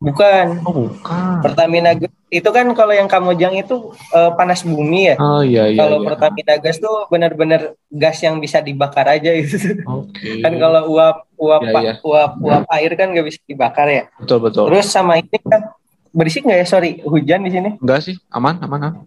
Bukan 0.00 0.64
Oh, 0.64 0.88
bukan. 0.88 1.44
Pertamina 1.44 1.92
Gas 1.92 2.08
itu 2.32 2.48
kan 2.48 2.64
kalau 2.72 2.96
yang 2.96 3.04
Kamojang 3.04 3.52
itu 3.54 3.92
eh, 4.10 4.32
panas 4.32 4.64
bumi 4.64 5.12
ya. 5.12 5.16
Oh 5.20 5.44
iya 5.44 5.68
iya. 5.68 5.76
kalau 5.76 6.00
iya. 6.00 6.06
Pertamina 6.08 6.54
Gas 6.56 6.80
tuh 6.80 7.04
benar-benar 7.12 7.76
gas 7.92 8.16
yang 8.24 8.40
bisa 8.40 8.64
dibakar 8.64 9.04
aja 9.06 9.28
gitu. 9.36 9.76
Oke. 9.84 10.40
kan 10.44 10.56
kalau 10.56 10.88
uap 10.96 11.28
uap 11.36 11.62
Iya, 11.62 11.80
iya. 11.84 11.92
uap 12.00 12.32
uap 12.40 12.64
air 12.72 12.90
kan 12.96 13.12
nggak 13.12 13.26
bisa 13.28 13.40
dibakar 13.44 13.86
ya. 13.86 14.04
betul 14.16 14.40
betul. 14.40 14.64
Terus 14.72 14.88
sama 14.88 15.20
ini 15.20 15.36
kan 15.36 15.68
berisik 16.10 16.48
nggak 16.48 16.64
ya? 16.64 16.66
Sorry, 16.66 16.90
hujan 17.04 17.44
di 17.44 17.52
sini 17.52 17.70
Enggak 17.76 18.00
sih, 18.00 18.16
aman 18.32 18.56
aman 18.64 18.80
aman. 18.80 19.04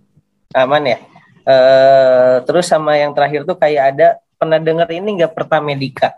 aman 0.54 0.84
ya. 0.86 0.98
Eh 1.44 2.36
terus 2.46 2.70
sama 2.70 2.94
yang 2.96 3.18
terakhir 3.18 3.44
tuh 3.44 3.58
kayak 3.58 3.98
ada 3.98 4.08
pernah 4.38 4.62
denger 4.62 4.88
ini 4.94 5.10
nggak 5.18 5.34
Pertamedika? 5.34 6.14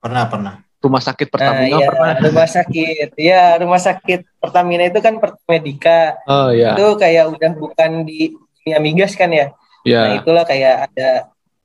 Pernah, 0.00 0.24
pernah. 0.24 0.54
Rumah 0.78 1.02
sakit 1.02 1.26
Nah, 1.26 1.32
Pertamina 1.34 1.76
iya, 1.82 1.88
pernah. 1.90 2.14
rumah 2.22 2.46
sakit. 2.48 3.08
Ya, 3.18 3.42
rumah 3.58 3.80
sakit 3.82 4.20
Pertamina 4.38 4.84
itu 4.86 4.98
kan 5.02 5.18
Pertamedika. 5.18 6.22
Oh 6.24 6.54
iya. 6.54 6.78
Itu 6.78 6.94
kayak 6.94 7.34
udah 7.34 7.50
bukan 7.58 8.06
di 8.06 8.30
dunia 8.62 8.78
migas 8.78 9.18
kan 9.18 9.30
ya. 9.30 9.50
Nah, 9.50 9.54
Iya. 9.82 10.00
itulah 10.22 10.44
kayak 10.46 10.90
ada 10.90 11.10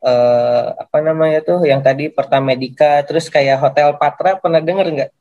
eh 0.03 0.64
apa 0.84 0.97
namanya 0.99 1.39
tuh 1.45 1.64
yang 1.64 1.80
tadi 1.80 2.09
Pertamedika, 2.09 3.05
terus 3.07 3.30
kayak 3.30 3.61
Hotel 3.61 3.93
Patra 3.95 4.36
pernah 4.36 4.59
denger 4.59 4.88
nggak? 4.89 5.11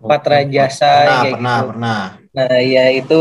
Patra 0.00 0.40
Jasa 0.48 0.88
Pernah, 0.88 1.20
kayak 1.20 1.34
pernah, 1.36 1.56
gitu. 1.60 1.68
pernah. 1.74 2.00
Nah, 2.32 2.56
ya 2.64 2.84
itu 2.88 3.20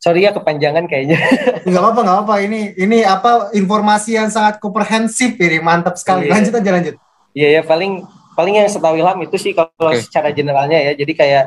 sorry 0.00 0.26
ya 0.26 0.34
kepanjangan 0.34 0.90
kayaknya. 0.90 1.18
Enggak 1.66 1.82
apa-apa, 1.86 2.00
enggak 2.02 2.18
apa. 2.26 2.34
Ini 2.42 2.60
ini 2.78 2.98
apa 3.06 3.30
informasi 3.52 4.18
yang 4.18 4.26
sangat 4.26 4.58
komprehensif 4.58 5.38
ini, 5.38 5.58
mantap 5.62 5.94
sekali. 5.98 6.26
Iya. 6.26 6.32
Lanjut 6.34 6.52
aja 6.58 6.70
lanjut. 6.72 6.94
Iya 7.36 7.48
ya 7.60 7.62
paling 7.62 8.02
paling 8.36 8.60
yang 8.60 8.68
setahu 8.68 9.00
Ilham 9.00 9.18
itu 9.24 9.36
sih 9.40 9.56
kalau 9.56 9.72
Oke. 9.90 10.04
secara 10.04 10.28
generalnya 10.30 10.76
ya. 10.76 10.92
Jadi 10.92 11.12
kayak 11.16 11.44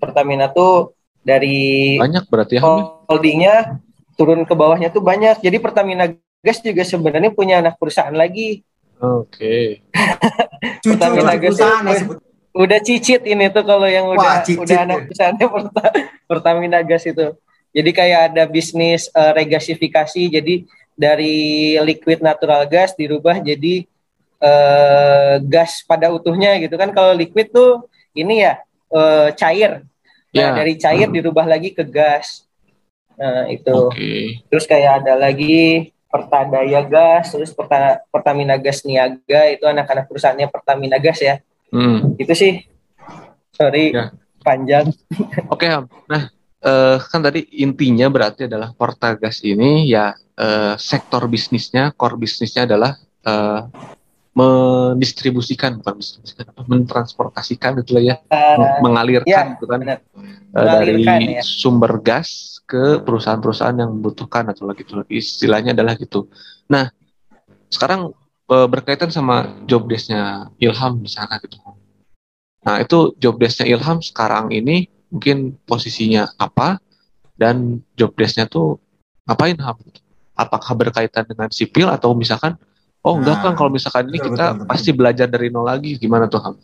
Pertamina 0.00 0.48
tuh 0.48 0.96
dari 1.20 2.00
Banyak 2.00 2.24
berarti 2.26 2.56
ya. 2.58 2.64
Hamid? 2.64 2.84
holdingnya 3.06 3.54
turun 4.16 4.42
ke 4.48 4.54
bawahnya 4.56 4.88
tuh 4.88 5.04
banyak. 5.04 5.44
Jadi 5.44 5.56
Pertamina 5.60 6.08
Gas 6.42 6.58
juga 6.58 6.82
sebenarnya 6.82 7.30
punya 7.30 7.62
anak 7.62 7.78
perusahaan 7.78 8.16
lagi. 8.16 8.64
Oke. 8.98 9.84
Cucu 10.82 10.96
Pertamina 10.96 11.36
Gas 11.38 11.54
perusahaan 11.54 11.84
sebut. 11.94 12.16
Udah 12.52 12.78
cicit 12.84 13.22
ini 13.24 13.48
tuh 13.48 13.64
kalau 13.64 13.88
yang 13.88 14.12
Wah, 14.12 14.16
udah 14.16 14.34
cicit 14.44 14.60
udah 14.60 14.78
anak 14.84 14.96
ya. 14.96 15.04
perusahaannya 15.08 15.46
Perta- 15.48 15.94
Pertamina 16.28 16.80
Gas 16.82 17.04
itu. 17.06 17.26
Jadi 17.72 17.90
kayak 17.92 18.20
ada 18.32 18.44
bisnis 18.44 19.08
eh, 19.08 19.32
regasifikasi. 19.32 20.22
Jadi 20.28 20.54
dari 20.92 21.72
liquid 21.80 22.20
natural 22.20 22.68
gas 22.68 22.92
dirubah 22.92 23.40
jadi 23.40 23.88
eh, 24.42 25.34
gas 25.46 25.86
pada 25.86 26.10
utuhnya 26.10 26.58
gitu 26.58 26.74
kan. 26.74 26.90
Kalau 26.90 27.14
liquid 27.14 27.54
tuh 27.54 27.86
ini 28.12 28.42
ya 28.42 28.58
eh, 28.90 29.28
cair. 29.38 29.86
Nah, 30.32 30.32
Ya. 30.32 30.48
dari 30.56 30.80
cair 30.80 31.12
dirubah 31.12 31.44
lagi 31.44 31.76
ke 31.76 31.84
gas. 31.84 32.48
Nah, 33.20 33.46
itu. 33.46 33.68
Oke. 33.68 34.40
Terus 34.48 34.64
kayak 34.64 35.04
ada 35.04 35.14
lagi 35.14 35.92
Pertadaya 36.08 36.80
Gas, 36.84 37.32
terus 37.32 37.52
Perta- 37.52 38.00
Pertamina 38.12 38.56
Gas 38.56 38.84
Niaga 38.84 39.48
itu 39.48 39.64
anak-anak 39.64 40.08
perusahaannya 40.08 40.48
Pertamina 40.48 40.96
Gas 40.96 41.20
ya. 41.20 41.36
Hmm. 41.72 42.16
Itu 42.16 42.32
sih. 42.32 42.64
Sorry, 43.52 43.92
Ya. 43.92 44.12
panjang. 44.40 44.92
Oke, 45.52 45.68
Ham. 45.68 45.88
Nah, 46.08 46.28
eh, 46.60 46.96
kan 47.00 47.20
tadi 47.20 47.48
intinya 47.60 48.08
berarti 48.08 48.44
adalah 48.48 48.72
Portagas 48.72 49.44
ini 49.44 49.88
ya 49.88 50.12
eh, 50.36 50.74
sektor 50.80 51.28
bisnisnya, 51.28 51.92
core 51.92 52.16
bisnisnya 52.16 52.64
adalah 52.64 52.96
eh, 53.24 53.60
mendistribusikan, 54.32 55.76
bukan 55.80 56.00
mendistribusikan, 56.00 56.44
apa, 56.48 56.62
mentransportasikan 56.64 57.70
gitu 57.84 58.00
lah 58.00 58.04
ya, 58.04 58.16
Eh, 58.32 58.56
mengalirkan 58.80 59.28
ya, 59.28 59.52
gitu 59.56 59.68
kan 59.68 59.78
benar. 59.84 59.98
eh, 60.00 60.66
dari 60.68 61.04
Mengalirkan, 61.04 61.20
ya. 61.36 61.42
sumber 61.44 61.92
gas 62.00 62.28
ke 62.64 63.04
perusahaan-perusahaan 63.04 63.76
yang 63.76 63.92
membutuhkan 63.92 64.48
atau 64.48 64.64
lagi 64.64 64.88
itu 64.88 64.96
lagi 64.96 65.12
istilahnya 65.20 65.76
adalah 65.76 65.94
gitu. 66.00 66.32
Nah, 66.72 66.88
sekarang 67.68 68.16
eh, 68.48 68.68
berkaitan 68.68 69.12
sama 69.12 69.52
job 69.68 69.84
desk-nya 69.84 70.48
Ilham 70.56 71.04
di 71.04 71.10
sana 71.12 71.36
gitu. 71.44 71.60
Nah, 72.64 72.80
itu 72.80 73.12
job 73.20 73.36
desk-nya 73.36 73.68
Ilham 73.68 74.00
sekarang 74.00 74.48
ini 74.48 74.88
mungkin 75.12 75.60
posisinya 75.68 76.24
apa 76.40 76.80
dan 77.36 77.84
job 78.00 78.16
desk-nya 78.16 78.48
tuh 78.48 78.80
ngapain 79.28 79.60
Ham? 79.60 79.76
Apakah 80.32 80.72
berkaitan 80.72 81.28
dengan 81.28 81.52
sipil 81.52 81.92
atau 81.92 82.16
misalkan 82.16 82.56
oh 83.02 83.14
enggak 83.18 83.36
Nah, 83.38 83.42
kan 83.44 83.52
kalau 83.58 83.70
misalkan 83.70 84.08
ini 84.10 84.18
betul, 84.18 84.34
kita 84.34 84.44
betul, 84.46 84.58
betul. 84.58 84.68
pasti 84.70 84.90
belajar 84.94 85.26
dari 85.30 85.48
nol 85.50 85.66
lagi 85.66 85.98
gimana 85.98 86.26
tuh 86.30 86.40
Ham? 86.42 86.54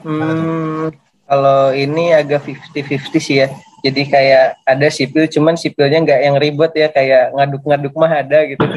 Hmm, 0.00 0.88
kalau 1.28 1.70
ini 1.76 2.16
agak 2.16 2.44
50-50 2.48 3.20
sih 3.20 3.36
ya. 3.44 3.48
Jadi 3.80 4.12
kayak 4.12 4.60
ada 4.68 4.88
sipil, 4.92 5.24
cuman 5.24 5.56
sipilnya 5.56 6.04
nggak 6.04 6.20
yang 6.20 6.36
ribet 6.36 6.72
ya, 6.76 6.88
kayak 6.92 7.32
ngaduk-ngaduk 7.32 7.96
mah 7.96 8.12
ada 8.12 8.44
gitu. 8.44 8.60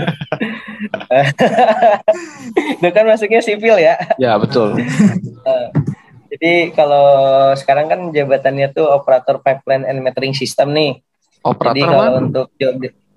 Itu 2.79 2.88
kan 2.88 3.03
masuknya 3.03 3.43
sipil 3.43 3.75
ya. 3.84 3.99
Ya, 4.15 4.39
betul. 4.39 4.79
Jadi 6.34 6.71
kalau 6.71 7.05
sekarang 7.59 7.91
kan 7.91 7.99
jabatannya 8.15 8.71
tuh 8.71 8.88
operator 8.89 9.43
pipeline 9.43 9.84
and 9.84 9.99
metering 9.99 10.34
system 10.34 10.71
nih. 10.71 11.03
Jadi 11.43 11.51
Operator 11.51 11.88
kalau 11.91 12.05
apa? 12.07 12.19
untuk 12.23 12.47
job 12.55 12.73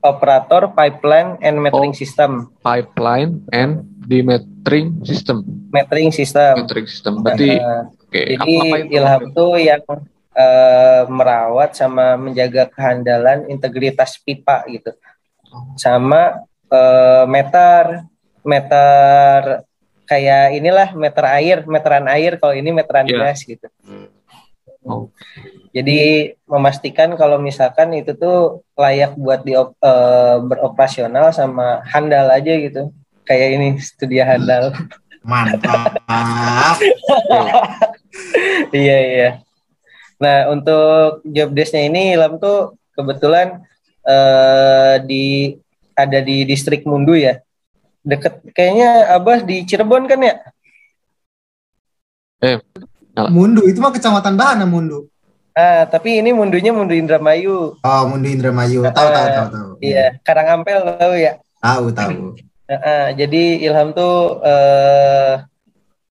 operator 0.07 0.71
pipeline 0.71 1.37
and 1.41 1.59
metering 1.59 1.91
Oh. 1.91 1.99
system, 1.99 2.31
Pipeline 2.61 3.43
and 3.51 3.83
Demetering 4.01 5.03
System. 5.03 5.43
metering 5.69 6.11
system. 6.11 6.55
Metering 6.57 6.87
System. 6.87 7.13
Berarti 7.21 7.59
Nah, 7.59 7.91
oke, 7.91 8.21
jadi 8.23 8.57
apa? 8.57 8.77
Ilham 8.89 9.23
tuh 9.33 9.53
yang 9.59 9.83
eh, 10.33 11.03
merawat 11.09 11.73
sama 11.73 12.15
menjaga 12.15 12.69
kehandalan 12.69 13.49
integritas 13.49 14.17
pipa 14.19 14.63
gitu, 14.69 14.93
sama 15.75 16.45
eh, 16.69 17.25
meter 17.27 18.05
meter 18.43 19.65
kayak 20.05 20.55
inilah 20.55 20.95
meter 20.95 21.25
air, 21.27 21.59
meteran 21.67 22.07
air 22.07 22.39
kalau 22.39 22.53
ini 22.53 22.71
meteran 22.71 23.05
Iya. 23.05 23.19
gas 23.27 23.43
gitu. 23.43 23.67
Jadi 25.77 26.33
memastikan 26.49 27.13
kalau 27.21 27.37
misalkan 27.37 27.93
itu 27.93 28.17
tuh 28.17 28.65
layak 28.79 29.13
buat 29.19 29.45
di 29.45 29.53
beroperasional 30.49 31.35
sama 31.37 31.85
handal 31.85 32.33
aja 32.33 32.55
gitu. 32.57 32.89
Kayak 33.27 33.49
ini 33.59 33.69
studi 33.83 34.23
handal. 34.23 34.73
Mantap. 35.27 35.99
iya 38.73 38.99
iya. 39.03 39.31
Nah 40.23 40.49
untuk 40.55 41.21
job 41.27 41.51
desk-nya 41.53 41.91
ini 41.91 42.17
Ilham 42.17 42.39
tuh 42.39 42.79
kebetulan 42.97 43.61
eh, 44.07 44.97
di 45.05 45.59
ada 45.93 46.23
di 46.23 46.47
distrik 46.47 46.87
Mundu 46.87 47.19
ya. 47.19 47.43
Deket 48.07 48.39
kayaknya 48.55 49.19
Abah 49.19 49.43
di 49.43 49.67
Cirebon 49.67 50.07
kan 50.07 50.23
ya? 50.23 50.35
Mundu 53.17 53.65
itu 53.65 53.81
mah 53.81 53.89
kecamatan 53.89 54.37
Bahana 54.37 54.69
Mundu. 54.69 55.09
Ah 55.57 55.89
tapi 55.89 56.21
ini 56.21 56.37
Mundunya 56.37 56.69
Mundu 56.69 56.93
Indramayu. 56.93 57.81
Oh, 57.81 58.03
Mundu 58.05 58.29
Indramayu. 58.29 58.85
Tahu 58.85 59.09
tahu 59.09 59.29
tahu 59.33 59.49
tahu. 59.49 59.71
Iya, 59.81 60.21
Karangampel 60.21 60.85
tahu 61.01 61.15
ya. 61.17 61.41
Tahu 61.65 61.87
tahu. 61.97 62.37
Nah, 62.67 63.15
jadi 63.17 63.43
Ilham 63.65 63.97
tuh 63.97 64.43
eh, 64.45 65.33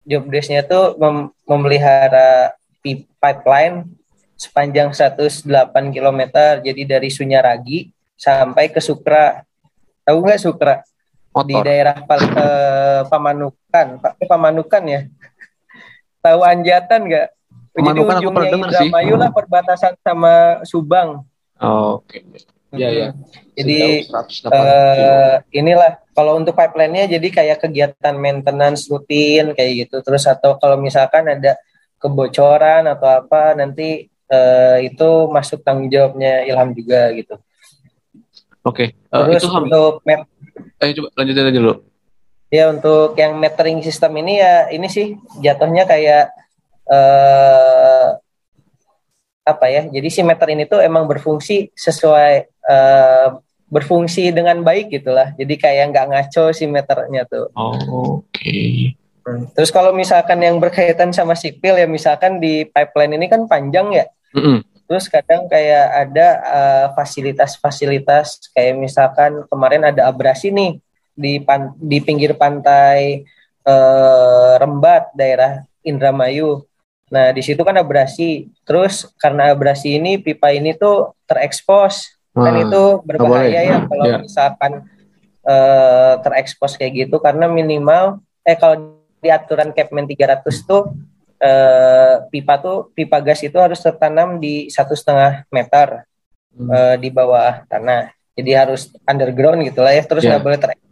job 0.05 0.29
desk-nya 0.29 0.67
tuh 0.67 0.99
mem- 1.01 1.33
memelihara 1.49 2.53
pi- 2.85 3.09
pipeline 3.17 3.89
sepanjang 4.37 4.93
108 4.93 5.41
km. 5.89 6.21
Jadi 6.61 6.83
dari 6.85 7.09
Sunyaragi 7.09 7.89
sampai 8.19 8.69
ke 8.69 8.85
Sukra. 8.85 9.41
Tahu 10.05 10.19
nggak 10.21 10.43
Sukra? 10.43 10.85
Di 11.47 11.55
Motor. 11.55 11.63
daerah 11.65 11.97
Pal- 12.05 12.35
eh, 12.37 13.03
Pamanukan, 13.09 13.87
Pak 14.03 14.13
Pamanukan 14.27 14.83
ya. 14.85 15.01
Tahu 16.21 16.41
Anjatan 16.41 17.01
nggak? 17.09 17.29
Jadi 17.71 17.89
ujungnya. 17.97 18.51
Indramayu 18.51 19.15
lah 19.17 19.31
perbatasan 19.31 19.95
sama 20.01 20.61
Subang. 20.63 21.25
Oh, 21.57 22.01
Oke. 22.01 22.25
Iya, 22.71 22.89
iya. 22.89 23.09
Jadi 23.59 24.07
108 24.07 24.47
kilo. 24.47 24.55
eh 24.55 25.35
inilah 25.51 25.99
kalau 26.15 26.39
untuk 26.39 26.55
pipeline-nya 26.55 27.11
jadi 27.11 27.29
kayak 27.29 27.59
kegiatan 27.61 28.15
maintenance 28.15 28.87
rutin 28.87 29.51
kayak 29.53 29.87
gitu. 29.87 29.97
Terus 30.01 30.23
atau 30.25 30.55
kalau 30.55 30.79
misalkan 30.79 31.27
ada 31.27 31.59
kebocoran 31.99 32.87
atau 32.87 33.11
apa 33.11 33.59
nanti 33.59 34.07
eh, 34.07 34.79
itu 34.87 35.09
masuk 35.27 35.67
tanggung 35.67 35.91
jawabnya 35.91 36.47
Ilham 36.47 36.71
juga 36.71 37.11
gitu. 37.11 37.35
Oke. 38.63 38.95
Eh, 38.95 39.19
Terus 39.27 39.43
itu 39.43 39.49
untuk 39.51 40.05
met- 40.07 40.29
Eh 40.79 40.95
coba 40.95 41.09
lanjutin 41.19 41.45
aja 41.45 41.59
dulu. 41.59 41.75
Ya 42.51 42.69
untuk 42.69 43.15
yang 43.15 43.39
metering 43.39 43.79
system 43.81 44.19
ini 44.19 44.43
ya 44.43 44.69
ini 44.75 44.91
sih 44.91 45.15
jatuhnya 45.39 45.87
kayak 45.87 46.35
eh 46.91 48.09
apa 49.47 49.67
ya? 49.67 49.83
Jadi 49.89 50.09
si 50.13 50.21
meter 50.23 50.47
ini 50.53 50.69
tuh 50.69 50.83
emang 50.83 51.07
berfungsi 51.09 51.73
sesuai 51.75 52.35
eh, 52.47 53.29
berfungsi 53.71 54.35
dengan 54.35 54.61
baik 54.67 54.91
gitulah. 54.91 55.33
Jadi 55.39 55.55
kayak 55.57 55.95
nggak 55.95 56.07
ngaco 56.11 56.45
si 56.51 56.67
meternya 56.67 57.23
tuh. 57.27 57.49
Oh, 57.55 58.19
oke. 58.19 58.59
Hmm. 59.23 59.47
Terus 59.55 59.71
kalau 59.71 59.95
misalkan 59.95 60.43
yang 60.43 60.59
berkaitan 60.59 61.15
sama 61.15 61.39
sipil 61.39 61.79
ya 61.79 61.87
misalkan 61.87 62.43
di 62.43 62.67
pipeline 62.67 63.15
ini 63.15 63.27
kan 63.31 63.47
panjang 63.47 63.95
ya. 63.95 64.07
Mm-mm. 64.35 64.67
Terus 64.91 65.07
kadang 65.07 65.47
kayak 65.47 65.87
ada 66.09 66.29
eh, 66.43 66.87
fasilitas-fasilitas 66.99 68.51
kayak 68.51 68.75
misalkan 68.75 69.47
kemarin 69.47 69.87
ada 69.87 70.11
abrasi 70.11 70.51
nih 70.51 70.83
di 71.21 71.37
pan- 71.39 71.77
di 71.77 72.01
pinggir 72.01 72.33
pantai 72.35 73.21
eh, 73.63 74.53
Rembat 74.57 75.13
daerah 75.13 75.61
Indramayu. 75.85 76.65
Nah, 77.11 77.29
di 77.31 77.43
situ 77.43 77.61
kan 77.61 77.77
abrasi. 77.77 78.49
Terus 78.65 79.05
karena 79.19 79.53
abrasi 79.53 80.01
ini 80.01 80.17
pipa 80.17 80.49
ini 80.51 80.73
tuh 80.73 81.13
terekspos. 81.27 82.17
Kan 82.31 82.55
Wah, 82.55 82.63
itu 82.63 82.83
berbahaya 83.03 83.61
ya 83.61 83.77
kalau 83.85 84.05
Iya. 84.07 84.17
misalkan 84.19 84.73
eh, 85.43 86.15
terekspos 86.21 86.77
kayak 86.77 86.93
gitu 86.95 87.17
karena 87.19 87.49
minimal 87.49 88.21
eh 88.43 88.55
kalau 88.55 88.97
di 89.19 89.29
aturan 89.29 89.73
Kepmen 89.73 90.05
300 90.05 90.63
tuh 90.63 90.93
eh, 91.37 92.15
pipa 92.29 92.61
tuh 92.61 92.93
pipa 92.93 93.19
gas 93.19 93.41
itu 93.41 93.57
harus 93.57 93.81
tertanam 93.81 94.37
di 94.37 94.69
satu 94.69 94.93
setengah 94.93 95.45
meter 95.49 96.05
Hmm. 96.51 96.67
eh, 96.69 96.97
di 96.99 97.09
bawah 97.09 97.63
tanah. 97.67 98.11
Jadi 98.35 98.51
harus 98.53 98.91
underground 99.05 99.63
gitu 99.63 99.81
lah 99.81 99.93
ya. 99.93 100.03
Terus 100.03 100.23
Iya. 100.23 100.31
nggak 100.35 100.43
boleh 100.43 100.59
terekspos. 100.59 100.90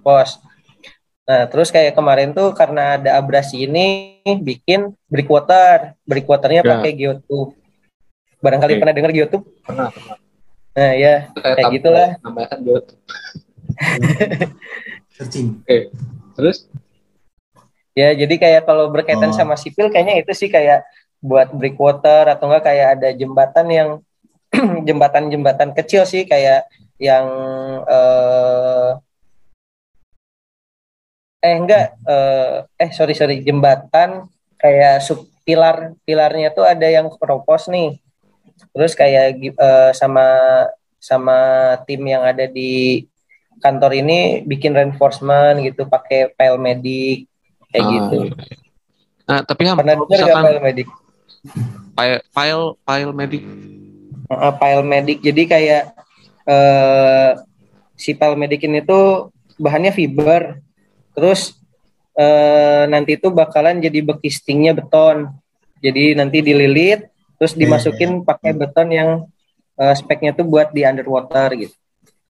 Nah, 1.28 1.44
terus 1.44 1.68
kayak 1.68 1.92
kemarin 1.92 2.32
tuh 2.32 2.56
karena 2.56 2.96
ada 2.96 3.20
abrasi 3.20 3.68
ini 3.68 4.16
bikin 4.40 4.96
breakwater. 5.06 5.92
Breakwaternya 6.09 6.64
Ya. 6.64 6.70
pakai 6.72 6.92
geotube. 6.96 7.52
Barangkali 8.40 8.72
Oke. 8.74 8.80
pernah 8.80 8.94
dengar 8.96 9.12
geotube? 9.12 9.44
Pernah, 9.61 9.92
pernah. 9.92 10.16
Nah, 10.72 10.92
ya 10.94 11.14
kayak 11.36 11.59
tam- 11.61 11.74
gitulah. 11.74 12.09
Namanya 12.24 12.48
kan 12.48 12.61
geotube. 12.64 13.00
searching 15.14 15.61
Terus? 16.32 16.70
Ya, 17.92 18.14
jadi 18.14 18.34
kayak 18.38 18.62
kalau 18.64 18.86
berkaitan 18.88 19.34
Oh. 19.34 19.36
sama 19.36 19.59
sipil 19.59 19.90
kayaknya 19.90 20.22
itu 20.22 20.30
sih 20.32 20.46
kayak 20.46 20.86
buat 21.18 21.50
breakwater 21.50 22.30
atau 22.30 22.46
enggak 22.46 22.64
kayak 22.70 22.88
ada 22.94 23.09
jembatan 23.11 23.66
yang 23.68 23.88
jembatan-jembatan 24.88 25.74
kecil 25.74 26.06
sih 26.06 26.22
kayak 26.24 26.70
yang 26.96 27.26
eh 27.84 28.90
eh 31.39 31.55
enggak 31.55 31.86
eh 32.03 32.57
eh 32.82 32.91
sorry 32.91 33.14
sorry 33.14 33.41
jembatan 33.43 34.26
kayak 34.59 35.01
sub 35.01 35.22
pilar 35.47 35.95
pilarnya 36.05 36.53
tuh 36.53 36.66
ada 36.66 36.84
yang 36.84 37.09
keropos 37.14 37.70
nih. 37.70 37.97
Terus 38.74 38.93
kayak 38.93 39.39
eh, 39.41 39.91
sama 39.95 40.26
sama 40.99 41.39
tim 41.86 42.03
yang 42.05 42.26
ada 42.26 42.45
di 42.45 43.07
kantor 43.62 43.93
ini 43.97 44.43
bikin 44.43 44.74
reinforcement 44.74 45.62
gitu 45.62 45.86
pakai 45.86 46.34
file 46.34 46.59
medic 46.59 47.26
kayak 47.70 47.84
Ah, 47.86 47.91
gitu. 47.91 48.18
iya, 48.28 48.34
iya. 48.34 48.57
Nah, 49.28 49.41
tapi 49.45 49.62
Ham, 49.68 49.76
Pernah 49.78 49.95
dengar 49.99 50.18
nggak 50.24 50.36
file 50.43 50.62
medic? 50.62 50.89
file, 51.95 52.18
file, 52.30 52.66
file 52.86 53.12
medic, 53.12 53.43
Heeh, 54.28 54.53
file 54.59 54.84
medic. 54.84 55.18
Jadi 55.20 55.43
kayak 55.45 55.82
eh, 56.45 57.30
si 57.95 58.14
file 58.14 58.36
medic 58.36 58.62
ini 58.64 58.80
tuh 58.82 59.30
bahannya 59.57 59.93
fiber. 59.95 60.61
Terus 61.18 61.58
eh, 62.14 62.86
nanti 62.86 63.18
itu 63.18 63.34
bakalan 63.34 63.82
jadi 63.82 64.06
bekistingnya 64.06 64.78
beton. 64.78 65.34
Jadi 65.82 66.14
nanti 66.14 66.38
dililit, 66.42 67.10
terus 67.38 67.58
dimasukin 67.58 68.22
pakai 68.22 68.54
beton 68.54 68.88
yang 68.94 69.10
eh, 69.74 69.94
speknya 69.98 70.38
tuh 70.38 70.46
buat 70.46 70.70
di 70.70 70.86
underwater 70.86 71.58
gitu. 71.58 71.74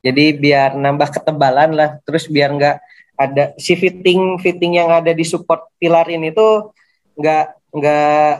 Jadi 0.01 0.33
biar 0.41 0.73
nambah 0.73 1.21
ketebalan 1.21 1.77
lah. 1.77 1.91
Terus 2.09 2.33
biar 2.33 2.57
nggak 2.57 2.77
ada 3.19 3.53
si 3.61 3.77
fitting 3.77 4.41
fitting 4.41 4.81
yang 4.81 4.89
ada 4.89 5.13
di 5.13 5.27
support 5.27 5.75
pilar 5.77 6.07
ini 6.09 6.31
tuh 6.31 6.71
nggak 7.19 7.75
nggak 7.75 8.31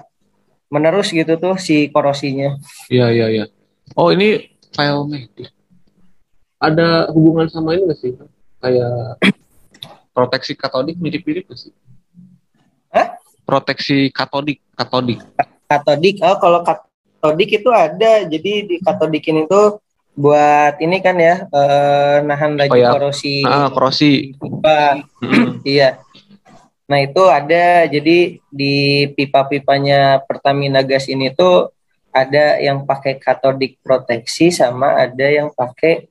menerus 0.73 1.13
gitu 1.13 1.37
tuh 1.37 1.61
si 1.61 1.93
korosinya. 1.93 2.57
Iya, 2.89 3.13
iya, 3.13 3.27
iya. 3.29 3.45
Oh, 3.97 4.13
ini 4.13 4.49
file 4.73 5.05
medic. 5.09 5.51
Ada 6.61 7.11
hubungan 7.13 7.49
sama 7.49 7.75
ini 7.77 7.89
nggak 7.89 7.99
sih? 7.99 8.13
Kayak 8.61 9.23
proteksi 10.19 10.53
katodik 10.53 10.99
mirip-mirip 10.99 11.47
sih? 11.55 11.71
Hah? 12.91 13.15
Proteksi 13.41 14.11
katodik, 14.11 14.59
katodik. 14.75 15.23
katodik 15.65 16.19
oh 16.21 16.37
kalau 16.37 16.61
katodik 16.61 17.51
itu 17.55 17.71
ada 17.71 18.25
jadi 18.25 18.53
di 18.65 18.77
katodik 18.79 19.23
ini 19.25 19.45
tuh 19.45 19.79
buat 20.13 20.75
ini 20.79 20.99
kan 20.99 21.15
ya 21.15 21.47
eh, 21.47 22.17
nahan 22.25 22.59
laju 22.59 22.73
Oh 22.73 22.77
ya. 22.77 22.91
korosi 22.91 23.45
Ah, 23.45 23.69
korosi. 23.69 24.35
pipa 24.35 24.99
Mm-mm. 25.21 25.63
iya 25.63 26.01
nah 26.85 26.99
itu 26.99 27.21
ada 27.23 27.85
jadi 27.85 28.19
di 28.43 28.75
pipa-pipanya 29.13 30.25
Pertamina 30.25 30.81
Gas 30.81 31.05
ini 31.07 31.29
tuh 31.31 31.69
ada 32.11 32.57
yang 32.59 32.83
pakai 32.83 33.15
katodik 33.15 33.77
proteksi 33.79 34.49
sama 34.49 34.97
ada 34.99 35.27
yang 35.29 35.53
pakai 35.53 36.09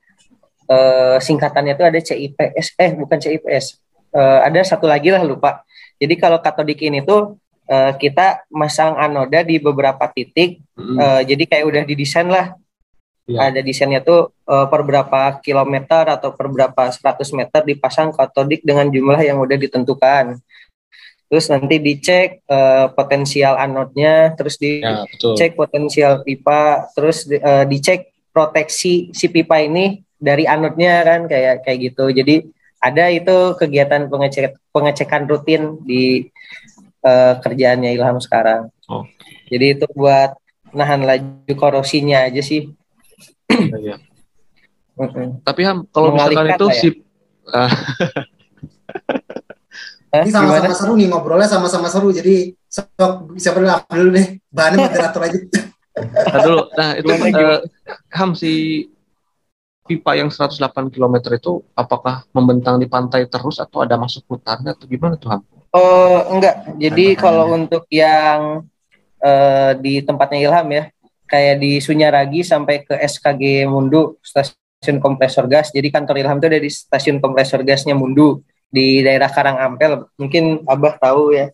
eh, 0.68 1.18
singkatannya 1.18 1.74
tuh 1.74 1.86
ada 1.88 1.99
CIPS 1.99 2.78
eh 2.78 2.93
bukan 2.93 3.18
CIPS 3.18 3.82
Eh, 4.18 4.39
ada 4.49 4.59
satu 4.65 4.89
lagi 4.89 5.13
lah 5.13 5.22
lupa 5.22 5.61
jadi 6.01 6.13
kalau 6.18 6.41
katodik 6.41 6.82
ini 6.82 7.01
tuh 7.01 7.38
eh, 7.70 7.93
kita 7.97 8.45
masang 8.49 8.97
anoda 8.97 9.41
di 9.45 9.57
beberapa 9.61 10.09
titik 10.09 10.61
Mm-mm. 10.74 10.97
Eh, 10.97 11.22
jadi 11.34 11.43
kayak 11.49 11.65
udah 11.65 11.84
didesain 11.86 12.30
lah. 12.30 12.53
Iya. 13.28 13.51
Ada 13.51 13.59
desainnya 13.59 13.99
tuh 13.99 14.32
eh, 14.45 14.65
per 14.70 14.82
berapa 14.88 15.41
kilometer 15.41 16.15
atau 16.15 16.32
per 16.32 16.47
berapa 16.47 16.84
100 16.89 17.28
meter 17.36 17.61
dipasang 17.65 18.13
katodik 18.15 18.63
dengan 18.63 18.88
jumlah 18.88 19.20
yang 19.20 19.41
udah 19.41 19.57
ditentukan. 19.57 20.39
Terus 21.28 21.45
nanti 21.51 21.76
dicek 21.82 22.39
eh, 22.47 22.86
potensial 22.95 23.59
anodnya, 23.59 24.32
terus 24.38 24.55
Ya, 24.61 25.03
dicek 25.36 25.59
potensial 25.59 26.24
pipa, 26.24 26.88
terus 26.95 27.28
di- 27.28 27.41
eh, 27.41 27.65
dicek 27.68 28.15
proteksi 28.32 29.11
si 29.11 29.26
pipa 29.28 29.59
ini 29.59 29.99
dari 30.15 30.47
anodnya 30.47 31.03
kan 31.03 31.28
kayak 31.28 31.68
kayak 31.68 31.80
gitu. 31.91 32.07
Jadi 32.13 32.47
ada 32.78 33.05
itu 33.09 33.57
kegiatan 33.57 34.07
pengecek 34.07 34.57
pengecekan 34.69 35.25
rutin 35.25 35.82
di 35.84 36.30
eh, 37.01 37.34
kerjaannya 37.41 37.93
Ilham 37.93 38.21
sekarang. 38.21 38.69
Oh. 38.88 39.03
Jadi 39.49 39.65
itu 39.80 39.86
buat 39.95 40.38
nahan 40.75 41.03
laju 41.07 41.53
korosinya 41.57 42.28
aja 42.28 42.41
sih. 42.43 42.69
Iya, 43.49 43.78
iya. 43.82 43.95
Tapi 45.45 45.61
Ham, 45.61 45.86
kalau 45.93 46.17
misalkan 46.17 46.57
itu 46.57 46.67
ya. 46.67 46.73
si 46.73 46.89
ah, 47.53 47.71
ini 50.25 50.32
sama-sama 50.34 50.73
seru 50.73 50.93
nih 50.97 51.07
ngobrolnya 51.11 51.45
sama-sama 51.45 51.88
seru 51.88 52.09
jadi 52.09 52.49
sok 52.65 53.38
siapa 53.38 53.61
dulu 53.61 53.69
dulu 53.93 54.09
deh 54.17 54.28
bahannya 54.49 54.78
moderator 54.89 55.21
aja 55.21 55.39
Nah, 55.97 56.39
dulu. 56.45 56.61
Nah, 56.78 56.91
itu 56.93 57.09
Gimana, 57.09 57.25
eh, 57.25 57.34
gimana? 57.34 57.57
Ham 58.13 58.32
si 58.38 58.53
pipa 59.88 60.19
yang 60.19 60.27
108 60.27 60.91
km 60.91 61.15
itu 61.31 61.63
apakah 61.71 62.27
membentang 62.35 62.75
di 62.75 62.85
pantai 62.85 63.23
terus 63.25 63.57
atau 63.63 63.88
ada 63.88 63.95
masuk 63.95 64.27
hutannya 64.27 64.75
atau 64.75 64.85
gimana 64.85 65.15
tuh 65.15 65.31
Ham? 65.31 65.41
Oh, 65.71 66.19
enggak. 66.35 66.75
Jadi 66.75 67.15
kalau 67.15 67.55
untuk 67.55 67.88
yang 67.88 68.67
eh, 69.23 69.71
di 69.79 70.03
tempatnya 70.03 70.39
Ilham 70.43 70.67
ya, 70.69 70.83
kayak 71.27 71.55
di 71.63 71.79
Sunyaragi 71.79 72.43
sampai 72.43 72.83
ke 72.83 72.99
SKG 72.99 73.67
Mundu, 73.67 74.19
stasiun 74.19 74.99
kompresor 74.99 75.47
gas. 75.47 75.71
Jadi 75.71 75.88
kantor 75.88 76.19
Ilham 76.19 76.38
itu 76.38 76.47
ada 76.51 76.59
di 76.59 76.71
stasiun 76.71 77.23
kompresor 77.23 77.63
gasnya 77.63 77.95
Mundu 77.95 78.43
di 78.67 78.99
daerah 79.01 79.31
Karangampel. 79.31 80.11
Mungkin 80.19 80.67
Abah 80.67 80.99
tahu 80.99 81.35
ya. 81.35 81.47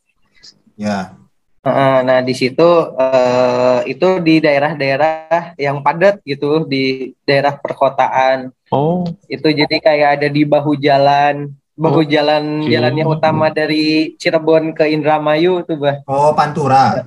ya 0.73 1.22
Nah, 1.63 2.19
di 2.19 2.35
situ 2.35 2.69
eh, 2.99 3.79
itu 3.87 4.07
di 4.19 4.43
daerah-daerah 4.43 5.55
yang 5.55 5.79
padat 5.79 6.19
gitu, 6.27 6.67
di 6.67 7.15
daerah 7.23 7.55
perkotaan. 7.55 8.51
Oh, 8.67 9.07
Itu 9.31 9.47
jadi 9.47 9.71
kayak 9.79 10.09
ada 10.19 10.27
di 10.27 10.43
bahu 10.43 10.75
jalan, 10.75 11.55
bahu 11.79 12.01
Oh, 12.01 12.05
jalan 12.05 12.67
oke. 12.67 12.67
jalannya 12.67 13.05
utama 13.07 13.47
dari 13.47 14.11
Cirebon 14.19 14.75
ke 14.75 14.91
Indramayu 14.91 15.63
tuh, 15.63 15.79
Bah. 15.79 15.97
oh 16.03 16.35
Pantura 16.35 16.99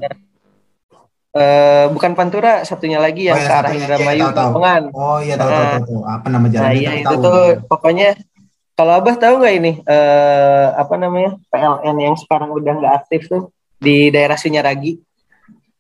Eh, 1.37 1.85
bukan 1.93 2.17
Pantura, 2.17 2.65
satunya 2.65 2.97
lagi 2.97 3.29
yang 3.29 3.37
Oh, 3.37 3.45
ya, 3.45 3.45
ke 3.45 3.53
arah 3.53 3.69
satunya, 3.69 3.81
Indramayu, 3.85 4.17
iya, 4.17 4.25
tahu, 4.25 4.33
tahu. 4.33 4.41
Kampungan. 4.41 4.83
oh 4.97 5.19
iya 5.21 5.35
tahu 5.37 5.51
Nah. 5.53 5.59
tahu, 5.61 5.81
tahu. 5.85 6.01
apa 6.09 6.27
nama 6.33 6.47
Nah, 6.49 6.53
jalannya 6.57 6.81
iya 6.81 6.89
tapi 6.89 6.97
itu 7.05 7.13
tahu. 7.13 7.25
tuh 7.29 7.39
pokoknya 7.69 8.09
kalau 8.73 8.93
Abah 8.97 9.15
tahu 9.21 9.35
nggak 9.45 9.55
ini 9.61 9.73
eh 9.85 10.67
apa 10.73 10.95
namanya 10.97 11.31
PLN 11.53 11.97
yang 12.01 12.17
sekarang 12.17 12.49
udah 12.57 12.73
nggak 12.81 12.95
aktif 13.05 13.29
tuh 13.29 13.53
di 13.79 14.09
daerah 14.09 14.35
Sunyaragi, 14.35 14.93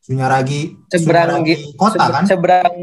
Sunyaragi 0.00 0.60
seberang 0.88 1.42
Sunyaragi 1.42 1.52
gi- 1.52 1.74
kota 1.74 1.96
sebe- 1.96 2.12
kan 2.12 2.24
seberang 2.24 2.74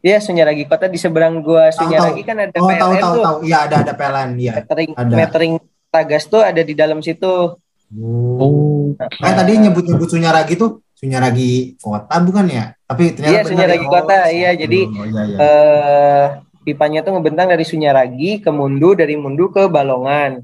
ya 0.00 0.16
Sunyaragi 0.18 0.64
kota 0.64 0.86
di 0.86 0.98
seberang 0.98 1.34
gua 1.40 1.68
Tahu, 1.68 1.78
Sunyaragi 1.82 2.22
kan 2.22 2.36
ada 2.38 2.52
oh 2.54 2.68
tahu 2.68 2.70
PLN 2.70 3.00
tahu 3.00 3.12
tuh 3.12 3.24
tahu 3.24 3.36
iya 3.42 3.58
ada 3.64 3.76
ada 3.80 3.92
PLN 3.92 4.30
iya 4.36 4.52
metering 4.56 4.90
Ada. 4.92 5.14
metering 5.14 5.52
tagas 5.88 6.24
tuh 6.26 6.42
ada 6.42 6.60
di 6.60 6.74
dalam 6.74 7.00
situ. 7.00 7.56
oh. 7.88 8.36
oh, 8.36 8.92
eh 8.98 9.32
tadi 9.32 9.52
nyebut 9.56 9.84
nyebut 9.84 10.08
Sunyaragi 10.08 10.54
tuh 10.54 10.82
Sunyaragi 10.92 11.76
kota 11.76 12.16
bukan 12.18 12.48
ya? 12.48 12.72
Tapi 12.82 13.12
ternyata 13.12 13.28
Iya, 13.30 13.40
benar 13.40 13.48
Sunyaragi 13.52 13.84
ya. 13.84 13.90
kota, 13.90 14.16
Oh, 14.16 14.30
iya, 14.30 14.50
jadi, 14.54 14.80
oh, 14.82 15.04
iya, 15.04 15.22
iya. 15.22 15.36
eh 15.38 16.24
pipanya 16.62 17.00
tuh 17.00 17.12
ngebentang 17.12 17.46
dari 17.46 17.62
Sunyaragi 17.62 18.40
ke 18.40 18.48
Mundu, 18.48 18.92
dari 18.92 19.12
Mundu 19.12 19.48
ke 19.48 19.68
Balongan. 19.68 20.40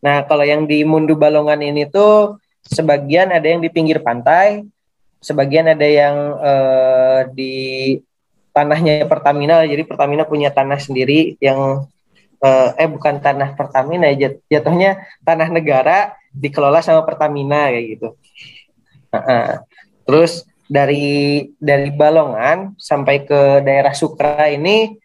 Nah, 0.00 0.16
kalau 0.24 0.42
yang 0.42 0.66
di 0.66 0.82
Mundu 0.82 1.14
Balongan 1.14 1.62
ini 1.62 1.86
tuh 1.86 2.42
sebagian 2.68 3.32
ada 3.32 3.44
yang 3.44 3.60
di 3.60 3.70
pinggir 3.70 4.00
pantai, 4.00 4.64
sebagian 5.20 5.68
ada 5.72 5.84
yang 5.84 6.16
eh, 6.40 7.20
di 7.32 7.54
tanahnya 8.54 9.04
Pertamina. 9.08 9.64
Jadi 9.64 9.82
Pertamina 9.84 10.24
punya 10.24 10.52
tanah 10.52 10.80
sendiri 10.80 11.36
yang 11.40 11.88
eh, 12.40 12.70
eh 12.80 12.88
bukan 12.88 13.20
tanah 13.20 13.56
Pertamina, 13.56 14.12
jat- 14.16 14.40
jatuhnya 14.48 15.04
tanah 15.24 15.48
negara 15.48 16.16
dikelola 16.34 16.80
sama 16.82 17.06
Pertamina 17.06 17.70
kayak 17.70 17.86
gitu. 17.98 18.08
Nah, 19.14 19.62
terus 20.02 20.42
dari 20.66 21.48
dari 21.60 21.92
Balongan 21.92 22.74
sampai 22.80 23.22
ke 23.22 23.62
daerah 23.62 23.94
Sukra 23.94 24.48
ini 24.50 24.96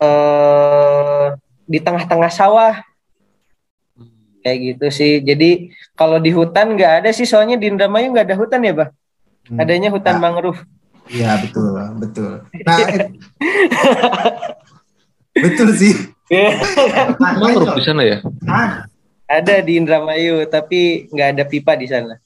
eh 0.00 1.26
di 1.70 1.78
tengah-tengah 1.78 2.32
sawah 2.32 2.74
kayak 4.42 4.58
gitu 4.74 4.86
sih. 4.88 5.12
Jadi 5.20 5.70
kalau 6.00 6.16
di 6.16 6.32
hutan 6.32 6.72
nggak 6.72 7.04
ada 7.04 7.10
sih, 7.12 7.28
soalnya 7.28 7.60
di 7.60 7.68
Indramayu 7.68 8.08
nggak 8.08 8.24
ada 8.24 8.36
hutan 8.40 8.64
ya, 8.64 8.72
bah. 8.72 8.88
Hmm. 9.44 9.60
Adanya 9.60 9.92
hutan 9.92 10.16
Ah, 10.16 10.20
mangrove. 10.22 10.64
Iya 11.10 11.36
betul, 11.42 11.76
betul. 11.98 12.30
Nah, 12.64 12.76
eh, 12.80 13.10
betul 15.44 15.68
sih. 15.76 15.92
Mangrove 17.20 17.74
di 17.76 17.82
sana 17.82 18.02
ya? 18.06 18.22
Ah, 18.46 18.86
ada 19.26 19.54
di 19.60 19.76
Indramayu, 19.76 20.46
tapi 20.46 21.10
nggak 21.10 21.28
ada 21.36 21.44
pipa 21.44 21.74
di 21.74 21.84
sana. 21.84 22.16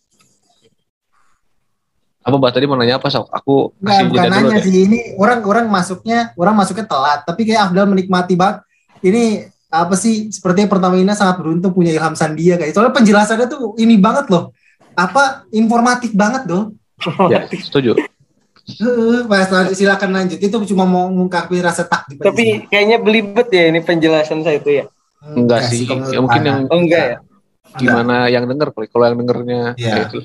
Apa 2.21 2.41
Mbak 2.41 2.53
tadi 2.53 2.65
mau 2.65 2.77
nanya 2.77 2.97
apa? 2.97 3.09
Sok? 3.09 3.29
Aku 3.29 3.77
Nggak, 3.77 3.85
kasih 3.85 4.05
bukan 4.09 4.23
jeda 4.23 4.33
dulu 4.33 4.49
nanya 4.49 4.57
deh. 4.57 4.65
sih. 4.65 4.75
Ini 4.89 4.99
orang-orang 5.17 5.67
masuknya, 5.69 6.19
orang 6.37 6.55
masuknya 6.57 6.87
telat. 6.89 7.21
Tapi 7.25 7.41
kayak 7.45 7.69
Afdal 7.69 7.85
menikmati 7.85 8.33
banget. 8.33 8.65
Ini 9.05 9.53
apa 9.75 9.99
sih? 9.99 10.31
Sepertinya 10.31 10.71
Pertamina 10.71 11.13
sangat 11.13 11.43
beruntung 11.43 11.75
punya 11.75 11.91
Ilham 11.91 12.15
Sandia 12.15 12.55
kayak. 12.55 12.71
Soalnya 12.71 12.95
penjelasannya 12.95 13.47
tuh 13.51 13.75
ini 13.77 13.99
banget 13.99 14.31
loh. 14.31 14.55
Apa 14.95 15.51
informatif 15.51 16.15
banget 16.15 16.47
dong. 16.47 16.79
Ya, 17.27 17.51
setuju. 17.51 17.99
Mas 19.29 19.51
silakan 19.77 20.11
lanjut. 20.15 20.39
Itu 20.41 20.57
cuma 20.73 20.87
mau 20.87 21.11
ngungkapin 21.11 21.61
rasa 21.61 21.85
takjub. 21.85 22.17
aja 22.17 22.25
sih. 22.25 22.29
Tapi 22.31 22.45
kayaknya 22.71 22.97
belibet 22.97 23.49
ya 23.51 23.69
ini 23.69 23.83
penjelasan 23.83 24.41
saya 24.41 24.57
itu 24.57 24.71
ya. 24.81 24.85
Hmm, 25.21 25.45
Enggak 25.45 25.69
sih. 25.69 25.85
kalau 25.85 26.01
menurut 26.01 26.15
Ya, 26.15 26.21
mungkin 26.23 26.43
yang 26.45 26.61
Oh 26.71 26.79
enggak 26.81 27.05
ya? 27.05 27.19
gimana 27.75 28.31
yang 28.31 28.45
denger 28.47 28.71
kali. 28.71 28.87
Kalau 28.87 29.05
yang 29.05 29.19
dengernya 29.19 29.61
Iya. 29.75 29.93
ya 29.93 30.03
itu. 30.07 30.19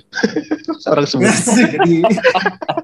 Orang 0.94 1.06
semua. 1.10 1.34
Jadi 1.76 1.96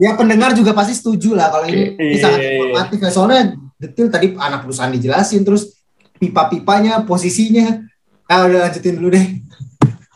ya 0.01 0.11
pendengar 0.18 0.51
juga 0.51 0.74
pasti 0.74 0.97
setuju 0.97 1.38
lah 1.38 1.47
kalau 1.53 1.70
ini, 1.70 1.93
ini 1.95 2.18
Iya, 2.18 2.24
sangat 2.26 2.39
iya, 2.41 2.49
iya. 2.49 2.57
informatif 2.59 2.97
ya. 2.99 3.09
Soalnya 3.13 3.41
detail 3.78 4.07
tadi 4.09 4.28
anak 4.36 4.59
perusahaan 4.66 4.91
dijelasin 4.91 5.45
terus 5.45 5.63
pipa-pipanya, 6.26 7.05
posisinya. 7.05 7.86
Ah 8.26 8.49
udah 8.49 8.65
lanjutin 8.65 8.97
dulu 8.97 9.13
deh. 9.13 9.28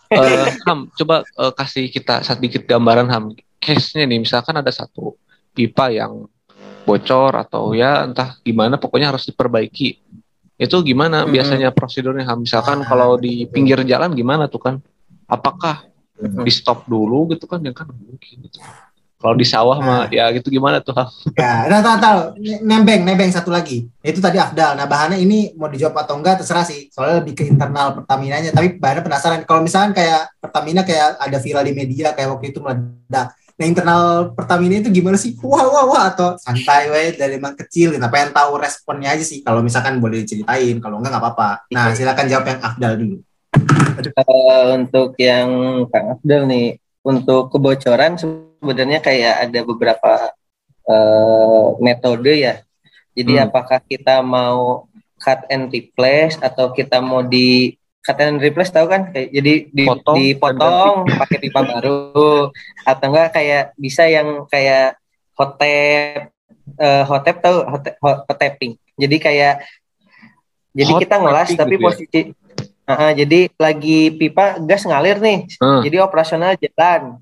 Eh, 0.09 0.49
Ham, 0.65 0.89
coba 0.97 1.21
eh, 1.21 1.53
kasih 1.53 1.85
kita 1.93 2.25
sedikit 2.25 2.65
gambaran 2.65 3.05
Ham. 3.13 3.37
Case-nya 3.61 4.09
nih, 4.09 4.25
misalkan 4.25 4.57
ada 4.57 4.73
satu 4.73 5.13
pipa 5.53 5.93
yang 5.93 6.25
bocor 6.81 7.37
atau 7.37 7.77
ya 7.77 8.09
entah 8.09 8.41
gimana, 8.41 8.81
pokoknya 8.81 9.13
harus 9.13 9.29
diperbaiki. 9.29 10.01
Itu 10.57 10.81
gimana 10.81 11.23
Hmm. 11.23 11.31
biasanya 11.31 11.69
prosedurnya 11.69 12.25
Ham? 12.25 12.41
Misalkan 12.43 12.81
Ah, 12.81 12.87
kalau 12.89 13.15
di 13.15 13.45
pinggir 13.45 13.79
jalan 13.85 14.11
gimana 14.17 14.49
tuh 14.49 14.59
kan? 14.59 14.75
Apakah 15.29 15.85
di 16.19 16.51
stop 16.51 16.83
dulu 16.89 17.29
gitu 17.31 17.45
kan? 17.45 17.61
Ya 17.61 17.71
kan 17.71 17.93
mungkin 17.93 18.49
gitu. 18.49 18.59
Kalau 19.19 19.35
di 19.35 19.43
sawah 19.43 19.75
mah 19.83 20.07
ya 20.07 20.31
gitu 20.31 20.47
gimana 20.47 20.79
tuh? 20.79 20.95
Ya, 21.35 21.67
nah, 21.67 21.83
tahu 21.83 21.97
tahu 21.99 22.19
nembeng, 22.63 23.03
nembeng 23.03 23.27
satu 23.27 23.51
lagi. 23.51 23.91
Itu 23.99 24.23
tadi 24.23 24.39
Afdal. 24.39 24.79
Nah, 24.79 24.87
bahannya 24.87 25.19
ini 25.19 25.51
mau 25.59 25.67
dijawab 25.67 26.07
atau 26.07 26.15
enggak 26.15 26.39
terserah 26.39 26.63
sih. 26.63 26.87
Soalnya 26.87 27.19
lebih 27.19 27.35
ke 27.35 27.43
internal 27.43 27.99
Pertaminanya, 27.99 28.55
tapi 28.55 28.79
bahannya 28.79 29.03
penasaran. 29.03 29.43
Kalau 29.43 29.59
misalkan 29.59 29.91
kayak 29.91 30.31
Pertamina 30.39 30.87
kayak 30.87 31.19
ada 31.19 31.35
viral 31.35 31.67
di 31.67 31.75
media 31.75 32.15
kayak 32.15 32.31
waktu 32.31 32.55
itu 32.55 32.63
meledak. 32.63 33.35
Nah, 33.59 33.65
internal 33.67 34.31
Pertamina 34.31 34.79
itu 34.79 34.87
gimana 34.87 35.19
sih? 35.19 35.35
Wah, 35.43 35.67
wah, 35.67 35.83
wah 35.91 36.03
atau 36.15 36.39
santai 36.39 36.87
weh 36.87 37.11
dari 37.11 37.35
emang 37.35 37.59
kecil. 37.59 37.99
Nah, 37.99 38.07
pengen 38.07 38.31
tahu 38.31 38.55
responnya 38.55 39.19
aja 39.19 39.25
sih. 39.27 39.43
Kalau 39.43 39.59
misalkan 39.59 39.99
boleh 39.99 40.23
diceritain, 40.23 40.79
kalau 40.79 41.03
enggak 41.03 41.11
nggak 41.11 41.23
apa-apa. 41.27 41.67
Nah, 41.75 41.91
silakan 41.91 42.23
jawab 42.31 42.47
yang 42.47 42.59
Afdal 42.63 42.93
dulu. 42.95 43.19
Eh, 43.99 44.65
untuk 44.79 45.19
yang 45.19 45.49
Kang 45.91 46.15
Afdal 46.15 46.47
nih, 46.47 46.79
untuk 47.03 47.51
kebocoran 47.51 48.15
sebenarnya 48.59 48.99
kayak 48.99 49.35
ada 49.47 49.59
beberapa 49.63 50.13
eh, 50.89 51.67
metode 51.79 52.33
ya. 52.33 52.55
Jadi 53.13 53.33
Hmm. 53.37 53.45
apakah 53.45 53.79
kita 53.83 54.25
mau 54.25 54.89
cut 55.19 55.45
and 55.51 55.69
replace 55.69 56.39
atau 56.39 56.71
kita 56.73 56.97
mau 56.97 57.21
di 57.21 57.77
cut 58.01 58.17
and 58.17 58.41
replace 58.41 58.73
tahu 58.73 58.89
kan? 58.89 59.13
Kayak 59.13 59.29
jadi 59.29 59.53
di, 59.69 59.83
Potong 59.85 60.15
dipotong 60.17 61.05
pakai 61.13 61.37
pipa 61.37 61.61
baru 61.61 62.49
atau 62.83 63.05
enggak 63.05 63.29
kayak 63.37 63.63
bisa 63.77 64.09
yang 64.09 64.49
kayak 64.49 64.97
hotep 65.37 66.33
eh, 66.79 67.03
hotep 67.05 67.35
tahu 67.37 67.57
hotep, 67.69 67.93
hot 68.01 68.25
tapping. 68.33 68.73
Jadi 68.97 69.15
kayak 69.21 69.53
jadi 70.73 70.91
Hot 70.95 71.01
kita 71.05 71.15
ngelas 71.21 71.49
tapi 71.53 71.75
gitu 71.75 71.81
ya? 71.81 71.85
posisi 71.85 72.21
Ah, 72.89 73.13
jadi 73.13 73.53
lagi 73.53 74.09
pipa 74.17 74.57
gas 74.65 74.81
ngalir 74.81 75.21
nih, 75.21 75.45
Hmm. 75.61 75.85
jadi 75.85 76.01
operasional 76.01 76.57
jalan. 76.57 77.21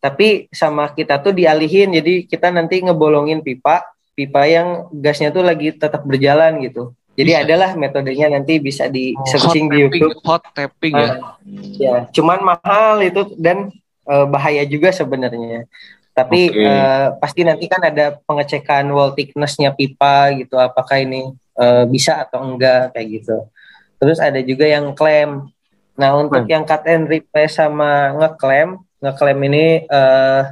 Tapi 0.00 0.46
sama 0.52 0.92
kita 0.92 1.18
tuh 1.18 1.32
dialihin, 1.32 1.96
jadi 1.96 2.28
kita 2.28 2.52
nanti 2.52 2.84
ngebolongin 2.84 3.42
pipa, 3.42 3.82
pipa 4.16 4.44
yang 4.48 4.88
gasnya 4.92 5.32
tuh 5.32 5.42
lagi 5.42 5.72
tetap 5.74 6.04
berjalan 6.04 6.62
gitu. 6.62 6.92
Jadi 7.16 7.32
Bisa. 7.32 7.42
adalah 7.48 7.70
metodenya 7.80 8.28
nanti 8.28 8.60
bisa 8.60 8.92
di 8.92 9.16
Hot 9.16 9.24
searching 9.32 9.72
di 9.72 9.88
tapping, 9.88 10.00
YouTube. 10.04 10.14
hot 10.20 10.44
tapping 10.52 10.94
ya. 10.94 11.08
Ah, 11.08 11.34
ya, 11.80 11.96
cuman 12.12 12.38
mahal 12.44 13.00
itu 13.00 13.32
dan 13.40 13.72
eh, 14.04 14.26
bahaya 14.28 14.62
juga 14.68 14.92
sebenarnya. 14.92 15.64
Tapi 16.12 16.52
Oke. 16.52 16.60
eh, 16.60 17.08
pasti 17.16 17.40
nanti 17.40 17.64
kan 17.72 17.80
ada 17.80 18.20
pengecekan 18.20 18.84
wall 18.92 19.16
thickness-nya 19.16 19.72
pipa 19.72 20.28
gitu, 20.36 20.60
apakah 20.60 21.00
ini 21.00 21.32
eh, 21.56 21.84
bisa 21.88 22.20
atau 22.20 22.44
enggak 22.44 22.92
kayak 22.92 23.08
gitu. 23.08 23.48
Terus 23.96 24.20
ada 24.20 24.40
juga 24.44 24.68
yang 24.68 24.92
klaim. 24.92 25.48
Nah 25.96 26.12
untuk 26.20 26.44
Klaim. 26.44 26.52
yang 26.52 26.64
cut 26.68 26.84
and 26.84 27.08
replace 27.08 27.56
sama 27.56 28.12
ngeklaim, 28.12 28.76
ngeklaim 29.00 29.40
ini 29.48 29.66
eh, 29.86 30.42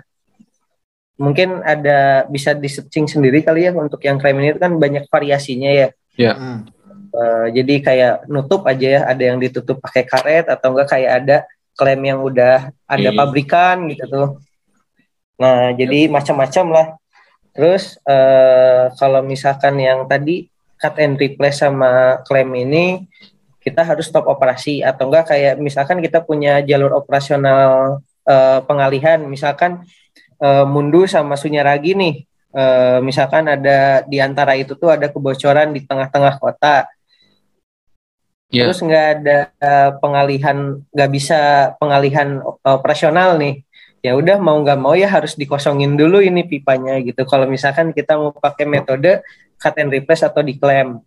mungkin 1.14 1.62
ada 1.62 2.26
bisa 2.26 2.53
di 2.53 2.66
searching 2.66 3.07
sendiri 3.07 3.47
kali 3.47 3.70
ya 3.70 3.72
untuk 3.74 4.03
yang 4.03 4.18
klaim 4.18 4.38
ini 4.42 4.59
kan 4.59 4.74
banyak 4.76 5.07
variasinya 5.07 5.70
ya. 5.70 5.88
Hmm. 6.34 6.66
Eh, 7.14 7.47
jadi 7.55 7.74
kayak 7.78 8.14
nutup 8.26 8.66
aja 8.66 8.86
ya, 8.99 9.01
ada 9.07 9.22
yang 9.22 9.38
ditutup 9.38 9.78
pakai 9.78 10.03
karet 10.03 10.47
atau 10.51 10.74
enggak 10.74 10.99
kayak 10.99 11.12
ada 11.22 11.36
klaim 11.78 12.03
yang 12.03 12.18
udah 12.22 12.74
ada 12.90 13.09
Oke. 13.11 13.18
pabrikan 13.18 13.86
gitu 13.90 14.05
tuh. 14.11 14.28
Nah, 15.38 15.70
jadi 15.74 16.11
macam-macam 16.11 16.66
lah. 16.74 16.86
Terus 17.55 17.95
eh, 18.03 18.90
kalau 18.99 19.22
misalkan 19.22 19.78
yang 19.78 20.11
tadi 20.11 20.51
cut 20.74 20.99
and 20.99 21.14
replace 21.14 21.62
sama 21.62 22.18
klaim 22.26 22.51
ini 22.51 23.07
kita 23.62 23.86
harus 23.86 24.11
stop 24.11 24.26
operasi 24.26 24.82
atau 24.82 25.07
enggak 25.07 25.30
kayak 25.30 25.55
misalkan 25.62 26.03
kita 26.03 26.18
punya 26.18 26.61
jalur 26.66 26.99
operasional 26.99 28.03
eh, 28.28 28.60
pengalihan. 28.64 29.20
Misalkan 29.28 29.84
eh, 30.40 30.64
Mundu 30.66 31.04
sama 31.08 31.36
Sunyaragi 31.38 31.92
nih 31.96 32.14
Eh, 32.54 32.98
misalkan 33.02 33.50
ada 33.50 34.06
di 34.06 34.22
antara 34.22 34.54
itu 34.54 34.78
tuh 34.78 34.94
ada 34.94 35.10
kebocoran 35.10 35.74
di 35.74 35.82
tengah-tengah 35.82 36.38
kota. 36.38 36.86
Iya. 38.54 38.70
terus 38.70 38.78
nggak 38.86 39.06
ada 39.18 39.38
eh, 39.58 39.90
pengalihan 39.98 40.78
nggak 40.94 41.10
bisa 41.10 41.38
pengalihan 41.82 42.38
op- 42.46 42.62
operasional 42.62 43.34
nih. 43.42 43.66
Ya 44.06 44.14
udah 44.14 44.38
mau 44.38 44.54
nggak 44.62 44.78
mau 44.78 44.94
ya 44.94 45.10
harus 45.10 45.34
dikosongin 45.34 45.98
dulu 45.98 46.22
ini 46.22 46.46
pipanya 46.46 46.94
gitu. 47.02 47.26
Kalau 47.26 47.50
misalkan 47.50 47.90
kita 47.90 48.14
mau 48.14 48.30
pakai 48.30 48.70
metode 48.70 49.26
cut 49.58 49.74
and 49.74 49.90
replace 49.90 50.22
atau 50.22 50.38
diklaim. 50.46 51.02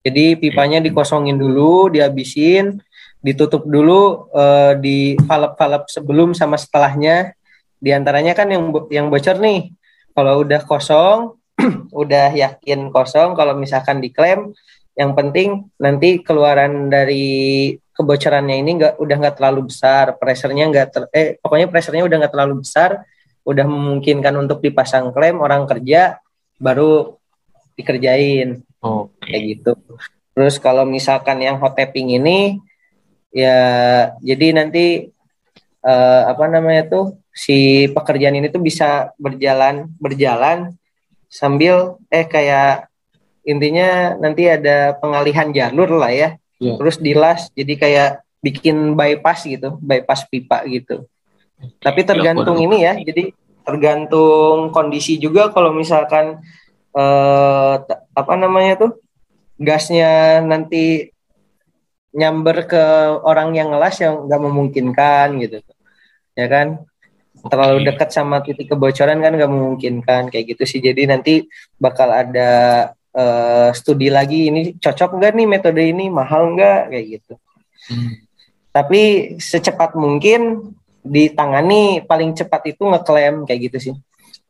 Jadi 0.00 0.40
pipanya 0.40 0.80
dikosongin 0.80 1.36
dulu 1.36 1.92
dihabisin 1.92 2.80
ditutup 3.24 3.64
dulu 3.64 4.28
eh, 4.36 4.72
di 4.76 4.98
valve-valve 5.24 5.88
sebelum 5.88 6.36
sama 6.36 6.60
setelahnya. 6.60 7.32
Di 7.80 7.96
antaranya 7.96 8.36
kan 8.36 8.52
yang 8.52 8.68
bo- 8.68 8.88
yang 8.92 9.08
bocor 9.08 9.40
nih 9.40 9.72
kalau 10.12 10.44
udah 10.44 10.60
kosong 10.68 11.40
udah 12.04 12.36
yakin 12.36 12.92
kosong 12.92 13.32
kalau 13.32 13.56
misalkan 13.56 14.04
diklaim 14.04 14.52
yang 14.94 15.16
penting 15.16 15.68
nanti 15.80 16.22
keluaran 16.22 16.88
dari 16.92 17.74
kebocorannya 17.94 18.56
ini 18.62 18.70
nggak 18.78 18.94
udah 18.98 19.16
nggak 19.18 19.36
terlalu 19.38 19.70
besar 19.70 20.14
pressure-nya 20.18 20.70
nggak 20.70 20.86
ter, 20.90 21.02
eh 21.10 21.28
pokoknya 21.38 21.66
pressure-nya 21.66 22.06
udah 22.06 22.16
nggak 22.24 22.32
terlalu 22.34 22.54
besar 22.62 23.02
udah 23.44 23.66
memungkinkan 23.68 24.34
untuk 24.38 24.64
dipasang 24.64 25.12
klem 25.12 25.36
orang 25.38 25.68
kerja 25.68 26.18
baru 26.58 27.20
dikerjain. 27.74 28.62
Oke. 28.84 29.16
kayak 29.24 29.42
gitu. 29.48 29.72
Terus 30.34 30.56
kalau 30.60 30.84
misalkan 30.84 31.40
yang 31.40 31.56
hot 31.56 31.72
tapping 31.78 32.20
ini 32.20 32.58
ya 33.34 33.58
jadi 34.22 34.46
nanti 34.54 35.10
eh, 35.82 36.22
apa 36.24 36.46
namanya 36.46 36.86
tuh 36.86 37.18
si 37.34 37.90
pekerjaan 37.90 38.38
ini 38.38 38.46
tuh 38.48 38.62
bisa 38.62 39.10
berjalan 39.18 39.90
berjalan 39.98 40.78
sambil 41.26 41.98
eh 42.14 42.22
kayak 42.22 42.86
intinya 43.44 44.16
nanti 44.16 44.48
ada 44.48 44.96
pengalihan 44.96 45.52
jalur 45.52 46.00
lah 46.00 46.14
ya. 46.14 46.28
Iya. 46.58 46.80
Terus 46.80 46.96
dilas 47.02 47.52
jadi 47.52 47.74
kayak 47.76 48.10
bikin 48.40 48.96
bypass 48.96 49.44
gitu, 49.44 49.76
bypass 49.82 50.24
pipa 50.30 50.64
gitu. 50.70 51.04
Tapi 51.80 52.04
tergantung 52.04 52.60
ini 52.60 52.84
ya, 52.84 52.94
jadi 52.96 53.32
tergantung 53.64 54.68
kondisi 54.72 55.16
juga 55.16 55.48
kalau 55.52 55.72
misalkan 55.72 56.40
eh 56.94 57.74
apa 58.14 58.34
namanya 58.38 58.86
tuh 58.86 58.92
gasnya 59.58 60.38
nanti 60.44 61.13
nyamber 62.14 62.70
ke 62.70 62.82
orang 63.26 63.52
yang 63.58 63.74
ngelas 63.74 63.98
yang 63.98 64.30
nggak 64.30 64.42
memungkinkan 64.42 65.28
gitu, 65.42 65.58
ya 66.38 66.46
kan? 66.46 66.86
Terlalu 67.44 67.90
dekat 67.90 68.08
sama 68.14 68.40
titik 68.40 68.72
kebocoran 68.72 69.20
kan 69.20 69.34
nggak 69.34 69.50
memungkinkan 69.50 70.22
kayak 70.32 70.56
gitu 70.56 70.64
sih. 70.64 70.80
Jadi 70.80 71.10
nanti 71.10 71.44
bakal 71.76 72.08
ada 72.14 72.50
eh, 73.12 73.70
studi 73.74 74.08
lagi 74.08 74.48
ini 74.48 74.78
cocok 74.78 75.20
nggak 75.20 75.32
nih 75.34 75.46
metode 75.50 75.82
ini 75.82 76.08
mahal 76.08 76.54
nggak 76.54 76.94
kayak 76.94 77.06
gitu. 77.18 77.34
Hmm. 77.90 78.24
Tapi 78.72 79.02
secepat 79.38 79.98
mungkin 79.98 80.72
ditangani 81.04 82.00
paling 82.08 82.32
cepat 82.32 82.72
itu 82.72 82.82
ngeklaim 82.88 83.44
kayak 83.44 83.60
gitu 83.68 83.78
sih. 83.90 83.94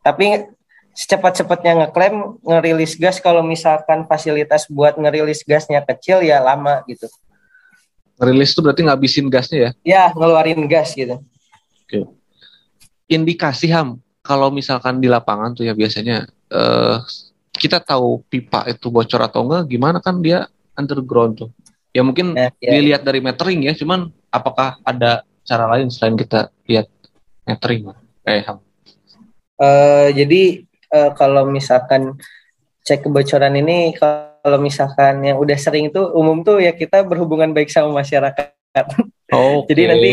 Tapi 0.05 0.47
secepat-cepatnya 0.95 1.73
ngeklaim 1.85 2.39
ngerilis 2.47 2.95
gas 2.95 3.19
kalau 3.19 3.43
misalkan 3.43 4.07
fasilitas 4.07 4.71
buat 4.71 4.95
ngerilis 4.95 5.43
gasnya 5.43 5.83
kecil 5.83 6.23
ya 6.23 6.39
lama 6.39 6.87
gitu. 6.87 7.11
Rilis 8.15 8.55
itu 8.55 8.61
berarti 8.63 8.87
ngabisin 8.87 9.27
gasnya 9.27 9.59
ya. 9.59 9.71
Ya 9.83 10.05
ngeluarin 10.15 10.63
gas 10.71 10.95
gitu. 10.95 11.19
Indikasi 13.11 13.69
ham 13.69 14.01
kalau 14.25 14.49
misalkan 14.49 15.03
di 15.03 15.11
lapangan 15.11 15.53
tuh 15.53 15.69
ya 15.69 15.77
biasanya 15.77 16.25
eh 16.49 16.97
kita 17.55 17.79
tahu 17.79 18.25
pipa 18.27 18.67
itu 18.67 18.91
bocor 18.91 19.21
atau 19.23 19.47
enggak 19.47 19.71
gimana 19.71 19.99
kan 20.03 20.19
dia 20.19 20.47
underground 20.75 21.47
tuh. 21.47 21.51
Ya 21.95 22.03
mungkin 22.03 22.35
Nah, 22.35 22.51
ya. 22.59 22.75
dilihat 22.75 23.07
dari 23.07 23.23
metering 23.23 23.71
ya, 23.71 23.73
cuman 23.79 24.11
apakah 24.35 24.83
ada 24.83 25.23
cara 25.47 25.71
lain 25.71 25.87
selain 25.95 26.19
kita 26.19 26.51
lihat 26.67 26.91
metering? 27.47 27.95
Eh, 28.27 28.43
Ham. 28.43 28.59
Eh, 29.63 30.09
jadi 30.19 30.43
eh, 30.67 31.11
kalau 31.15 31.47
misalkan 31.47 32.19
cek 32.83 33.07
kebocoran 33.07 33.55
ini 33.55 33.95
kalau 33.95 34.34
misalkan 34.61 35.25
yang 35.25 35.41
udah 35.41 35.57
sering 35.57 35.89
itu 35.89 36.01
umum 36.13 36.45
tuh 36.45 36.61
ya 36.61 36.77
kita 36.77 37.01
berhubungan 37.01 37.57
baik 37.57 37.73
sama 37.73 37.89
masyarakat. 37.91 38.53
Oke. 39.33 39.65
Jadi 39.73 39.83
nanti 39.89 40.13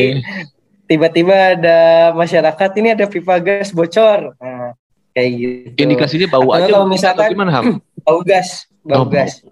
tiba-tiba 0.88 1.60
ada 1.60 1.80
masyarakat 2.16 2.70
ini 2.80 2.96
ada 2.96 3.06
pipa 3.12 3.40
gas 3.44 3.76
bocor. 3.76 4.36
Nah, 4.40 4.72
kayak 5.12 5.30
gitu. 5.36 5.76
indikasinya 5.84 6.28
bau 6.32 6.56
Atau 6.56 6.64
aja 6.64 6.72
kalau 6.72 6.88
misalkan- 6.88 7.28
atau 7.28 7.34
gimana 7.36 7.52
Ham? 7.52 7.66
bau 8.08 8.20
gas, 8.24 8.50
bau 8.84 9.04
Oh, 9.04 9.06
bau. 9.08 9.12
gas. 9.12 9.44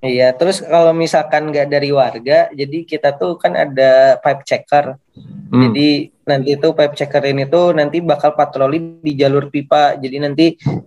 Iya, 0.00 0.32
terus 0.32 0.64
kalau 0.64 0.96
misalkan 0.96 1.52
nggak 1.52 1.68
dari 1.68 1.92
warga, 1.92 2.48
jadi 2.56 2.78
kita 2.88 3.20
tuh 3.20 3.36
kan 3.36 3.52
ada 3.52 4.16
pipe 4.16 4.48
checker. 4.48 4.96
Hmm. 5.52 5.60
Jadi 5.68 6.08
nanti 6.24 6.56
tuh 6.56 6.72
pipe 6.72 6.96
checker 6.96 7.20
ini 7.28 7.44
tuh 7.44 7.76
nanti 7.76 8.00
bakal 8.00 8.32
patroli 8.32 8.96
di 9.04 9.12
jalur 9.12 9.52
pipa. 9.52 10.00
Jadi 10.00 10.16
nanti 10.16 10.46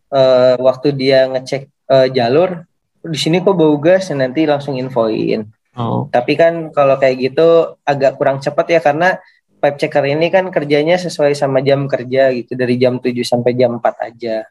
eh, 0.09 0.55
waktu 0.57 0.87
dia 0.97 1.29
ngecek 1.29 1.61
eh, 1.93 2.07
jalur 2.09 2.57
di 3.03 3.19
sini 3.19 3.43
kok 3.43 3.55
bau 3.59 3.75
gas, 3.77 4.07
nanti 4.15 4.47
langsung 4.47 4.79
infoin. 4.79 5.43
Oh, 5.73 6.05
Tapi 6.07 6.37
kan 6.37 6.69
kalau 6.69 6.95
kayak 7.01 7.17
gitu 7.19 7.75
agak 7.83 8.15
kurang 8.15 8.37
cepat 8.39 8.65
ya 8.69 8.79
karena 8.79 9.17
pipe 9.57 9.79
checker 9.79 10.05
ini 10.05 10.29
kan 10.29 10.51
kerjanya 10.53 10.99
sesuai 10.99 11.33
sama 11.33 11.63
jam 11.65 11.89
kerja 11.89 12.29
gitu 12.35 12.53
dari 12.53 12.77
jam 12.77 13.01
7 13.01 13.15
sampai 13.25 13.57
jam 13.57 13.81
4 13.81 14.07
aja. 14.11 14.45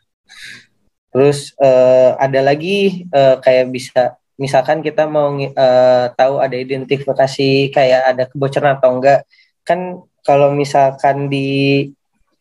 Terus 1.12 1.52
eh, 1.60 2.10
ada 2.16 2.40
lagi 2.40 3.06
eh, 3.06 3.36
kayak 3.38 3.66
bisa 3.70 4.16
misalkan 4.40 4.80
kita 4.80 5.04
mau 5.06 5.36
eh, 5.36 6.06
tahu 6.16 6.40
ada 6.40 6.56
identifikasi 6.56 7.70
kayak 7.70 8.02
ada 8.16 8.24
kebocoran 8.26 8.80
atau 8.80 8.98
enggak. 8.98 9.28
Kan 9.62 10.02
kalau 10.24 10.50
misalkan 10.50 11.28
di 11.28 11.86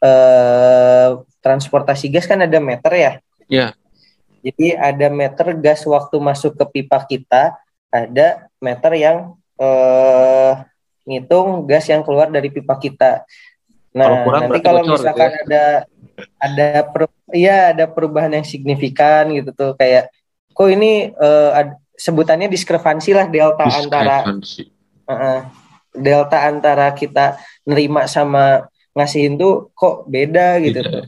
eh, 0.02 1.10
transportasi 1.44 2.08
gas 2.08 2.26
kan 2.26 2.42
ada 2.42 2.58
meter 2.58 2.94
ya. 2.96 3.12
Iya. 3.52 3.68
Jadi 4.42 4.74
ada 4.74 5.08
meter 5.14 5.48
gas 5.58 5.86
waktu 5.86 6.18
masuk 6.18 6.58
ke 6.58 6.66
pipa 6.78 6.98
kita, 7.06 7.54
ada 7.94 8.50
meter 8.58 8.92
yang 8.98 9.18
eh, 9.62 10.52
ngitung 11.06 11.70
gas 11.70 11.86
yang 11.90 12.02
keluar 12.02 12.30
dari 12.30 12.50
pipa 12.50 12.78
kita. 12.78 13.22
Kalau 13.92 14.16
Nah, 14.16 14.24
kurang 14.24 14.42
nanti 14.48 14.60
kalau 14.64 14.82
bocor 14.82 14.88
gitu 14.88 14.96
misalkan 15.04 15.32
ada 15.46 15.64
ada 16.40 16.68
per- 16.88 17.28
iya 17.36 17.76
ada 17.76 17.86
perubahan 17.92 18.32
yang 18.40 18.48
signifikan 18.48 19.28
gitu 19.36 19.52
tuh 19.52 19.72
kayak 19.76 20.08
kok 20.56 20.70
ini 20.72 21.12
eh, 21.12 21.52
ad- 21.52 21.78
sebutannya 22.00 22.48
diskrepansi 22.48 23.12
lah 23.14 23.28
delta 23.28 23.68
antara 23.68 24.26
diskrepansi. 24.26 24.64
Heeh. 25.12 25.40
delta 25.92 26.38
antara 26.48 26.88
kita 26.96 27.36
nerima 27.68 28.08
sama 28.08 28.64
ngasihin 28.96 29.36
tuh 29.36 29.70
kok 29.76 30.08
beda 30.08 30.56
gitu. 30.64 30.80
Beda. 30.82 31.04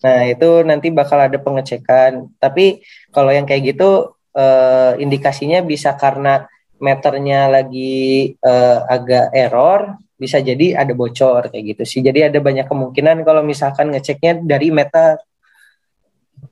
Nah, 0.00 0.18
itu 0.28 0.64
nanti 0.64 0.88
bakal 0.88 1.28
ada 1.28 1.36
pengecekan. 1.36 2.32
Tapi 2.40 2.80
kalau 3.12 3.30
yang 3.30 3.44
kayak 3.44 3.76
gitu 3.76 4.16
eh, 4.32 4.96
indikasinya 4.98 5.60
bisa 5.60 5.92
karena 5.98 6.48
meternya 6.80 7.52
lagi 7.52 8.32
eh, 8.32 8.78
agak 8.88 9.36
error, 9.36 10.00
bisa 10.16 10.40
jadi 10.40 10.76
ada 10.76 10.92
bocor 10.96 11.48
kayak 11.52 11.76
gitu 11.76 11.82
sih. 11.84 12.00
Jadi 12.00 12.28
ada 12.32 12.38
banyak 12.40 12.64
kemungkinan 12.68 13.24
kalau 13.24 13.44
misalkan 13.44 13.92
ngeceknya 13.92 14.40
dari 14.44 14.68
meter. 14.72 15.20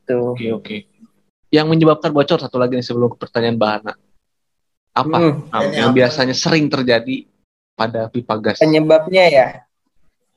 Tuh. 0.04 0.36
Oke, 0.36 0.48
oke. 0.52 0.76
Yang 1.48 1.66
menyebabkan 1.72 2.12
bocor 2.12 2.36
satu 2.36 2.60
lagi 2.60 2.76
nih 2.76 2.84
sebelum 2.84 3.16
pertanyaan 3.16 3.56
Bahana. 3.56 3.92
Apa 4.92 5.16
Hmm, 5.16 5.72
yang 5.72 5.94
biasanya 5.96 6.34
sering 6.36 6.68
terjadi 6.68 7.24
pada 7.72 8.10
pipa 8.12 8.36
gas? 8.36 8.58
penyebabnya 8.60 9.24
ya. 9.30 9.48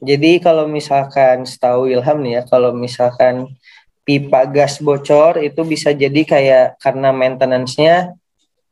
Jadi 0.02 0.42
kalau 0.42 0.66
misalkan 0.66 1.46
setahu 1.46 1.86
Ilham 1.86 2.18
nih 2.20 2.34
ya, 2.34 2.44
kalau 2.44 2.74
misalkan 2.74 3.54
pipa 4.02 4.50
gas 4.50 4.82
bocor 4.82 5.38
itu 5.38 5.62
bisa 5.62 5.94
jadi 5.94 6.22
kayak 6.26 6.82
karena 6.82 7.14
maintenance-nya 7.14 8.18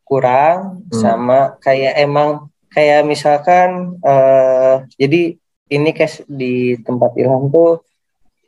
kurang 0.01 0.81
Hmm. 0.89 0.97
sama 0.97 1.39
kayak 1.61 2.01
emang 2.01 2.49
kayak 2.67 3.05
misalkan 3.05 3.93
eh 4.01 4.81
jadi 4.97 5.37
ini 5.69 5.89
kayak 5.93 6.25
di 6.25 6.81
tempat 6.81 7.13
Ilham 7.13 7.45
tuh 7.47 7.85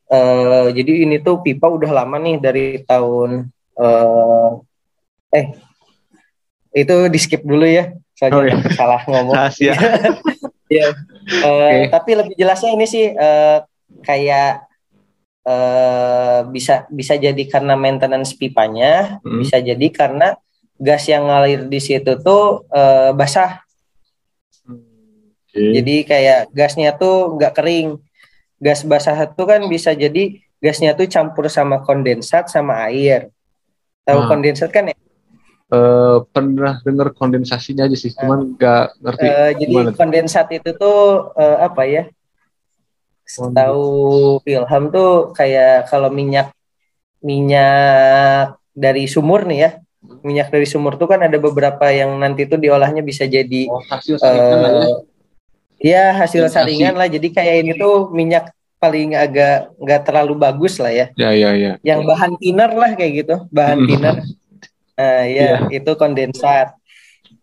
eh 0.09 0.73
jadi 0.73 1.05
ini 1.05 1.21
tuh 1.21 1.37
pipa 1.39 1.69
udah 1.69 2.01
lama 2.01 2.17
nih 2.17 2.41
dari 2.41 2.81
tahun 2.81 3.45
eh 3.77 4.49
eh 5.31 5.45
itu 6.73 6.95
di 7.07 7.19
skip 7.21 7.45
dulu 7.45 7.61
ya 7.63 7.93
soalnya 8.17 8.37
Oh, 8.37 8.43
iya. 8.43 8.57
salah 8.73 9.01
ngomong. 9.05 9.35
Rahasia. 9.37 9.73
Iya. 10.71 10.87
Eh, 11.43 11.43
Oke. 11.43 11.91
Tapi 11.91 12.11
lebih 12.15 12.35
jelasnya 12.39 12.71
ini 12.71 12.87
sih 12.87 13.11
eh, 13.11 13.57
kayak 14.01 14.63
eh, 15.43 16.39
bisa 16.47 16.87
bisa 16.87 17.19
jadi 17.19 17.43
karena 17.45 17.75
maintenance 17.75 18.31
pipanya, 18.33 19.19
Hmm. 19.19 19.43
bisa 19.43 19.59
jadi 19.59 19.87
karena 19.91 20.39
gas 20.79 21.05
yang 21.05 21.27
ngalir 21.27 21.67
di 21.67 21.77
situ 21.77 22.15
tuh 22.23 22.63
eh, 22.71 23.11
basah. 23.11 23.59
Oke. 25.51 25.59
Jadi 25.75 25.95
kayak 26.07 26.55
gasnya 26.55 26.95
tuh 26.95 27.35
nggak 27.35 27.53
kering. 27.53 27.99
Gas 28.61 28.85
basah 28.85 29.27
itu 29.27 29.43
kan 29.43 29.59
bisa 29.67 29.91
jadi 29.91 30.39
gasnya 30.61 30.93
tuh 30.93 31.09
campur 31.09 31.49
sama 31.51 31.81
kondensat 31.83 32.47
sama 32.47 32.87
air. 32.87 33.27
Tahu 34.05 34.19
Ah. 34.23 34.27
kondensat 34.29 34.69
kan 34.71 34.87
ya? 34.87 34.95
Eh, 35.71 36.17
pernah 36.35 36.83
dengar 36.83 37.15
kondensasinya 37.15 37.87
aja 37.87 37.95
sih, 37.95 38.11
cuman 38.11 38.59
nggak 38.59 38.83
ngerti. 38.99 39.23
Eh, 39.23 39.49
jadi 39.55 39.71
gimana 39.71 39.89
kondensat 39.95 40.47
itu 40.51 40.69
tuh 40.75 41.31
eh, 41.39 41.57
apa 41.63 41.81
ya? 41.87 42.03
Tahu 43.31 43.87
Ilham 44.43 44.83
tuh 44.91 45.31
kayak 45.31 45.87
kalau 45.87 46.11
minyak 46.11 46.51
minyak 47.23 48.59
dari 48.75 49.07
sumur 49.07 49.47
nih 49.47 49.59
ya. 49.63 49.71
Minyak 50.27 50.51
dari 50.51 50.67
sumur 50.67 50.99
tuh 50.99 51.07
kan 51.07 51.23
ada 51.23 51.39
beberapa 51.39 51.87
yang 51.87 52.19
nanti 52.19 52.43
tuh 52.51 52.59
diolahnya 52.59 52.99
bisa 52.99 53.23
jadi 53.23 53.71
Oh, 53.71 53.79
hasil 53.87 54.19
saringan 54.19 54.59
lah 54.59 54.71
ya. 54.75 54.83
eh 54.83 54.95
ya 55.87 56.03
hasil 56.19 56.51
saringan 56.51 56.99
lah. 56.99 57.07
Jadi 57.07 57.31
kayak 57.31 57.55
ini 57.63 57.71
tuh 57.79 58.11
minyak 58.11 58.51
paling 58.75 59.15
agak 59.15 59.71
nggak 59.79 60.01
terlalu 60.03 60.35
bagus 60.35 60.75
lah 60.83 60.91
ya. 60.91 61.07
Ya, 61.15 61.31
ya, 61.31 61.55
ya. 61.55 61.79
Yang 61.79 62.11
bahan 62.11 62.31
thinner 62.35 62.71
lah 62.75 62.91
kayak 62.99 63.11
gitu, 63.23 63.35
bahan 63.47 63.79
Hmm. 63.79 63.87
thinner. 63.87 64.15
Nah, 65.01 65.25
ya 65.25 65.49
itu 65.73 65.91
kondensat. 65.97 66.77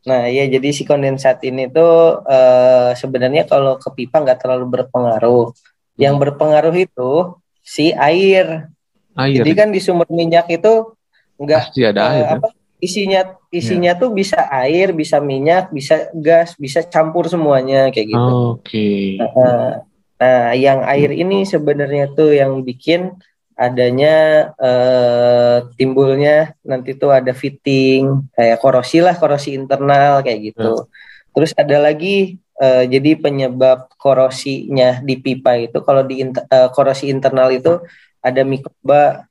Nah, 0.06 0.30
ya 0.30 0.46
jadi 0.46 0.68
si 0.70 0.86
kondensat 0.86 1.42
ini 1.42 1.66
tuh 1.66 2.22
eh, 2.22 2.94
sebenarnya 2.94 3.50
kalau 3.50 3.82
ke 3.82 3.90
pipa 3.98 4.22
nggak 4.22 4.38
terlalu 4.46 4.78
berpengaruh. 4.78 5.50
Yang 5.98 6.14
berpengaruh 6.22 6.74
itu 6.78 7.34
si 7.58 7.90
air. 7.90 8.70
Air. 9.18 9.42
Jadi 9.42 9.50
kan 9.58 9.68
di 9.74 9.82
sumber 9.82 10.06
minyak 10.06 10.46
itu 10.46 10.94
nggak 11.34 11.74
Pasti 11.74 11.82
ada 11.82 12.00
eh, 12.00 12.10
air. 12.14 12.22
ya. 12.22 12.28
apa 12.38 12.48
isinya 12.78 13.20
isinya 13.50 13.92
tuh 13.98 14.14
bisa 14.14 14.38
air, 14.54 14.94
bisa 14.94 15.18
minyak, 15.18 15.74
bisa 15.74 16.14
gas, 16.14 16.54
bisa 16.54 16.86
campur 16.86 17.26
semuanya 17.26 17.90
kayak 17.90 18.14
gitu. 18.14 18.34
Oke. 18.54 19.18
Nah, 19.18 19.82
Nah, 20.18 20.50
yang 20.58 20.82
air 20.82 21.14
ini 21.14 21.46
sebenarnya 21.46 22.10
tuh 22.10 22.34
yang 22.34 22.66
bikin 22.66 23.14
adanya 23.58 24.14
eh, 24.54 25.56
timbulnya 25.74 26.54
nanti 26.62 26.94
tuh 26.94 27.10
ada 27.10 27.34
fitting 27.34 28.30
kayak 28.38 28.62
korosi 28.62 29.02
lah 29.02 29.18
korosi 29.18 29.58
internal 29.58 30.22
kayak 30.22 30.54
gitu. 30.54 30.86
Terus 31.34 31.50
ada 31.58 31.76
lagi 31.82 32.38
eh, 32.62 32.84
jadi 32.86 33.18
penyebab 33.18 33.90
korosinya 33.98 35.02
di 35.02 35.18
pipa 35.18 35.58
itu 35.58 35.82
kalau 35.82 36.06
di 36.06 36.22
inter- 36.22 36.46
eh, 36.46 36.70
korosi 36.70 37.10
internal 37.10 37.50
itu 37.50 37.82
ada 38.22 38.46
mikroba. 38.46 39.26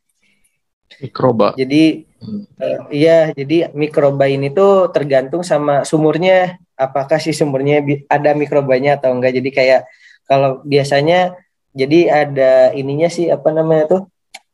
Mikroba. 0.99 1.55
Jadi 1.55 2.03
Hmm. 2.17 2.49
iya 2.89 3.29
jadi 3.29 3.69
mikroba 3.77 4.25
ini 4.25 4.49
tuh 4.49 4.89
tergantung 4.89 5.45
sama 5.45 5.85
sumurnya. 5.85 6.57
Apakah 6.73 7.21
si 7.21 7.29
sumurnya 7.29 7.85
ada 8.09 8.33
mikrobanya 8.33 8.97
atau 8.97 9.13
enggak. 9.13 9.37
Jadi 9.37 9.49
kayak 9.53 9.81
kalau 10.25 10.65
biasanya 10.65 11.37
jadi 11.77 12.25
ada 12.25 12.73
ininya 12.73 13.05
sih 13.05 13.29
apa 13.29 13.53
namanya 13.53 13.85
tuh 13.85 14.01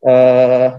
eh 0.04 0.70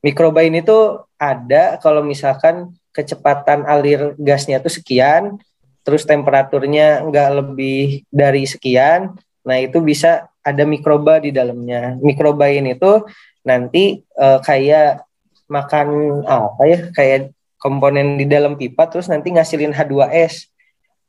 mikroba 0.00 0.40
ini 0.40 0.64
tuh 0.64 1.04
ada 1.20 1.76
kalau 1.78 2.00
misalkan 2.00 2.72
kecepatan 2.90 3.68
alir 3.68 4.16
gasnya 4.18 4.58
tuh 4.58 4.72
sekian, 4.72 5.36
terus 5.84 6.02
temperaturnya 6.08 7.04
nggak 7.06 7.30
lebih 7.44 8.02
dari 8.10 8.48
sekian, 8.48 9.14
nah 9.44 9.56
itu 9.60 9.78
bisa 9.84 10.26
ada 10.40 10.64
mikroba 10.64 11.20
di 11.20 11.30
dalamnya. 11.30 12.00
Mikroba 12.00 12.48
ini 12.48 12.74
tuh 12.74 13.04
nanti 13.44 14.00
eh, 14.00 14.38
kayak 14.40 15.04
makan 15.50 16.20
apa 16.24 16.62
ya, 16.64 16.78
kayak 16.94 17.34
komponen 17.60 18.16
di 18.16 18.24
dalam 18.24 18.56
pipa, 18.56 18.88
terus 18.88 19.06
nanti 19.12 19.28
ngasilin 19.34 19.76
H2S. 19.76 20.48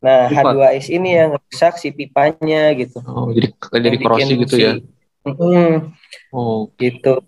Nah, 0.02 0.28
Pipa. 0.28 0.52
H2S 0.52 0.90
ini 0.90 1.14
yang 1.14 1.38
rusak 1.38 1.78
si 1.78 1.94
pipanya 1.94 2.74
gitu. 2.74 3.00
Oh, 3.06 3.30
jadi 3.32 3.54
jadi 3.54 3.96
korosi 4.02 4.34
gitu 4.36 4.56
si- 4.58 4.66
ya. 4.66 4.74
Mm, 5.22 5.94
Oh, 6.34 6.74
gitu. 6.82 7.22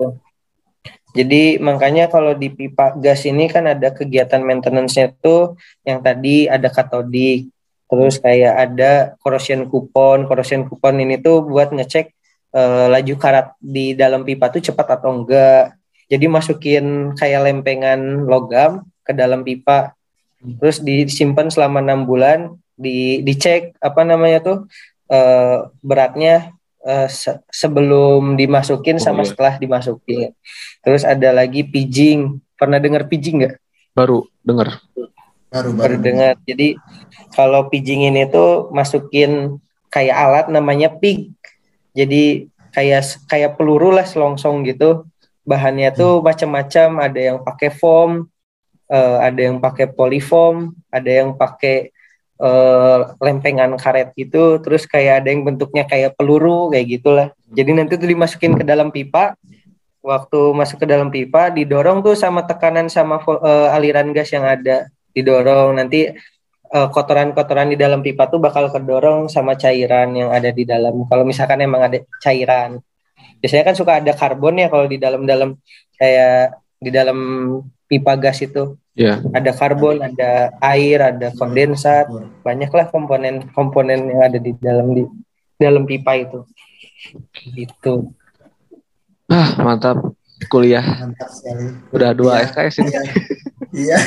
Jadi 1.14 1.61
makanya 1.61 2.09
kalau 2.09 2.34
di 2.34 2.49
pipa 2.49 2.97
gas 2.97 3.22
ini 3.30 3.45
kan 3.45 3.70
ada 3.70 3.93
kegiatan 3.93 4.41
maintenance-nya 4.41 5.14
tuh 5.22 5.53
yang 5.86 6.01
tadi 6.01 6.49
ada 6.49 6.74
katodik, 6.74 7.53
terus 7.86 8.18
kayak 8.18 8.53
ada 8.57 8.91
corrosion 9.22 9.70
coupon. 9.70 10.26
Corrosion 10.26 10.66
coupon 10.66 10.97
ini 10.97 11.22
tuh 11.22 11.45
buat 11.45 11.70
ngecek 11.70 12.05
eh, 12.57 12.86
laju 12.89 13.14
karat 13.22 13.53
di 13.61 13.93
dalam 13.93 14.26
pipa 14.26 14.49
tuh 14.49 14.66
cepat 14.66 14.97
atau 14.97 15.22
enggak. 15.22 15.78
Jadi 16.09 16.26
masukin 16.26 17.14
kayak 17.14 17.45
lempengan 17.45 18.26
logam 18.26 18.82
ke 19.05 19.14
dalam 19.14 19.45
pipa, 19.45 19.93
terus 20.57 20.82
disimpan 20.82 21.53
selama 21.53 21.78
enam 21.78 22.09
bulan, 22.09 22.57
di 22.74 23.22
dicek 23.22 23.78
apa 23.78 24.01
namanya 24.01 24.41
tuh 24.41 24.57
eh, 25.14 25.70
beratnya 25.86 26.57
eh, 26.84 27.07
se- 27.07 27.41
sebelum 27.47 28.36
dimasukin 28.36 28.99
Oh, 28.99 29.03
sama 29.03 29.23
iya. 29.23 29.29
setelah 29.31 29.53
dimasukin. 29.55 30.31
Terus 30.79 31.03
ada 31.03 31.31
lagi 31.31 31.63
pijing. 31.63 32.39
Pernah 32.53 32.79
dengar 32.79 33.07
pijing 33.07 33.43
nggak? 33.43 33.55
baru 33.93 34.25
dengar. 34.41 34.81
baru 35.47 35.69
baru 35.69 35.73
Baru 35.77 35.95
dengar. 36.01 36.34
Jadi 36.43 36.75
kalau 37.31 37.69
pijing 37.69 38.09
ini 38.09 38.25
tuh 38.25 38.73
masukin 38.73 39.61
kayak 39.88 40.15
alat 40.17 40.45
namanya 40.49 40.89
pig. 40.89 41.29
Jadi 41.93 42.49
kayak 42.73 43.05
kayak 43.29 43.53
peluru 43.53 43.93
lah 43.93 44.01
selongsong 44.01 44.65
gitu. 44.65 45.05
Bahannya 45.45 45.93
tuh 45.93 46.25
macam-macam. 46.25 47.05
Ada 47.05 47.19
yang 47.21 47.38
pakai 47.45 47.69
foam, 47.69 48.25
eh, 48.89 49.17
ada 49.21 49.38
yang 49.38 49.61
pakai 49.61 49.93
polyfoam, 49.93 50.73
ada 50.89 51.09
yang 51.11 51.38
pakai 51.38 51.93
eh, 52.44 53.00
lempengan 53.24 53.72
karet 53.80 54.12
gitu. 54.20 54.60
Terus 54.60 54.84
kayak 54.84 55.24
ada 55.24 55.30
yang 55.32 55.48
bentuknya 55.48 55.88
kayak 55.88 56.20
peluru 56.20 56.70
kayak 56.76 56.88
gitulah. 57.00 57.28
Jadi 57.48 57.72
nanti 57.72 57.94
tuh 57.96 58.10
dimasukin 58.12 58.60
ke 58.60 58.64
dalam 58.68 58.91
pipa. 58.91 59.39
Waktu 60.04 60.52
masuk 60.52 60.84
ke 60.84 60.88
dalam 60.88 61.08
pipa 61.08 61.48
didorong 61.48 62.04
tuh 62.04 62.12
sama 62.20 62.44
tekanan 62.44 62.91
sama 62.91 63.24
eh, 63.24 63.76
aliran 63.76 64.12
gas 64.12 64.36
yang 64.36 64.44
ada 64.44 64.91
didorong 65.16 65.80
nanti 65.80 66.12
eh, 66.74 66.88
kotoran-kotoran 66.91 67.72
di 67.72 67.78
dalam 67.80 68.04
pipa 68.04 68.28
tuh 68.28 68.44
bakal 68.44 68.68
kedorong 68.68 69.32
sama 69.32 69.56
cairan 69.56 70.12
yang 70.12 70.30
ada 70.36 70.52
di 70.52 70.68
dalam. 70.68 71.08
Kalau 71.08 71.24
misalkan 71.24 71.64
emang 71.64 71.88
ada 71.88 72.04
cairan, 72.20 72.84
biasanya 73.39 73.64
kan 73.72 73.76
suka 73.80 73.91
ada 74.04 74.12
karbon 74.12 74.60
ya 74.60 74.68
kalau 74.68 74.88
di 74.91 75.00
dalam-dalam 75.00 75.56
kayak 75.96 76.60
di 76.84 76.91
dalam 76.91 77.18
pipa 77.88 78.20
gas 78.20 78.44
itu 78.44 78.76
Ya. 78.94 79.18
ada 79.34 79.50
karbon, 79.58 80.06
ada 80.06 80.54
air, 80.62 81.02
ada 81.02 81.34
kondensat, 81.34 82.06
banyaklah 82.46 82.86
komponen-komponen 82.94 84.06
yang 84.06 84.22
ada 84.22 84.38
di 84.38 84.54
dalam 84.62 84.94
di 84.94 85.04
dalam 85.58 85.89
pipa 85.89 86.14
itu. 86.14 86.46
Itu. 87.58 88.14
Ah, 89.32 89.58
mantap. 89.58 90.14
Kuliah 90.52 90.84
mantap 90.84 91.32
sekali 91.32 91.72
udah 91.96 92.12
dua 92.12 92.44
Iya. 92.44 92.52
SKS 92.52 92.76
ini. 92.84 92.91
Iya. 93.74 93.98
Iya. 93.98 94.00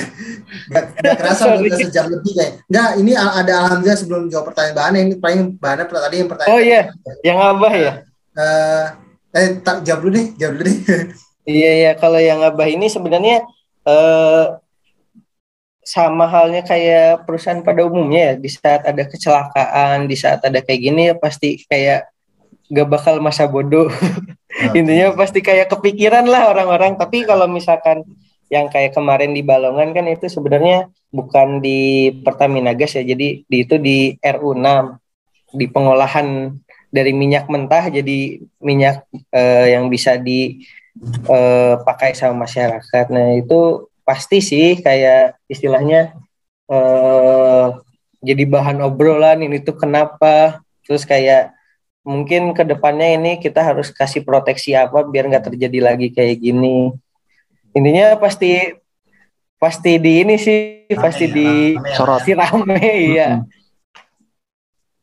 Gak, 0.71 0.85
gak 1.03 1.15
kerasa 1.19 1.59
udah, 1.59 1.75
sejam 1.75 2.07
lebih 2.07 2.39
kayak. 2.39 2.53
Enggak, 2.71 2.91
ini 3.03 3.13
ada 3.19 3.53
alhamdulillah 3.67 3.99
sebelum 3.99 4.23
jawab 4.31 4.55
pertanyaan 4.55 4.77
bahannya 4.79 5.01
ini 5.03 5.15
paling 5.19 5.41
bahannya 5.59 5.85
tadi 5.91 6.17
yang 6.23 6.31
pertanyaan. 6.31 6.55
Oh 6.55 6.61
iya, 6.63 6.81
yang 7.27 7.39
abah 7.43 7.75
ya. 7.75 7.93
Eh, 8.39 8.85
eh 9.35 9.47
tak 9.67 9.83
jawab 9.83 10.07
dulu 10.07 10.13
deh, 10.15 10.27
jawab 10.39 10.55
dulu 10.61 10.65
deh. 10.71 10.79
Iya 11.47 11.71
iya 11.79 11.93
kalau 11.95 12.19
yang 12.19 12.43
abah 12.43 12.67
ini 12.67 12.87
sebenarnya 12.91 13.43
eh, 13.87 14.45
sama 15.87 16.27
halnya 16.27 16.67
kayak 16.67 17.23
perusahaan 17.23 17.63
pada 17.63 17.87
umumnya 17.87 18.35
ya. 18.35 18.43
Di 18.43 18.51
saat 18.51 18.83
ada 18.83 19.07
kecelakaan 19.07 20.11
di 20.11 20.19
saat 20.19 20.43
ada 20.43 20.59
kayak 20.59 20.81
gini 20.83 21.03
ya 21.09 21.15
pasti 21.15 21.63
kayak 21.71 22.11
gak 22.67 22.91
bakal 22.91 23.23
masa 23.23 23.47
bodoh. 23.47 23.87
Intinya 24.79 25.15
pasti 25.15 25.39
kayak 25.39 25.71
kepikiran 25.71 26.27
lah 26.27 26.51
orang-orang. 26.51 26.99
Tapi 26.99 27.23
kalau 27.23 27.47
misalkan 27.47 28.03
yang 28.51 28.67
kayak 28.67 28.99
kemarin 28.99 29.31
di 29.31 29.47
Balongan 29.47 29.95
kan 29.95 30.11
itu 30.11 30.27
sebenarnya 30.27 30.91
bukan 31.15 31.63
di 31.63 32.11
Pertamina 32.27 32.75
Gas 32.75 32.99
ya. 32.99 33.07
Jadi 33.07 33.47
di 33.47 33.57
itu 33.63 33.79
di 33.79 34.11
RU6 34.19 34.67
di 35.55 35.71
pengolahan 35.71 36.51
dari 36.91 37.15
minyak 37.15 37.47
mentah. 37.47 37.95
Jadi 37.95 38.43
minyak 38.59 39.07
eh, 39.31 39.79
yang 39.79 39.87
bisa 39.87 40.19
dipakai 40.19 42.11
sama 42.19 42.43
masyarakat. 42.43 43.07
Nah 43.15 43.39
itu 43.39 43.87
pasti 44.07 44.39
sih 44.39 44.79
kayak 44.79 45.35
istilahnya 45.51 46.15
eh 46.67 47.67
jadi 48.23 48.43
bahan 48.47 48.79
obrolan 48.81 49.43
ini 49.43 49.59
tuh 49.61 49.75
kenapa 49.75 50.63
terus 50.83 51.03
kayak 51.03 51.51
mungkin 52.03 52.55
ke 52.55 52.63
depannya 52.63 53.19
ini 53.19 53.33
kita 53.37 53.59
harus 53.61 53.91
kasih 53.91 54.23
proteksi 54.23 54.73
apa 54.73 55.03
biar 55.03 55.27
nggak 55.27 55.51
terjadi 55.51 55.79
lagi 55.83 56.15
kayak 56.15 56.39
gini 56.39 56.95
intinya 57.75 58.15
pasti 58.15 58.79
pasti 59.59 59.99
di 59.99 60.23
ini 60.23 60.39
sih 60.39 60.87
pasti 60.95 61.27
Rame 61.27 61.35
ya, 61.35 61.35
di 61.35 61.49
rame 61.75 61.91
ya. 61.91 61.97
Sorot. 61.99 62.19
pasti 62.23 62.33
rame 62.41 62.79
iya 62.95 63.29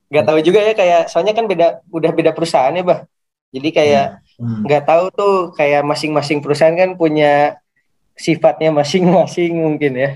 nggak 0.08 0.26
tahu 0.30 0.40
juga 0.40 0.60
ya 0.62 0.74
kayak 0.74 1.02
soalnya 1.10 1.34
kan 1.34 1.46
beda 1.50 1.68
udah 1.90 2.12
beda 2.14 2.32
perusahaan 2.32 2.72
ya 2.72 2.84
bah 2.84 3.04
jadi 3.52 3.70
kayak 3.70 4.06
Hmm. 4.34 4.66
nggak 4.66 4.90
tahu 4.90 5.06
tuh 5.14 5.36
kayak 5.54 5.86
masing-masing 5.86 6.42
perusahaan 6.42 6.74
kan 6.74 6.98
punya 6.98 7.62
sifatnya 8.14 8.70
masing-masing 8.70 9.54
mungkin 9.58 9.94
ya. 9.98 10.12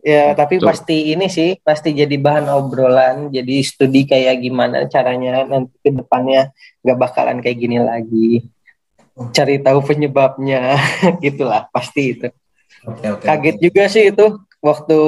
Ya, 0.00 0.32
tapi 0.32 0.56
Betul. 0.56 0.68
pasti 0.72 0.96
ini 1.12 1.28
sih 1.28 1.60
pasti 1.60 1.92
jadi 1.92 2.16
bahan 2.16 2.48
obrolan, 2.48 3.28
jadi 3.28 3.60
studi 3.60 4.08
kayak 4.08 4.40
gimana 4.40 4.88
caranya 4.88 5.44
nanti 5.44 5.76
ke 5.76 5.92
depannya 5.92 6.56
nggak 6.80 6.98
bakalan 6.98 7.38
kayak 7.44 7.58
gini 7.60 7.76
lagi. 7.76 8.48
Cari 9.36 9.60
tahu 9.60 9.84
penyebabnya, 9.84 10.80
gitulah 11.24 11.68
pasti 11.68 12.16
itu. 12.16 12.28
Oke, 12.88 13.06
oke. 13.12 13.24
Kaget 13.28 13.56
juga 13.60 13.84
sih 13.92 14.08
itu 14.08 14.40
waktu 14.64 15.00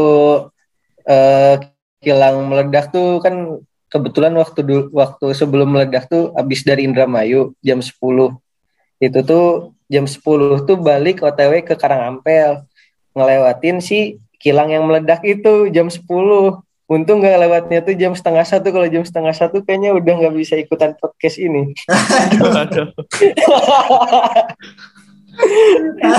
eh, 1.08 1.56
kilang 2.04 2.52
meledak 2.52 2.92
tuh 2.92 3.24
kan 3.24 3.64
kebetulan 3.88 4.36
waktu 4.36 4.92
waktu 4.92 5.26
sebelum 5.32 5.72
meledak 5.72 6.12
tuh 6.12 6.36
habis 6.36 6.60
dari 6.68 6.84
Indramayu 6.84 7.56
jam 7.64 7.80
10. 7.80 7.96
Itu 9.00 9.18
tuh 9.24 9.72
jam 9.92 10.08
10 10.08 10.24
tuh 10.64 10.76
balik 10.80 11.20
OTW 11.20 11.60
ke 11.62 11.76
Karangampel. 11.76 12.64
Ngelewatin 13.12 13.78
si 13.78 14.16
kilang 14.40 14.72
yang 14.72 14.88
meledak 14.88 15.20
itu 15.22 15.68
jam 15.68 15.92
10. 15.92 16.00
Untung 16.88 17.20
nggak 17.20 17.40
lewatnya 17.40 17.78
tuh 17.80 17.92
jam 17.92 18.12
setengah 18.12 18.42
satu. 18.42 18.68
Kalau 18.68 18.88
jam 18.88 19.04
setengah 19.04 19.32
satu 19.32 19.60
kayaknya 19.60 19.92
udah 19.92 20.12
nggak 20.16 20.34
bisa 20.34 20.56
ikutan 20.56 20.96
podcast 20.96 21.36
ini. 21.36 21.72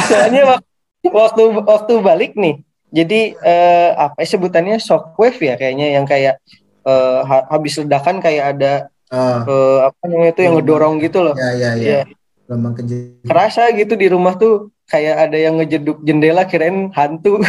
Soalnya 0.07 0.41
wak- 0.47 0.65
waktu 1.03 1.41
waktu 1.61 1.93
balik 1.99 2.32
nih, 2.34 2.63
jadi 2.89 3.21
eh, 3.36 3.89
apa 3.93 4.17
ya 4.17 4.28
sebutannya 4.28 4.78
shockwave 4.80 5.38
ya 5.38 5.55
kayaknya 5.55 5.93
yang 5.93 6.05
kayak 6.07 6.39
eh, 6.84 7.19
ha- 7.21 7.47
habis 7.49 7.78
ledakan 7.78 8.17
kayak 8.19 8.57
ada 8.57 8.74
Oh, 9.13 9.45
eh, 9.45 9.80
apa 9.86 10.09
namanya 10.09 10.34
itu 10.34 10.41
yang 10.41 10.57
ngedorong 10.57 10.97
gitu 10.97 11.21
loh. 11.21 11.38
ya, 11.38 11.53
ya, 11.53 11.69
ya. 11.78 11.86
Iya. 11.86 12.01
Gelombang 12.48 12.76
kejut. 12.76 13.24
Kerasa 13.24 13.72
gitu 13.72 13.96
di 13.96 14.08
rumah 14.12 14.36
tuh 14.36 14.72
kayak 14.88 15.30
ada 15.30 15.38
yang 15.39 15.60
ngejeduk 15.60 16.04
jendela 16.04 16.44
kirain 16.44 16.91
hantu. 16.91 17.39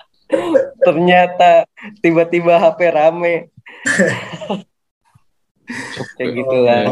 Ternyata 0.86 1.64
tiba-tiba 2.04 2.60
HP 2.60 2.80
rame. 2.92 3.48
kayak 6.18 6.30
gitu 6.36 6.56
lah. 6.60 6.84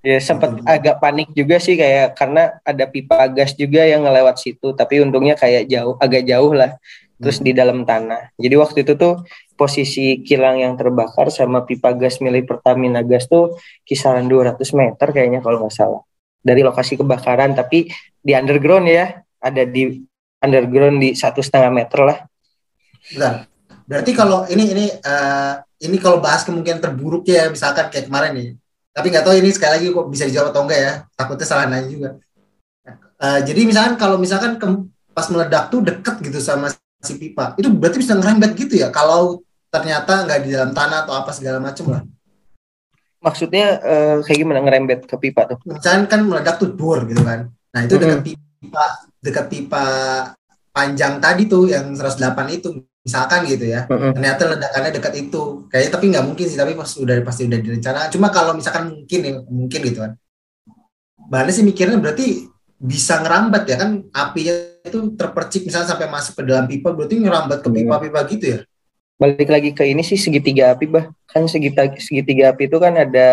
Ya 0.00 0.22
sempat 0.22 0.62
agak 0.64 1.02
panik 1.02 1.28
juga 1.34 1.58
sih 1.58 1.74
kayak 1.74 2.16
karena 2.16 2.56
ada 2.62 2.86
pipa 2.86 3.28
gas 3.28 3.52
juga 3.52 3.84
yang 3.84 4.06
ngelewat 4.06 4.40
situ, 4.40 4.72
tapi 4.72 5.04
untungnya 5.04 5.36
kayak 5.36 5.68
jauh, 5.68 6.00
agak 6.00 6.24
jauh 6.24 6.54
lah. 6.54 6.80
Terus 7.18 7.42
di 7.42 7.50
dalam 7.50 7.82
tanah. 7.82 8.30
Jadi 8.38 8.54
waktu 8.54 8.86
itu 8.86 8.94
tuh 8.94 9.26
posisi 9.58 10.22
kilang 10.22 10.62
yang 10.62 10.78
terbakar 10.78 11.34
sama 11.34 11.66
pipa 11.66 11.90
gas 11.98 12.22
milik 12.22 12.46
Pertamina 12.46 13.02
Gas 13.02 13.26
tuh 13.26 13.58
kisaran 13.82 14.30
200 14.30 14.54
meter 14.78 15.08
kayaknya 15.10 15.42
kalau 15.42 15.66
nggak 15.66 15.74
salah 15.74 16.07
dari 16.40 16.62
lokasi 16.62 16.96
kebakaran, 16.96 17.54
tapi 17.54 17.90
di 18.18 18.32
underground 18.34 18.86
ya, 18.88 19.22
ada 19.42 19.62
di 19.66 20.02
underground 20.42 20.98
di 21.02 21.14
satu 21.14 21.42
setengah 21.42 21.70
meter 21.70 22.00
lah. 22.02 22.18
Bentar. 23.10 23.34
Berarti 23.88 24.12
kalau 24.12 24.44
ini 24.52 24.64
ini 24.68 24.84
uh, 24.92 25.64
ini 25.80 25.96
kalau 25.96 26.20
bahas 26.20 26.44
kemungkinan 26.44 26.84
terburuk 26.84 27.24
ya 27.24 27.48
misalkan 27.48 27.88
kayak 27.88 28.12
kemarin 28.12 28.32
nih. 28.36 28.50
Tapi 28.92 29.06
nggak 29.08 29.24
tahu 29.24 29.34
ini 29.40 29.48
sekali 29.54 29.72
lagi 29.80 29.86
kok 29.94 30.06
bisa 30.12 30.24
dijawab 30.28 30.52
atau 30.52 30.62
enggak 30.68 30.80
ya. 30.80 30.92
Takutnya 31.16 31.46
salah 31.48 31.64
nanya 31.70 31.88
juga. 31.88 32.10
Uh, 33.18 33.40
jadi 33.42 33.60
misalkan 33.64 33.94
kalau 33.96 34.20
misalkan 34.20 34.60
ke, 34.60 34.66
pas 35.10 35.26
meledak 35.32 35.72
tuh 35.72 35.80
deket 35.82 36.20
gitu 36.22 36.38
sama 36.38 36.70
si 37.02 37.14
pipa, 37.18 37.54
itu 37.58 37.66
berarti 37.70 37.98
bisa 37.98 38.14
ngerembet 38.14 38.52
gitu 38.54 38.78
ya. 38.78 38.92
Kalau 38.92 39.40
ternyata 39.72 40.26
nggak 40.26 40.38
di 40.44 40.48
dalam 40.52 40.70
tanah 40.76 41.08
atau 41.08 41.14
apa 41.16 41.30
segala 41.32 41.58
macam 41.58 41.86
lah. 41.88 42.02
Maksudnya 43.28 43.66
uh, 43.84 44.16
kayak 44.24 44.38
gimana 44.40 44.64
ngerembet 44.64 45.04
ke 45.04 45.16
pipa 45.20 45.44
tuh? 45.44 45.58
Misalkan 45.68 46.08
kan 46.08 46.20
meledak 46.24 46.56
tuh 46.56 46.72
bor 46.72 47.04
gitu 47.04 47.20
kan. 47.20 47.52
Nah 47.76 47.80
itu 47.84 48.00
dekat 48.00 48.24
pipa 48.24 48.84
dekat 49.20 49.46
pipa 49.52 49.84
panjang 50.72 51.20
tadi 51.20 51.44
tuh 51.44 51.68
yang 51.68 51.92
108 51.92 52.24
itu 52.56 52.80
misalkan 53.04 53.44
gitu 53.44 53.68
ya. 53.68 53.84
Mm-hmm. 53.84 54.12
ternyata 54.16 54.42
ledakannya 54.56 54.90
dekat 54.96 55.14
itu. 55.28 55.42
Kayaknya 55.68 55.90
tapi 55.92 56.04
nggak 56.08 56.24
mungkin 56.24 56.46
sih 56.48 56.56
tapi 56.56 56.72
pas 56.72 56.90
udah 56.96 57.16
pasti 57.20 57.42
udah 57.44 57.60
direncanakan 57.60 58.08
cuma 58.08 58.28
kalau 58.32 58.52
misalkan 58.56 58.84
mungkin 58.88 59.20
ya 59.20 59.32
mungkin 59.44 59.80
gitu 59.84 59.98
kan. 60.00 60.12
Bahannya 61.28 61.52
sih 61.52 61.64
mikirnya 61.68 62.00
berarti 62.00 62.48
bisa 62.80 63.20
ngerambat 63.20 63.68
ya 63.68 63.76
kan? 63.76 63.90
Apinya 64.16 64.54
itu 64.88 65.12
terpercik 65.12 65.68
misalnya 65.68 65.92
sampai 65.92 66.08
masuk 66.08 66.40
ke 66.40 66.42
dalam 66.48 66.64
pipa 66.64 66.96
berarti 66.96 67.20
ngerambat 67.20 67.60
ke 67.60 67.68
pipa-pipa 67.68 68.20
gitu 68.32 68.46
ya 68.56 68.60
balik 69.18 69.50
lagi 69.50 69.70
ke 69.74 69.82
ini 69.82 70.06
sih 70.06 70.14
segitiga 70.14 70.72
api 70.72 70.86
bah 70.86 71.10
kan 71.26 71.44
segitiga 71.50 71.90
segitiga 71.98 72.54
api 72.54 72.70
itu 72.70 72.78
kan 72.78 72.94
ada 72.94 73.28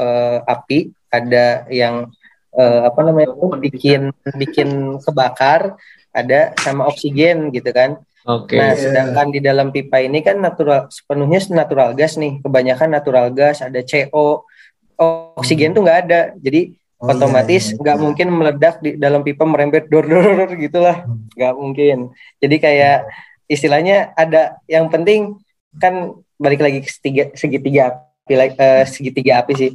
uh, 0.00 0.40
api 0.48 0.90
ada 1.12 1.68
yang 1.68 2.08
uh, 2.56 2.80
apa 2.88 3.00
namanya 3.04 3.36
itu 3.36 3.46
bikin 3.60 4.00
bikin 4.40 4.96
kebakar 5.04 5.76
ada 6.10 6.56
sama 6.58 6.88
oksigen 6.88 7.52
gitu 7.52 7.70
kan 7.70 8.00
Oke. 8.28 8.52
Okay. 8.52 8.58
Nah, 8.60 8.72
sedangkan 8.76 9.26
di 9.32 9.40
dalam 9.40 9.72
pipa 9.72 9.96
ini 9.96 10.20
kan 10.20 10.36
natural 10.44 10.92
sepenuhnya 10.92 11.40
natural 11.56 11.96
gas 11.96 12.20
nih. 12.20 12.36
Kebanyakan 12.44 12.92
natural 12.92 13.32
gas, 13.32 13.64
ada 13.64 13.80
CO, 13.80 14.44
oksigen 15.40 15.72
tuh 15.72 15.80
nggak 15.80 15.98
ada. 16.04 16.20
Jadi 16.36 16.76
oh, 17.00 17.08
iya, 17.08 17.16
otomatis 17.16 17.72
iya, 17.72 17.80
nggak 17.80 17.96
iya, 17.96 18.00
iya. 18.00 18.04
mungkin 18.04 18.28
meledak 18.28 18.74
di 18.84 18.90
dalam 19.00 19.24
pipa 19.24 19.48
merembet 19.48 19.88
dor 19.88 20.04
dor 20.04 20.52
gitulah, 20.52 21.08
hmm. 21.08 21.32
nggak 21.32 21.54
mungkin. 21.56 21.96
Jadi 22.44 22.56
kayak 22.60 23.08
istilahnya 23.50 24.14
ada 24.14 24.62
yang 24.70 24.86
penting 24.86 25.34
kan 25.82 26.14
balik 26.38 26.62
lagi 26.62 26.86
ke 26.86 26.90
segitiga, 26.90 27.24
segitiga 27.34 27.82
api, 27.90 28.34
uh, 28.38 28.84
segitiga 28.86 29.32
api 29.42 29.52
sih. 29.58 29.72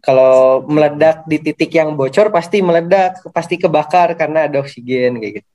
Kalau 0.00 0.64
meledak 0.64 1.28
di 1.28 1.36
titik 1.42 1.74
yang 1.76 1.92
bocor 1.92 2.32
pasti 2.32 2.64
meledak, 2.64 3.20
pasti 3.34 3.60
kebakar 3.60 4.16
karena 4.16 4.48
ada 4.48 4.64
oksigen 4.64 5.20
kayak 5.20 5.32
gitu. 5.42 5.48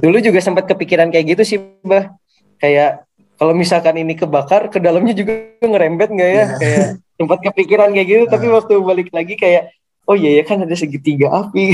Dulu 0.00 0.16
juga 0.22 0.40
sempat 0.40 0.64
kepikiran 0.70 1.12
kayak 1.12 1.36
gitu 1.36 1.42
sih, 1.44 1.58
Bah. 1.84 2.14
Kayak 2.60 3.04
kalau 3.40 3.56
misalkan 3.56 3.96
ini 3.96 4.14
kebakar, 4.14 4.68
ke 4.68 4.78
dalamnya 4.78 5.16
juga 5.16 5.56
ngerembet 5.60 6.08
nggak 6.12 6.30
ya? 6.30 6.36
Yeah. 6.36 6.48
Kayak 6.60 6.86
sempat 7.20 7.38
kepikiran 7.44 7.88
kayak 7.92 8.08
gitu, 8.08 8.24
uh. 8.24 8.30
tapi 8.30 8.46
nah. 8.48 8.54
waktu 8.60 8.74
balik 8.80 9.08
lagi 9.12 9.34
kayak 9.36 9.62
oh 10.10 10.16
iya 10.18 10.42
ya 10.42 10.44
kan 10.44 10.66
ada 10.66 10.74
segitiga 10.74 11.30
api 11.30 11.70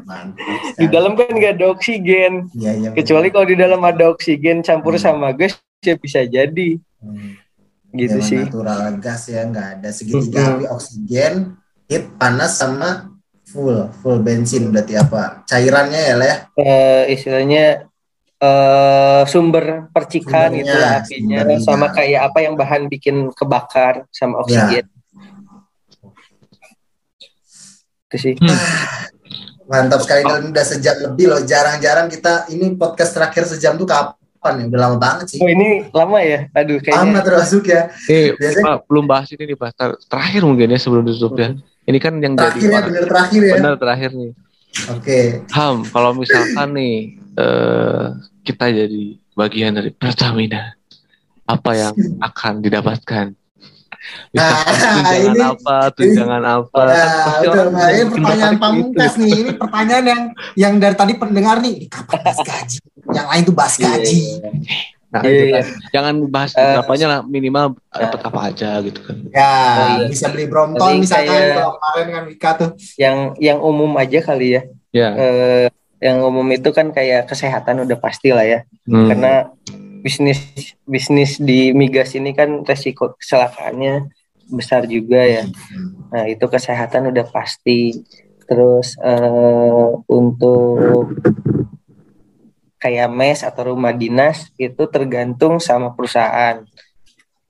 di 0.80 0.86
dalam 0.86 1.18
kan 1.18 1.34
nggak 1.34 1.58
ada 1.58 1.74
oksigen 1.74 2.46
ya, 2.54 2.70
ya, 2.78 2.94
kecuali 2.94 3.34
kalau 3.34 3.46
di 3.50 3.58
dalam 3.58 3.82
ada 3.82 4.14
oksigen 4.14 4.62
campur 4.62 4.94
hmm. 4.94 5.02
sama 5.02 5.34
gas 5.34 5.58
ya 5.82 5.98
bisa 5.98 6.22
jadi 6.22 6.78
hmm. 7.02 7.30
gitu 7.98 8.22
Memang 8.22 8.30
sih 8.30 8.38
natural 8.46 9.02
gas 9.02 9.26
ya 9.26 9.42
nggak 9.50 9.68
ada 9.82 9.88
segitiga 9.90 10.38
hmm. 10.38 10.50
api 10.54 10.64
oksigen 10.70 11.34
heat 11.90 12.06
panas 12.14 12.54
sama 12.54 13.10
full 13.42 13.90
full 13.98 14.22
bensin 14.22 14.70
berarti 14.70 14.94
apa 14.94 15.42
cairannya 15.50 16.02
ya 16.06 16.14
lah 16.14 16.36
uh, 16.54 17.02
istilahnya 17.10 17.90
uh, 18.38 19.26
sumber 19.26 19.90
percikan 19.90 20.54
gitu 20.54 20.70
apinya 20.70 21.42
sumbernya. 21.42 21.66
sama 21.66 21.86
kayak 21.90 22.30
apa 22.30 22.38
yang 22.46 22.54
bahan 22.54 22.86
bikin 22.86 23.34
kebakar 23.34 24.06
sama 24.14 24.46
oksigen 24.46 24.86
ya. 24.86 24.95
Itu 28.06 28.16
sih 28.16 28.34
hmm. 28.38 28.58
mantap 29.66 30.00
sekali 30.02 30.22
dan 30.22 30.50
udah 30.54 30.64
sejam 30.66 30.96
lebih 31.02 31.26
loh 31.30 31.42
jarang-jarang 31.42 32.06
kita 32.06 32.46
ini 32.54 32.74
podcast 32.78 33.14
terakhir 33.18 33.46
sejam 33.50 33.74
tuh 33.74 33.86
kapan 33.86 34.62
ya 34.62 34.64
udah 34.70 34.80
lama 34.86 34.96
banget 34.96 35.26
sih 35.34 35.38
oh 35.42 35.48
ini 35.50 35.90
lama 35.90 36.18
ya 36.22 36.46
aduh 36.54 36.78
kayaknya 36.78 37.02
lama 37.02 37.20
termasuk 37.20 37.66
ya 37.66 37.90
eh, 38.06 38.34
Biasanya... 38.38 38.86
belum 38.86 39.04
bahas 39.10 39.28
ini 39.34 39.54
nih 39.54 39.58
bahas 39.58 39.74
terakhir 40.06 40.42
mungkin 40.46 40.70
ya 40.70 40.78
sebelum 40.78 41.02
tutup 41.02 41.34
ya 41.34 41.50
hmm 41.54 41.76
ini 41.86 41.98
kan 42.02 42.18
yang 42.18 42.34
terakhir 42.34 42.60
jadi 42.66 42.74
ya, 42.74 42.82
bener 42.82 43.04
terakhir 43.06 43.40
ya. 43.40 43.54
Bener 43.54 43.74
terakhir 43.78 44.10
nih. 44.10 44.30
Oke. 44.34 45.00
Okay. 45.00 45.24
Ham, 45.54 45.76
kalau 45.86 46.10
misalkan 46.18 46.68
nih 46.74 46.94
uh, 47.38 48.18
kita 48.42 48.66
jadi 48.74 49.04
bagian 49.38 49.78
dari 49.78 49.90
Pertamina, 49.94 50.74
apa 51.46 51.70
yang 51.78 51.94
akan 52.28 52.54
didapatkan? 52.60 53.26
Nah, 54.34 54.50
tunjangan 54.66 55.16
ini, 55.32 55.40
apa, 55.42 55.76
tunjangan 55.94 56.42
ini, 56.42 56.54
apa? 56.60 56.80
Nah, 56.82 56.94
kan 56.94 57.40
betul, 57.40 57.66
nah, 57.72 57.88
ini 57.88 58.04
pertanyaan 58.10 58.56
pamungkas 58.60 59.12
nih. 59.16 59.32
Ini 59.32 59.50
pertanyaan 59.56 60.04
yang 60.04 60.22
yang 60.54 60.72
dari 60.76 60.96
tadi 60.96 61.12
pendengar 61.16 61.56
nih, 61.62 61.88
kapan 61.88 62.18
bahas 62.20 62.40
gaji? 62.42 62.78
Yang 63.06 63.26
lain 63.26 63.42
tuh 63.46 63.54
bahas 63.54 63.74
iya, 63.76 63.84
gaji. 63.86 64.20
Yeah. 64.20 64.54
Nah, 65.06 65.22
yeah, 65.22 65.32
itu 65.32 65.44
kan. 65.54 65.64
Jangan 65.94 66.14
bahas 66.28 66.50
uh, 66.52 66.62
berapanya 66.76 67.06
lah, 67.06 67.20
minimal 67.24 67.64
uh, 67.78 67.98
dapat 67.98 68.20
apa 68.26 68.40
aja 68.52 68.70
gitu 68.82 69.00
kan. 69.06 69.16
Ya, 69.30 69.52
iya. 70.02 70.06
bisa 70.10 70.26
beli 70.28 70.46
Brompton 70.50 71.00
misalkan 71.00 71.42
kalau 71.54 71.72
kemarin 71.78 72.06
kan 72.10 72.22
Wika 72.26 72.50
tuh. 72.58 72.70
Yang 72.98 73.16
yang 73.38 73.58
umum 73.62 73.90
aja 73.96 74.18
kali 74.20 74.58
ya. 74.58 74.62
Ya. 74.90 75.00
Yeah. 75.00 75.12
Uh, 75.14 75.66
yang 75.96 76.20
umum 76.20 76.44
itu 76.52 76.68
kan 76.76 76.92
kayak 76.92 77.24
kesehatan 77.24 77.86
udah 77.88 77.96
pasti 77.96 78.34
lah 78.34 78.44
ya. 78.44 78.60
Hmm. 78.84 79.08
Karena 79.08 79.48
bisnis 80.06 80.38
bisnis 80.86 81.42
di 81.42 81.74
migas 81.74 82.14
ini 82.14 82.30
kan 82.30 82.62
resiko 82.62 83.18
kecelakaannya 83.18 84.06
besar 84.46 84.86
juga 84.86 85.26
ya. 85.26 85.44
Nah, 86.14 86.30
itu 86.30 86.46
kesehatan 86.46 87.10
udah 87.10 87.26
pasti. 87.26 88.06
Terus 88.46 88.94
uh, 89.02 89.98
untuk 90.06 91.18
kayak 92.78 93.10
mes 93.10 93.42
atau 93.42 93.74
rumah 93.74 93.90
dinas 93.90 94.46
itu 94.54 94.86
tergantung 94.86 95.58
sama 95.58 95.90
perusahaan. 95.90 96.62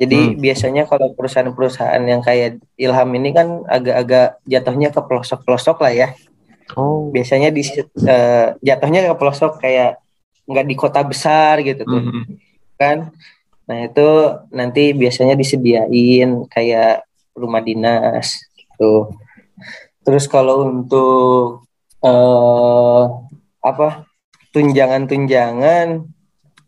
Jadi 0.00 0.16
hmm. 0.16 0.40
biasanya 0.40 0.82
kalau 0.88 1.12
perusahaan-perusahaan 1.12 2.00
yang 2.04 2.24
kayak 2.24 2.64
Ilham 2.80 3.11
ini 3.16 3.36
kan 3.36 3.64
agak-agak 3.68 4.40
jatuhnya 4.48 4.88
ke 4.88 5.00
pelosok-pelosok 5.04 5.76
lah 5.84 5.92
ya. 5.92 6.09
Oh. 6.72 7.12
Biasanya 7.12 7.52
di 7.52 7.61
uh, 7.61 8.57
jatuhnya 8.64 9.12
ke 9.12 9.14
pelosok 9.20 9.61
kayak 9.61 10.00
nggak 10.48 10.64
di 10.64 10.74
kota 10.78 11.04
besar 11.04 11.61
gitu 11.61 11.84
tuh. 11.84 12.00
Hmm. 12.00 12.24
Kan? 12.77 13.11
Nah, 13.66 13.79
itu 13.83 14.09
nanti 14.55 14.95
biasanya 14.95 15.35
disediain 15.35 16.47
kayak 16.47 17.03
rumah 17.35 17.61
dinas 17.61 18.47
gitu. 18.55 19.11
Terus 20.07 20.24
kalau 20.31 20.70
untuk 20.70 21.66
uh, 22.01 23.03
apa? 23.61 24.07
tunjangan-tunjangan 24.57 26.09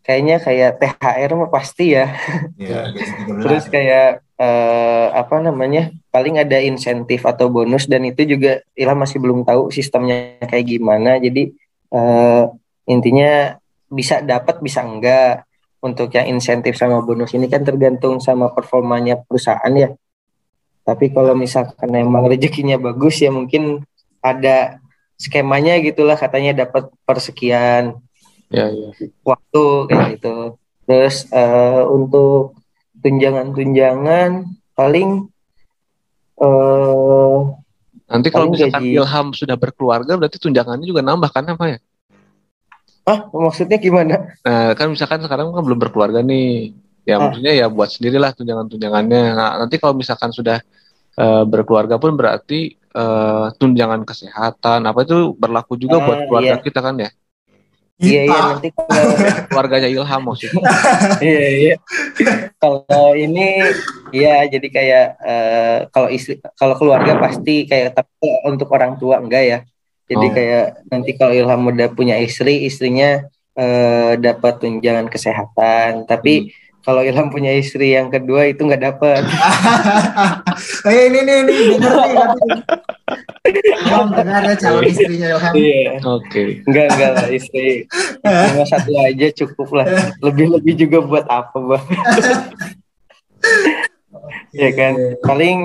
kayaknya 0.04 0.36
kayak 0.44 0.76
THR 0.76 1.30
mah 1.40 1.48
pasti 1.48 1.96
ya. 1.96 2.12
ya 2.60 2.92
Terus 3.40 3.64
kayak 3.72 4.20
uh, 4.36 5.08
apa 5.16 5.40
namanya? 5.40 5.88
Paling 6.12 6.36
ada 6.36 6.60
insentif 6.60 7.24
atau 7.24 7.48
bonus 7.48 7.88
dan 7.88 8.04
itu 8.04 8.28
juga 8.28 8.60
Ilham 8.76 9.00
masih 9.00 9.24
belum 9.24 9.40
tahu 9.48 9.72
sistemnya 9.72 10.36
kayak 10.44 10.68
gimana. 10.68 11.16
Jadi 11.16 11.56
uh, 11.92 12.52
intinya 12.84 13.56
bisa 13.88 14.20
dapat 14.20 14.60
bisa 14.60 14.84
enggak. 14.84 15.47
Untuk 15.78 16.10
yang 16.10 16.26
insentif 16.26 16.74
sama 16.74 16.98
bonus 17.06 17.38
ini 17.38 17.46
kan 17.46 17.62
tergantung 17.62 18.18
sama 18.18 18.50
performanya 18.50 19.18
perusahaan 19.22 19.70
ya. 19.74 19.94
Tapi 20.82 21.14
kalau 21.14 21.38
misalkan 21.38 21.94
emang 21.94 22.26
rezekinya 22.26 22.80
bagus 22.80 23.22
ya 23.22 23.30
mungkin 23.30 23.86
ada 24.18 24.82
skemanya 25.18 25.82
gitulah 25.82 26.14
katanya 26.14 26.64
dapat 26.64 26.90
persekian 27.02 27.98
ya, 28.54 28.70
ya. 28.70 28.88
waktu 29.26 29.64
kayak 29.90 30.06
gitu 30.18 30.36
terus 30.88 31.26
uh, 31.34 31.84
untuk 31.90 32.56
tunjangan-tunjangan 33.02 34.46
paling 34.72 35.28
uh, 36.40 37.38
nanti 38.08 38.28
kalau 38.32 38.54
misalkan 38.54 38.88
gaji... 38.88 38.96
Ilham 38.96 39.26
sudah 39.36 39.58
berkeluarga 39.58 40.16
berarti 40.16 40.38
tunjangannya 40.40 40.86
juga 40.86 41.04
nambah 41.04 41.30
kan 41.34 41.44
apa 41.50 41.76
ya? 41.76 41.78
Ah 43.08 43.18
maksudnya 43.32 43.80
gimana? 43.80 44.36
Nah 44.44 44.76
kan 44.76 44.92
misalkan 44.92 45.24
sekarang 45.24 45.48
kan 45.50 45.64
belum 45.64 45.80
berkeluarga 45.80 46.20
nih 46.20 46.76
Ya 47.08 47.16
Ah. 47.16 47.24
maksudnya 47.24 47.56
ya 47.56 47.66
buat 47.72 47.88
sendirilah 47.88 48.36
tunjangan-tunjangannya. 48.36 49.22
Nah, 49.32 49.50
nanti 49.64 49.80
kalau 49.80 49.96
misalkan 49.96 50.28
sudah 50.28 50.60
eh, 51.16 51.44
berkeluarga 51.48 51.96
pun 51.96 52.12
berarti 52.12 52.76
eh, 52.76 53.46
tunjangan 53.56 54.04
kesehatan 54.04 54.84
apa 54.84 55.08
itu 55.08 55.32
berlaku 55.32 55.80
juga 55.80 55.98
Ah, 55.98 56.04
buat 56.04 56.18
keluarga 56.28 56.60
iya. 56.60 56.62
kita 56.62 56.84
kan 56.84 57.00
ya. 57.00 57.08
Iya 57.98 58.22
iya 58.28 58.36
Kita. 58.38 58.48
nanti 58.54 58.68
kalau 58.76 59.10
Keluarganya 59.50 59.88
Ilham 59.88 60.20
maksudnya. 60.22 60.62
iya 61.24 61.46
iya. 61.48 61.74
Kalau 62.60 63.10
ini 63.16 63.58
ya 64.12 64.44
jadi 64.46 64.68
kayak 64.68 65.06
eh, 65.18 65.78
kalau 65.88 66.08
istri 66.12 66.38
kalau 66.54 66.76
keluarga 66.76 67.16
pasti 67.18 67.64
kayak 67.64 67.96
tapi 67.96 68.28
untuk 68.46 68.68
orang 68.68 69.00
tua 69.00 69.16
enggak 69.18 69.42
ya. 69.48 69.58
Jadi 70.08 70.26
Oh. 70.26 70.32
kayak 70.32 70.64
nanti 70.88 71.10
kalau 71.14 71.32
Ilham 71.32 71.68
udah 71.68 71.88
punya 71.92 72.16
istri, 72.16 72.64
istrinya 72.64 73.28
eh, 73.52 74.12
dapat 74.16 74.56
tunjangan 74.58 75.06
kesehatan. 75.06 76.06
Tapi 76.06 76.48
kalau 76.80 77.04
Ilham 77.04 77.28
punya 77.28 77.52
istri 77.52 77.92
yang 77.92 78.08
kedua 78.08 78.46
itu 78.46 78.64
nggak 78.64 78.80
dapat. 78.80 79.20
Kayak 80.80 81.02
ini 81.10 81.18
nih 81.20 81.38
nih 81.42 81.58
denger 81.74 81.92
nih 81.92 82.16
tapi. 82.16 82.48
Ilham 83.84 84.06
dengar 84.12 84.42
ya 84.44 84.54
calon 84.56 84.84
istrinya 84.86 85.26
Ilham. 85.34 85.52
Iya. 85.52 85.90
Oke. 86.06 86.42
Enggak 86.64 86.86
enggak 86.88 87.10
lah 87.12 87.28
istri 87.28 87.84
cuma 88.24 88.64
satu 88.64 88.90
aja 88.96 89.26
cukup 89.36 89.68
lah. 89.74 89.86
Lebih-lebih 90.22 90.74
juga 90.78 90.98
buat 91.02 91.26
apa 91.28 91.58
bang? 91.58 91.84
ya 94.54 94.70
kan. 94.72 94.94
Paling 95.20 95.56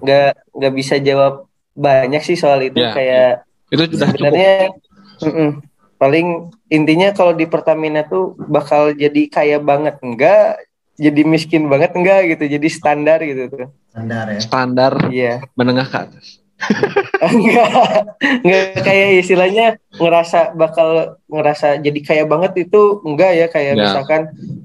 nggak 0.00 0.30
nggak 0.50 0.72
bisa 0.74 0.98
jawab 0.98 1.46
banyak 1.74 2.22
sih 2.22 2.38
soal 2.38 2.62
itu 2.62 2.78
Ya, 2.78 2.94
kayak 2.94 3.30
Itu 3.74 3.82
sudah 3.90 4.08
cukup. 4.08 4.18
sebenarnya 4.22 4.54
mm-mm. 5.20 5.50
paling 5.94 6.26
intinya 6.68 7.08
kalau 7.10 7.32
di 7.32 7.44
Pertamina 7.44 8.02
tuh 8.04 8.38
bakal 8.46 8.94
jadi 8.94 9.26
kaya 9.26 9.58
banget 9.58 9.98
enggak 10.00 10.62
jadi 10.94 11.22
miskin 11.22 11.66
banget 11.66 11.90
enggak 11.92 12.30
gitu 12.30 12.46
jadi 12.48 12.68
standar 12.68 13.18
gitu 13.20 13.50
tuh 13.50 13.66
Standar 13.90 14.26
ya. 14.26 14.40
Standar 14.40 14.92
iya 15.08 15.34
menengah 15.54 15.86
ke 15.86 15.98
atas. 16.00 16.26
enggak 17.34 17.68
enggak 18.40 18.64
kayak 18.80 19.08
istilahnya 19.20 19.66
ngerasa 19.94 20.54
bakal 20.54 20.88
ngerasa 21.26 21.78
jadi 21.78 21.98
kaya 22.00 22.24
banget 22.24 22.66
itu 22.66 23.02
enggak 23.02 23.32
ya 23.34 23.46
kayak 23.46 23.72
Ya. 23.74 23.82
misalkan 23.84 24.22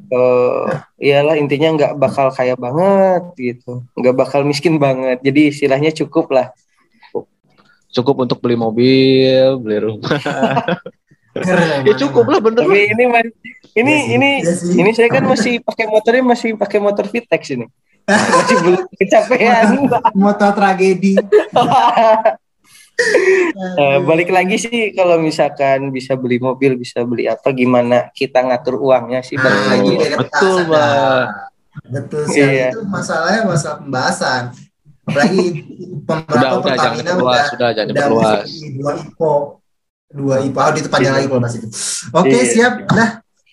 eh 0.10 0.66
iyalah 1.02 1.36
intinya 1.36 1.70
enggak 1.74 1.94
bakal 1.96 2.30
kaya 2.30 2.54
banget 2.56 3.24
gitu 3.38 3.86
enggak 3.94 4.16
bakal 4.16 4.42
miskin 4.42 4.78
banget 4.78 5.22
jadi 5.22 5.50
istilahnya 5.50 5.92
cukup 5.94 6.30
lah 6.30 6.48
Cukup 7.90 8.22
untuk 8.22 8.38
beli 8.38 8.54
mobil, 8.54 9.58
beli 9.58 9.78
rumah. 9.82 10.18
Keren, 11.30 11.86
ya 11.86 11.94
cukup 11.96 12.26
lah 12.26 12.42
bener. 12.42 12.58
tapi 12.60 12.90
ini 12.90 13.06
mas- 13.06 13.38
ini 13.72 13.94
Iya 13.94 14.02
sih. 14.02 14.12
ini 14.12 14.30
Iya 14.36 14.54
sih. 14.56 14.76
ini 14.76 14.90
saya 14.92 15.10
kan 15.10 15.24
masih 15.24 15.54
pakai 15.62 15.86
motornya 15.86 16.24
masih 16.26 16.50
pakai 16.54 16.80
motor 16.80 17.06
Vitex 17.06 17.54
ini 17.54 17.70
masih 18.10 18.56
belum 18.60 18.82
kecapean 19.00 19.68
Moto 20.12 20.48
tragedi. 20.50 21.14
Eh, 23.80 23.98
balik 24.04 24.28
lagi 24.28 24.60
sih 24.60 24.92
kalau 24.92 25.16
misalkan 25.18 25.88
bisa 25.88 26.14
beli 26.14 26.36
mobil 26.36 26.76
bisa 26.76 27.00
beli 27.02 27.26
apa 27.26 27.48
gimana 27.52 28.12
kita 28.12 28.44
ngatur 28.44 28.76
uangnya 28.76 29.24
sih 29.24 29.40
balik 29.40 29.56
Nah, 29.56 29.70
lagi 29.72 29.88
ini 29.88 30.04
beda 30.04 30.18
Betul, 30.20 30.58
Mbak. 30.60 30.76
dah. 30.76 31.24
Betul 31.88 32.22
sih. 32.28 32.44
Iya. 32.44 32.68
Itu 32.70 32.84
masalahnya 32.84 33.42
masalah 33.48 33.78
pembahasan. 33.80 34.44
Apalagi 35.10 35.46
Udah, 36.10 36.26
pemberapa 36.26 36.58
udah 36.58 36.76
jangan 36.78 36.98
Pertamina 36.98 37.12
udah 37.22 37.44
sudah 37.54 37.70
jangan 37.70 37.90
udah 37.94 38.06
dua 38.10 38.92
IPO. 38.98 39.34
Dua 40.10 40.36
IPO. 40.42 40.58
Oh, 40.58 40.74
itu 40.74 40.90
panjang 40.90 41.14
lagi 41.14 41.28
kalau 41.30 41.42
bahas 41.42 41.56
itu. 41.58 41.68
Oke, 42.10 42.30
Iya. 42.34 42.44
siap. 42.50 42.74
Dah. 42.90 43.10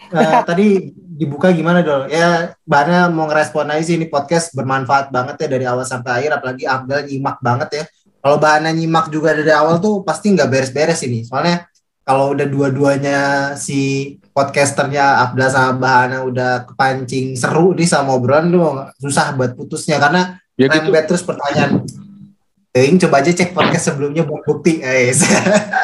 Eh, 0.06 0.30
tadi 0.46 0.66
dibuka 0.96 1.52
gimana 1.52 1.84
dong? 1.84 2.08
Ya, 2.08 2.56
Bana 2.64 3.12
mau 3.12 3.28
ngerespon 3.28 3.68
aja 3.68 3.82
sih 3.84 4.00
ini 4.00 4.08
podcast 4.08 4.56
bermanfaat 4.56 5.12
banget 5.12 5.36
ya 5.44 5.48
dari 5.52 5.64
awal 5.68 5.84
sampai 5.84 6.24
akhir. 6.24 6.40
Apalagi 6.40 6.64
Abdel 6.64 7.04
nyimak 7.04 7.36
banget 7.44 7.68
ya. 7.72 7.84
Kalau 8.24 8.40
Bana 8.40 8.72
nyimak 8.72 9.12
juga 9.12 9.36
dari 9.36 9.52
awal 9.52 9.76
tuh 9.76 10.00
pasti 10.00 10.32
nggak 10.32 10.48
beres-beres 10.48 11.04
ini. 11.04 11.28
Soalnya 11.28 11.68
kalau 12.06 12.32
udah 12.32 12.46
dua-duanya 12.46 13.18
si 13.58 14.14
podcasternya 14.30 15.26
Abdel 15.26 15.50
sama 15.50 15.72
Bahana 15.76 16.22
udah 16.22 16.64
kepancing 16.70 17.34
seru 17.34 17.74
nih 17.74 17.88
sama 17.88 18.14
obrolan 18.14 18.48
lu 18.48 18.62
susah 19.02 19.34
buat 19.34 19.58
putusnya 19.58 19.98
karena 19.98 20.38
Ya 20.56 20.66
main 20.66 20.82
gitu. 20.82 20.92
bet 20.92 21.04
terus 21.04 21.20
pertanyaan 21.20 21.84
Ting, 22.72 23.00
coba 23.00 23.24
aja 23.24 23.32
cek 23.32 23.56
podcast 23.56 23.88
sebelumnya 23.88 24.20
buat 24.20 24.44
bukti 24.44 24.84
eh 24.84 25.08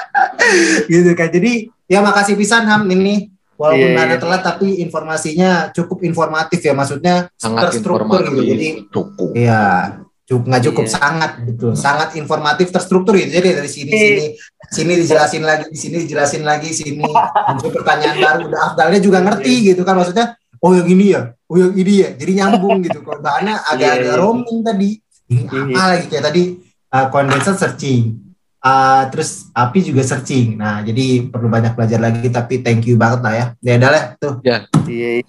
gitu 0.93 1.11
kan 1.13 1.29
jadi 1.29 1.53
ya 1.89 2.01
makasih 2.01 2.37
pisan 2.37 2.69
Ham 2.69 2.85
ini 2.87 3.33
walaupun 3.57 3.91
Iya, 3.93 4.01
ada 4.01 4.17
iya. 4.17 4.21
telat 4.21 4.43
tapi 4.43 4.69
informasinya 4.77 5.51
cukup 5.71 6.05
informatif 6.05 6.61
ya 6.61 6.73
maksudnya 6.73 7.17
Sangat 7.37 7.73
terstruktur 7.73 8.05
informatif. 8.05 8.29
gitu 8.29 8.43
jadi 8.45 8.69
Cukup. 8.89 9.31
Iya, 9.33 9.65
cukup 10.25 10.45
nggak 10.49 10.63
cukup 10.69 10.85
Iya. 10.85 10.93
sangat 10.93 11.31
betul, 11.43 11.73
sangat 11.73 12.09
informatif 12.17 12.67
terstruktur 12.69 13.15
gitu. 13.17 13.31
Jadi 13.31 13.49
dari 13.55 13.71
sini 13.71 13.91
Iya. 13.91 14.01
sini 14.05 14.25
sini 14.69 14.93
dijelasin 14.99 15.43
lagi, 15.45 15.65
di 15.69 15.79
sini 15.79 15.97
dijelasin 16.03 16.43
lagi, 16.43 16.69
sini 16.73 16.91
muncul 16.99 17.71
pertanyaan 17.71 18.17
baru. 18.19 18.41
Udah 18.49 18.61
Afdalnya 18.69 19.01
juga 19.01 19.19
ngerti 19.21 19.53
Iya. 19.53 19.67
gitu 19.73 19.83
kan 19.83 19.97
maksudnya. 19.97 20.37
Oh 20.61 20.71
yang 20.71 20.87
ini 20.87 21.11
ya, 21.11 21.35
oh 21.53 21.59
yang 21.59 21.77
ini 21.77 21.95
ya. 22.01 22.09
Jadi 22.17 22.33
nyambung 22.35 22.81
gitu. 22.81 23.05
Kalau 23.05 23.21
bahannya 23.21 23.55
agak-agak 23.71 24.09
Iya. 24.09 24.17
roaming 24.17 24.59
tadi. 24.65 24.91
Ini 25.29 25.45
Iya. 25.45 25.77
apa 25.77 25.85
lagi 25.93 26.07
kayak 26.09 26.25
tadi 26.25 26.43
uh, 26.89 27.07
kondensat 27.09 27.57
searching. 27.57 28.03
Uh, 28.59 29.05
terus 29.11 29.51
api 29.53 29.83
juga 29.83 30.01
searching. 30.01 30.55
Nah, 30.55 30.81
jadi 30.81 31.27
perlu 31.27 31.47
banyak 31.47 31.75
belajar 31.75 31.99
lagi 31.99 32.27
tapi 32.27 32.63
thank 32.63 32.87
you 32.87 32.97
banget 32.97 33.21
lah 33.21 33.33
ya. 33.33 33.47
Ya 33.61 33.73
udah 33.77 33.91
lah 33.91 34.05
tuh. 34.17 34.41
iya 34.87 35.21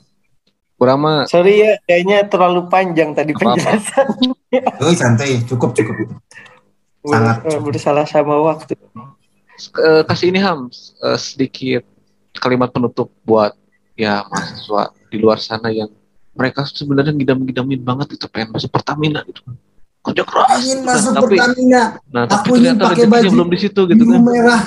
Kurang 0.74 1.00
mah 1.00 1.24
sorry 1.26 1.60
ya 1.60 1.80
kayaknya 1.82 2.28
terlalu 2.28 2.68
panjang 2.68 3.12
tadi 3.12 3.32
penjelasan 3.32 4.08
Oh, 4.84 4.92
santai, 4.92 5.40
cukup 5.44 5.72
cukup. 5.72 5.96
Sangat. 7.02 7.40
Ber- 7.42 7.64
bersalah 7.64 8.04
sama 8.04 8.36
waktu 8.38 8.76
eh, 9.80 10.02
kasih 10.04 10.28
ini 10.30 10.40
Ham 10.40 10.68
eh, 11.00 11.18
sedikit 11.18 11.84
kalimat 12.36 12.70
penutup 12.70 13.10
buat 13.24 13.56
ya 13.96 14.26
mahasiswa 14.26 14.92
di 15.08 15.18
luar 15.18 15.38
sana 15.38 15.70
yang 15.70 15.88
mereka 16.34 16.66
sebenarnya 16.66 17.14
ngidam-ngidamin 17.14 17.82
banget 17.82 18.18
itu 18.18 18.26
pengen 18.28 18.54
masuk 18.54 18.70
Pertamina 18.70 19.22
gitu 19.24 19.42
kerja 20.04 20.24
keras 20.28 20.60
Ingin 20.60 20.80
Nah, 20.84 20.88
masuk 20.92 21.12
tapi 21.14 21.26
Pertamina, 21.40 21.82
nah 22.12 22.24
tapi 22.28 22.48
Aku 22.50 22.54
ingin 22.60 22.76
ternyata 22.76 22.86
pakai 22.92 23.06
baju 23.08 23.28
belum 23.32 23.48
di 23.50 23.60
situ 23.62 23.82
gitu 23.88 24.04
biru 24.04 24.12
kan. 24.12 24.22
merah. 24.26 24.62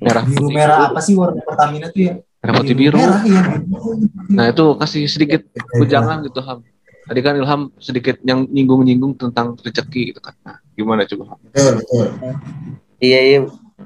merah 0.00 0.24
biru 0.24 0.46
putih. 0.48 0.54
merah 0.56 0.76
apa 0.88 1.00
sih 1.02 1.14
warna 1.14 1.40
Pertamina 1.44 1.86
tuh 1.92 2.00
ya? 2.00 2.14
merah 2.42 2.54
putih 2.58 2.74
biru 2.74 2.98
Merah 2.98 3.20
iya. 3.22 3.42
nah 4.32 4.44
itu 4.48 4.64
kasih 4.74 5.02
sedikit 5.06 5.42
ujangan 5.76 6.24
gitu 6.24 6.40
Ham. 6.42 6.58
Tadi 7.02 7.18
kan 7.18 7.34
Ilham 7.34 7.62
sedikit 7.82 8.16
yang 8.22 8.46
nyinggung-nyinggung 8.46 9.18
tentang 9.18 9.58
rezeki 9.58 10.14
gitu 10.14 10.20
kan. 10.22 10.38
Nah, 10.46 10.62
gimana 10.72 11.02
coba 11.02 11.34
Ham? 11.34 11.38
Betul, 11.50 11.72
betul. 11.82 12.04
iya 13.02 13.20
iya. 13.20 13.38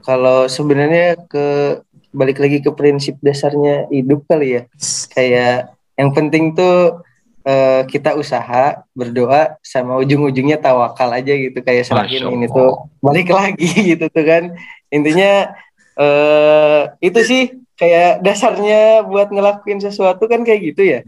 Kalau 0.04 0.44
sebenarnya 0.46 1.16
ke 1.24 1.80
balik 2.12 2.36
lagi 2.36 2.60
ke 2.60 2.68
prinsip 2.76 3.16
dasarnya 3.24 3.88
hidup 3.88 4.28
kali 4.28 4.60
ya. 4.60 4.62
Kayak 5.10 5.72
yang 5.96 6.12
penting 6.12 6.52
tuh 6.52 7.00
eh, 7.46 7.82
kita 7.86 8.18
usaha 8.18 8.82
berdoa 8.90 9.54
sama 9.62 9.94
ujung-ujungnya 10.02 10.58
tawakal 10.58 11.06
aja 11.14 11.30
gitu 11.30 11.62
kayak 11.62 11.86
serahin 11.86 12.26
Masya 12.26 12.34
ini 12.34 12.46
tuh 12.50 12.90
balik 12.98 13.30
lagi 13.30 13.70
gitu 13.94 14.10
tuh 14.10 14.24
kan. 14.26 14.44
Intinya 14.90 15.54
eh 15.96 16.80
itu 17.00 17.20
sih 17.24 17.42
kayak 17.78 18.20
dasarnya 18.20 19.06
buat 19.06 19.30
ngelakuin 19.30 19.80
sesuatu 19.80 20.26
kan 20.26 20.42
kayak 20.42 20.60
gitu 20.74 20.82
ya? 20.84 21.00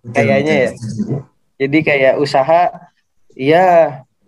Betul, 0.00 0.14
Kayaknya 0.16 0.54
ya. 0.54 0.70
betul. 0.72 1.18
jadi 1.60 1.78
kayak 1.84 2.14
usaha 2.22 2.62
iya 3.34 3.66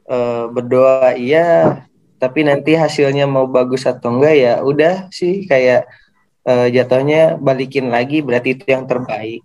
eh, 0.05 0.45
berdoa 0.51 1.15
iya. 1.17 1.79
Tapi 2.23 2.47
nanti 2.47 2.79
hasilnya 2.79 3.27
mau 3.27 3.51
bagus 3.51 3.83
atau 3.83 4.15
enggak 4.15 4.35
ya 4.39 4.55
udah 4.63 5.11
sih 5.11 5.43
kayak 5.47 5.87
eh, 6.47 6.69
jatuhnya 6.71 7.35
balikin 7.39 7.91
lagi 7.91 8.23
berarti 8.23 8.55
itu 8.59 8.67
yang 8.67 8.87
terbaik 8.87 9.43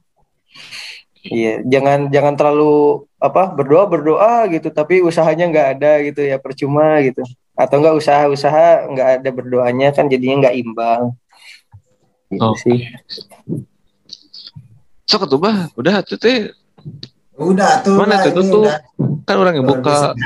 iya 1.32 1.62
jangan 1.66 2.08
jangan 2.10 2.34
terlalu 2.40 3.06
apa 3.18 3.50
berdoa 3.52 3.86
berdoa 3.90 4.46
gitu 4.52 4.70
tapi 4.70 5.02
usahanya 5.02 5.46
nggak 5.50 5.68
ada 5.78 5.92
gitu 6.06 6.22
ya 6.24 6.38
percuma 6.38 7.02
gitu 7.04 7.24
atau 7.58 7.76
enggak 7.82 7.98
usaha-usaha 7.98 8.88
nggak 8.94 9.10
ada 9.22 9.30
berdoanya 9.34 9.90
kan 9.92 10.06
jadinya 10.08 10.48
nggak 10.48 10.58
imbang 10.58 11.04
gitu 12.28 12.44
Oh. 12.44 12.56
sih 12.60 12.84
sok 15.08 15.32
tuh 15.32 15.40
bah 15.40 15.72
udah 15.80 16.04
tuh 16.04 16.20
teh 16.20 16.52
Udah 17.38 17.86
tuh. 17.86 18.02
Mana 18.02 18.18
tuh, 18.26 18.34
tuh? 18.34 18.66
udah 18.66 18.82
kan 19.30 19.38
orang 19.38 19.62
yang 19.62 19.68
buka 19.70 20.18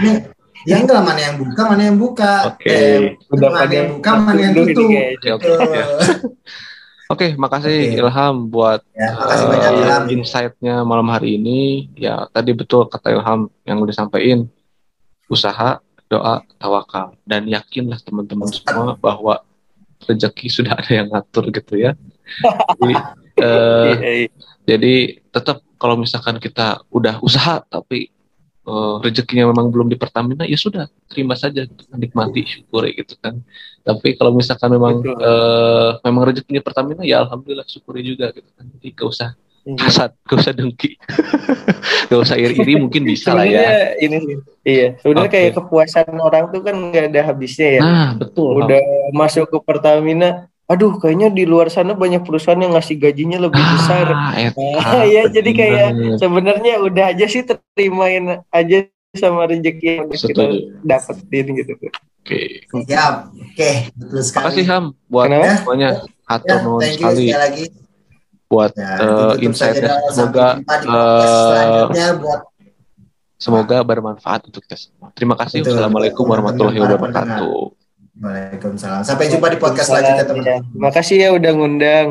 ya 0.64 0.78
enggak 0.80 0.96
lah, 1.02 1.04
mana 1.04 1.22
yang 1.22 1.36
buka, 1.42 1.62
mana 1.66 1.82
yang 1.90 1.98
buka. 1.98 2.34
Oke. 2.54 2.70
Eh, 2.70 3.00
udah 3.34 3.50
mana 3.50 3.62
pada 3.66 3.74
yang 3.74 3.90
buka, 3.98 4.12
mana 4.14 4.40
yang 4.40 4.54
tutup. 4.54 4.88
Oke, 4.88 5.30
oke, 5.34 5.50
ya. 5.74 5.86
Oke, 7.12 7.36
makasih 7.36 7.92
Oke. 7.92 8.00
Ilham 8.00 8.36
buat 8.48 8.80
Ya, 8.96 9.12
makasih 9.20 9.46
banyak 9.52 9.72
Ilham. 9.84 10.04
insight-nya 10.16 10.76
malam 10.88 11.12
hari 11.12 11.36
ini. 11.36 11.92
Ya, 12.00 12.24
tadi 12.32 12.56
betul 12.56 12.88
kata 12.88 13.12
Ilham 13.12 13.52
yang 13.68 13.84
udah 13.84 13.92
sampaikan. 13.92 14.48
Usaha, 15.28 15.84
doa, 16.08 16.40
tawakal. 16.56 17.20
Dan 17.28 17.52
yakinlah 17.52 18.00
teman-teman 18.00 18.48
semua 18.48 18.96
bahwa 18.96 19.44
rezeki 20.08 20.48
sudah 20.48 20.80
ada 20.80 20.92
yang 20.92 21.08
ngatur 21.12 21.52
gitu 21.52 21.76
ya. 21.76 21.92
Jadi, 22.80 22.96
iya. 23.44 24.28
jadi 24.64 24.96
tetap 25.36 25.60
kalau 25.76 26.00
misalkan 26.00 26.40
kita 26.40 26.80
udah 26.94 27.20
usaha 27.20 27.60
tapi 27.68 28.08
eh, 28.62 28.96
rezekinya 29.02 29.50
memang 29.50 29.70
belum 29.74 29.88
di 29.90 29.98
Pertamina 29.98 30.44
ya 30.46 30.58
sudah 30.58 30.86
terima 31.10 31.34
saja 31.34 31.66
gitu 31.66 31.84
nikmati 31.98 32.46
syukuri 32.46 32.94
gitu 32.98 33.18
kan 33.18 33.42
tapi 33.82 34.14
kalau 34.14 34.32
misalkan 34.34 34.70
memang 34.74 35.02
Betul. 35.02 35.18
eh, 35.18 35.90
memang 36.06 36.24
rezekinya 36.30 36.62
Pertamina 36.62 37.02
ya 37.02 37.26
alhamdulillah 37.26 37.66
syukuri 37.66 38.06
juga 38.06 38.30
gitu 38.32 38.50
kan 38.54 38.66
jadi 38.78 38.88
gak 38.94 39.10
usah 39.10 39.32
Iya. 39.62 39.78
hasad 39.78 40.12
gak 40.26 40.38
usah 40.42 40.54
dengki 40.58 40.98
gak 42.10 42.18
usah 42.26 42.34
iri-iri 42.34 42.82
mungkin 42.82 43.06
bisa 43.06 43.38
lah 43.38 43.46
ya 43.46 43.94
ini. 44.02 44.42
Iya, 44.66 44.98
sebenarnya 44.98 45.30
Oke. 45.30 45.38
kayak 45.38 45.52
kepuasan 45.54 46.18
orang 46.18 46.50
tuh 46.50 46.62
kan 46.66 46.74
nggak 46.78 47.14
ada 47.14 47.22
habisnya 47.30 47.70
ya. 47.78 47.82
nah 47.86 48.10
betul 48.18 48.58
Udah 48.58 48.82
masuk 49.14 49.54
ke 49.54 49.58
Pertamina, 49.62 50.50
aduh 50.72 50.96
kayaknya 50.96 51.28
di 51.28 51.44
luar 51.44 51.68
sana 51.68 51.92
banyak 51.94 52.24
perusahaan 52.24 52.56
yang 52.56 52.72
ngasih 52.72 52.96
gajinya 52.96 53.38
lebih 53.42 53.60
besar. 53.60 54.08
ah, 54.08 54.32
eta, 54.34 54.56
Nah, 54.56 55.04
ya 55.16 55.28
jadi 55.28 55.52
kayak 55.52 55.88
sebenarnya 56.16 56.80
udah 56.80 57.06
aja 57.12 57.26
sih 57.28 57.44
terimain 57.44 58.24
aja 58.48 58.78
sama 59.12 59.44
rezeki 59.44 59.84
yang 59.92 60.08
udah 60.08 60.16
kita 60.16 60.32
Setuju. 60.32 60.58
dapetin 60.82 61.46
gitu. 61.54 61.74
oke 61.76 62.40
Ya, 62.88 63.28
oke, 63.28 63.72
betul 63.92 64.22
sekali. 64.22 64.44
makasih 64.48 64.66
Ham 64.66 64.86
buat 65.06 65.28
Kenapa? 65.28 65.52
semuanya 65.58 65.90
hatur 66.24 66.48
Ya, 66.50 66.64
nuhun 66.64 66.80
thank 66.80 66.96
you 66.96 67.00
sekali 67.04 67.24
sekali 67.28 67.42
lagi. 67.44 67.66
buat 68.48 68.72
Ya, 68.72 68.90
ditutup 68.98 69.40
insight-nya 69.42 69.92
semoga 70.08 70.48
eh, 70.56 72.14
buat 72.16 72.42
semoga 73.36 73.78
bermanfaat 73.82 74.42
untuk 74.48 74.62
kita 74.62 74.78
semua 74.78 75.12
terima 75.12 75.36
kasih 75.36 75.60
Betul. 75.60 75.76
wassalamualaikum 75.76 76.24
warahmatullahi 76.24 76.78
wabarakatuh 76.78 77.81
Waalaikumsalam. 78.22 79.02
Sampai 79.02 79.34
jumpa 79.34 79.50
di 79.50 79.58
podcast 79.58 79.90
selanjutnya 79.90 80.26
teman-teman. 80.30 80.62
Ya, 80.62 80.78
makasih 80.78 81.18
ya 81.18 81.30
udah 81.34 81.52
ngundang. 81.58 82.08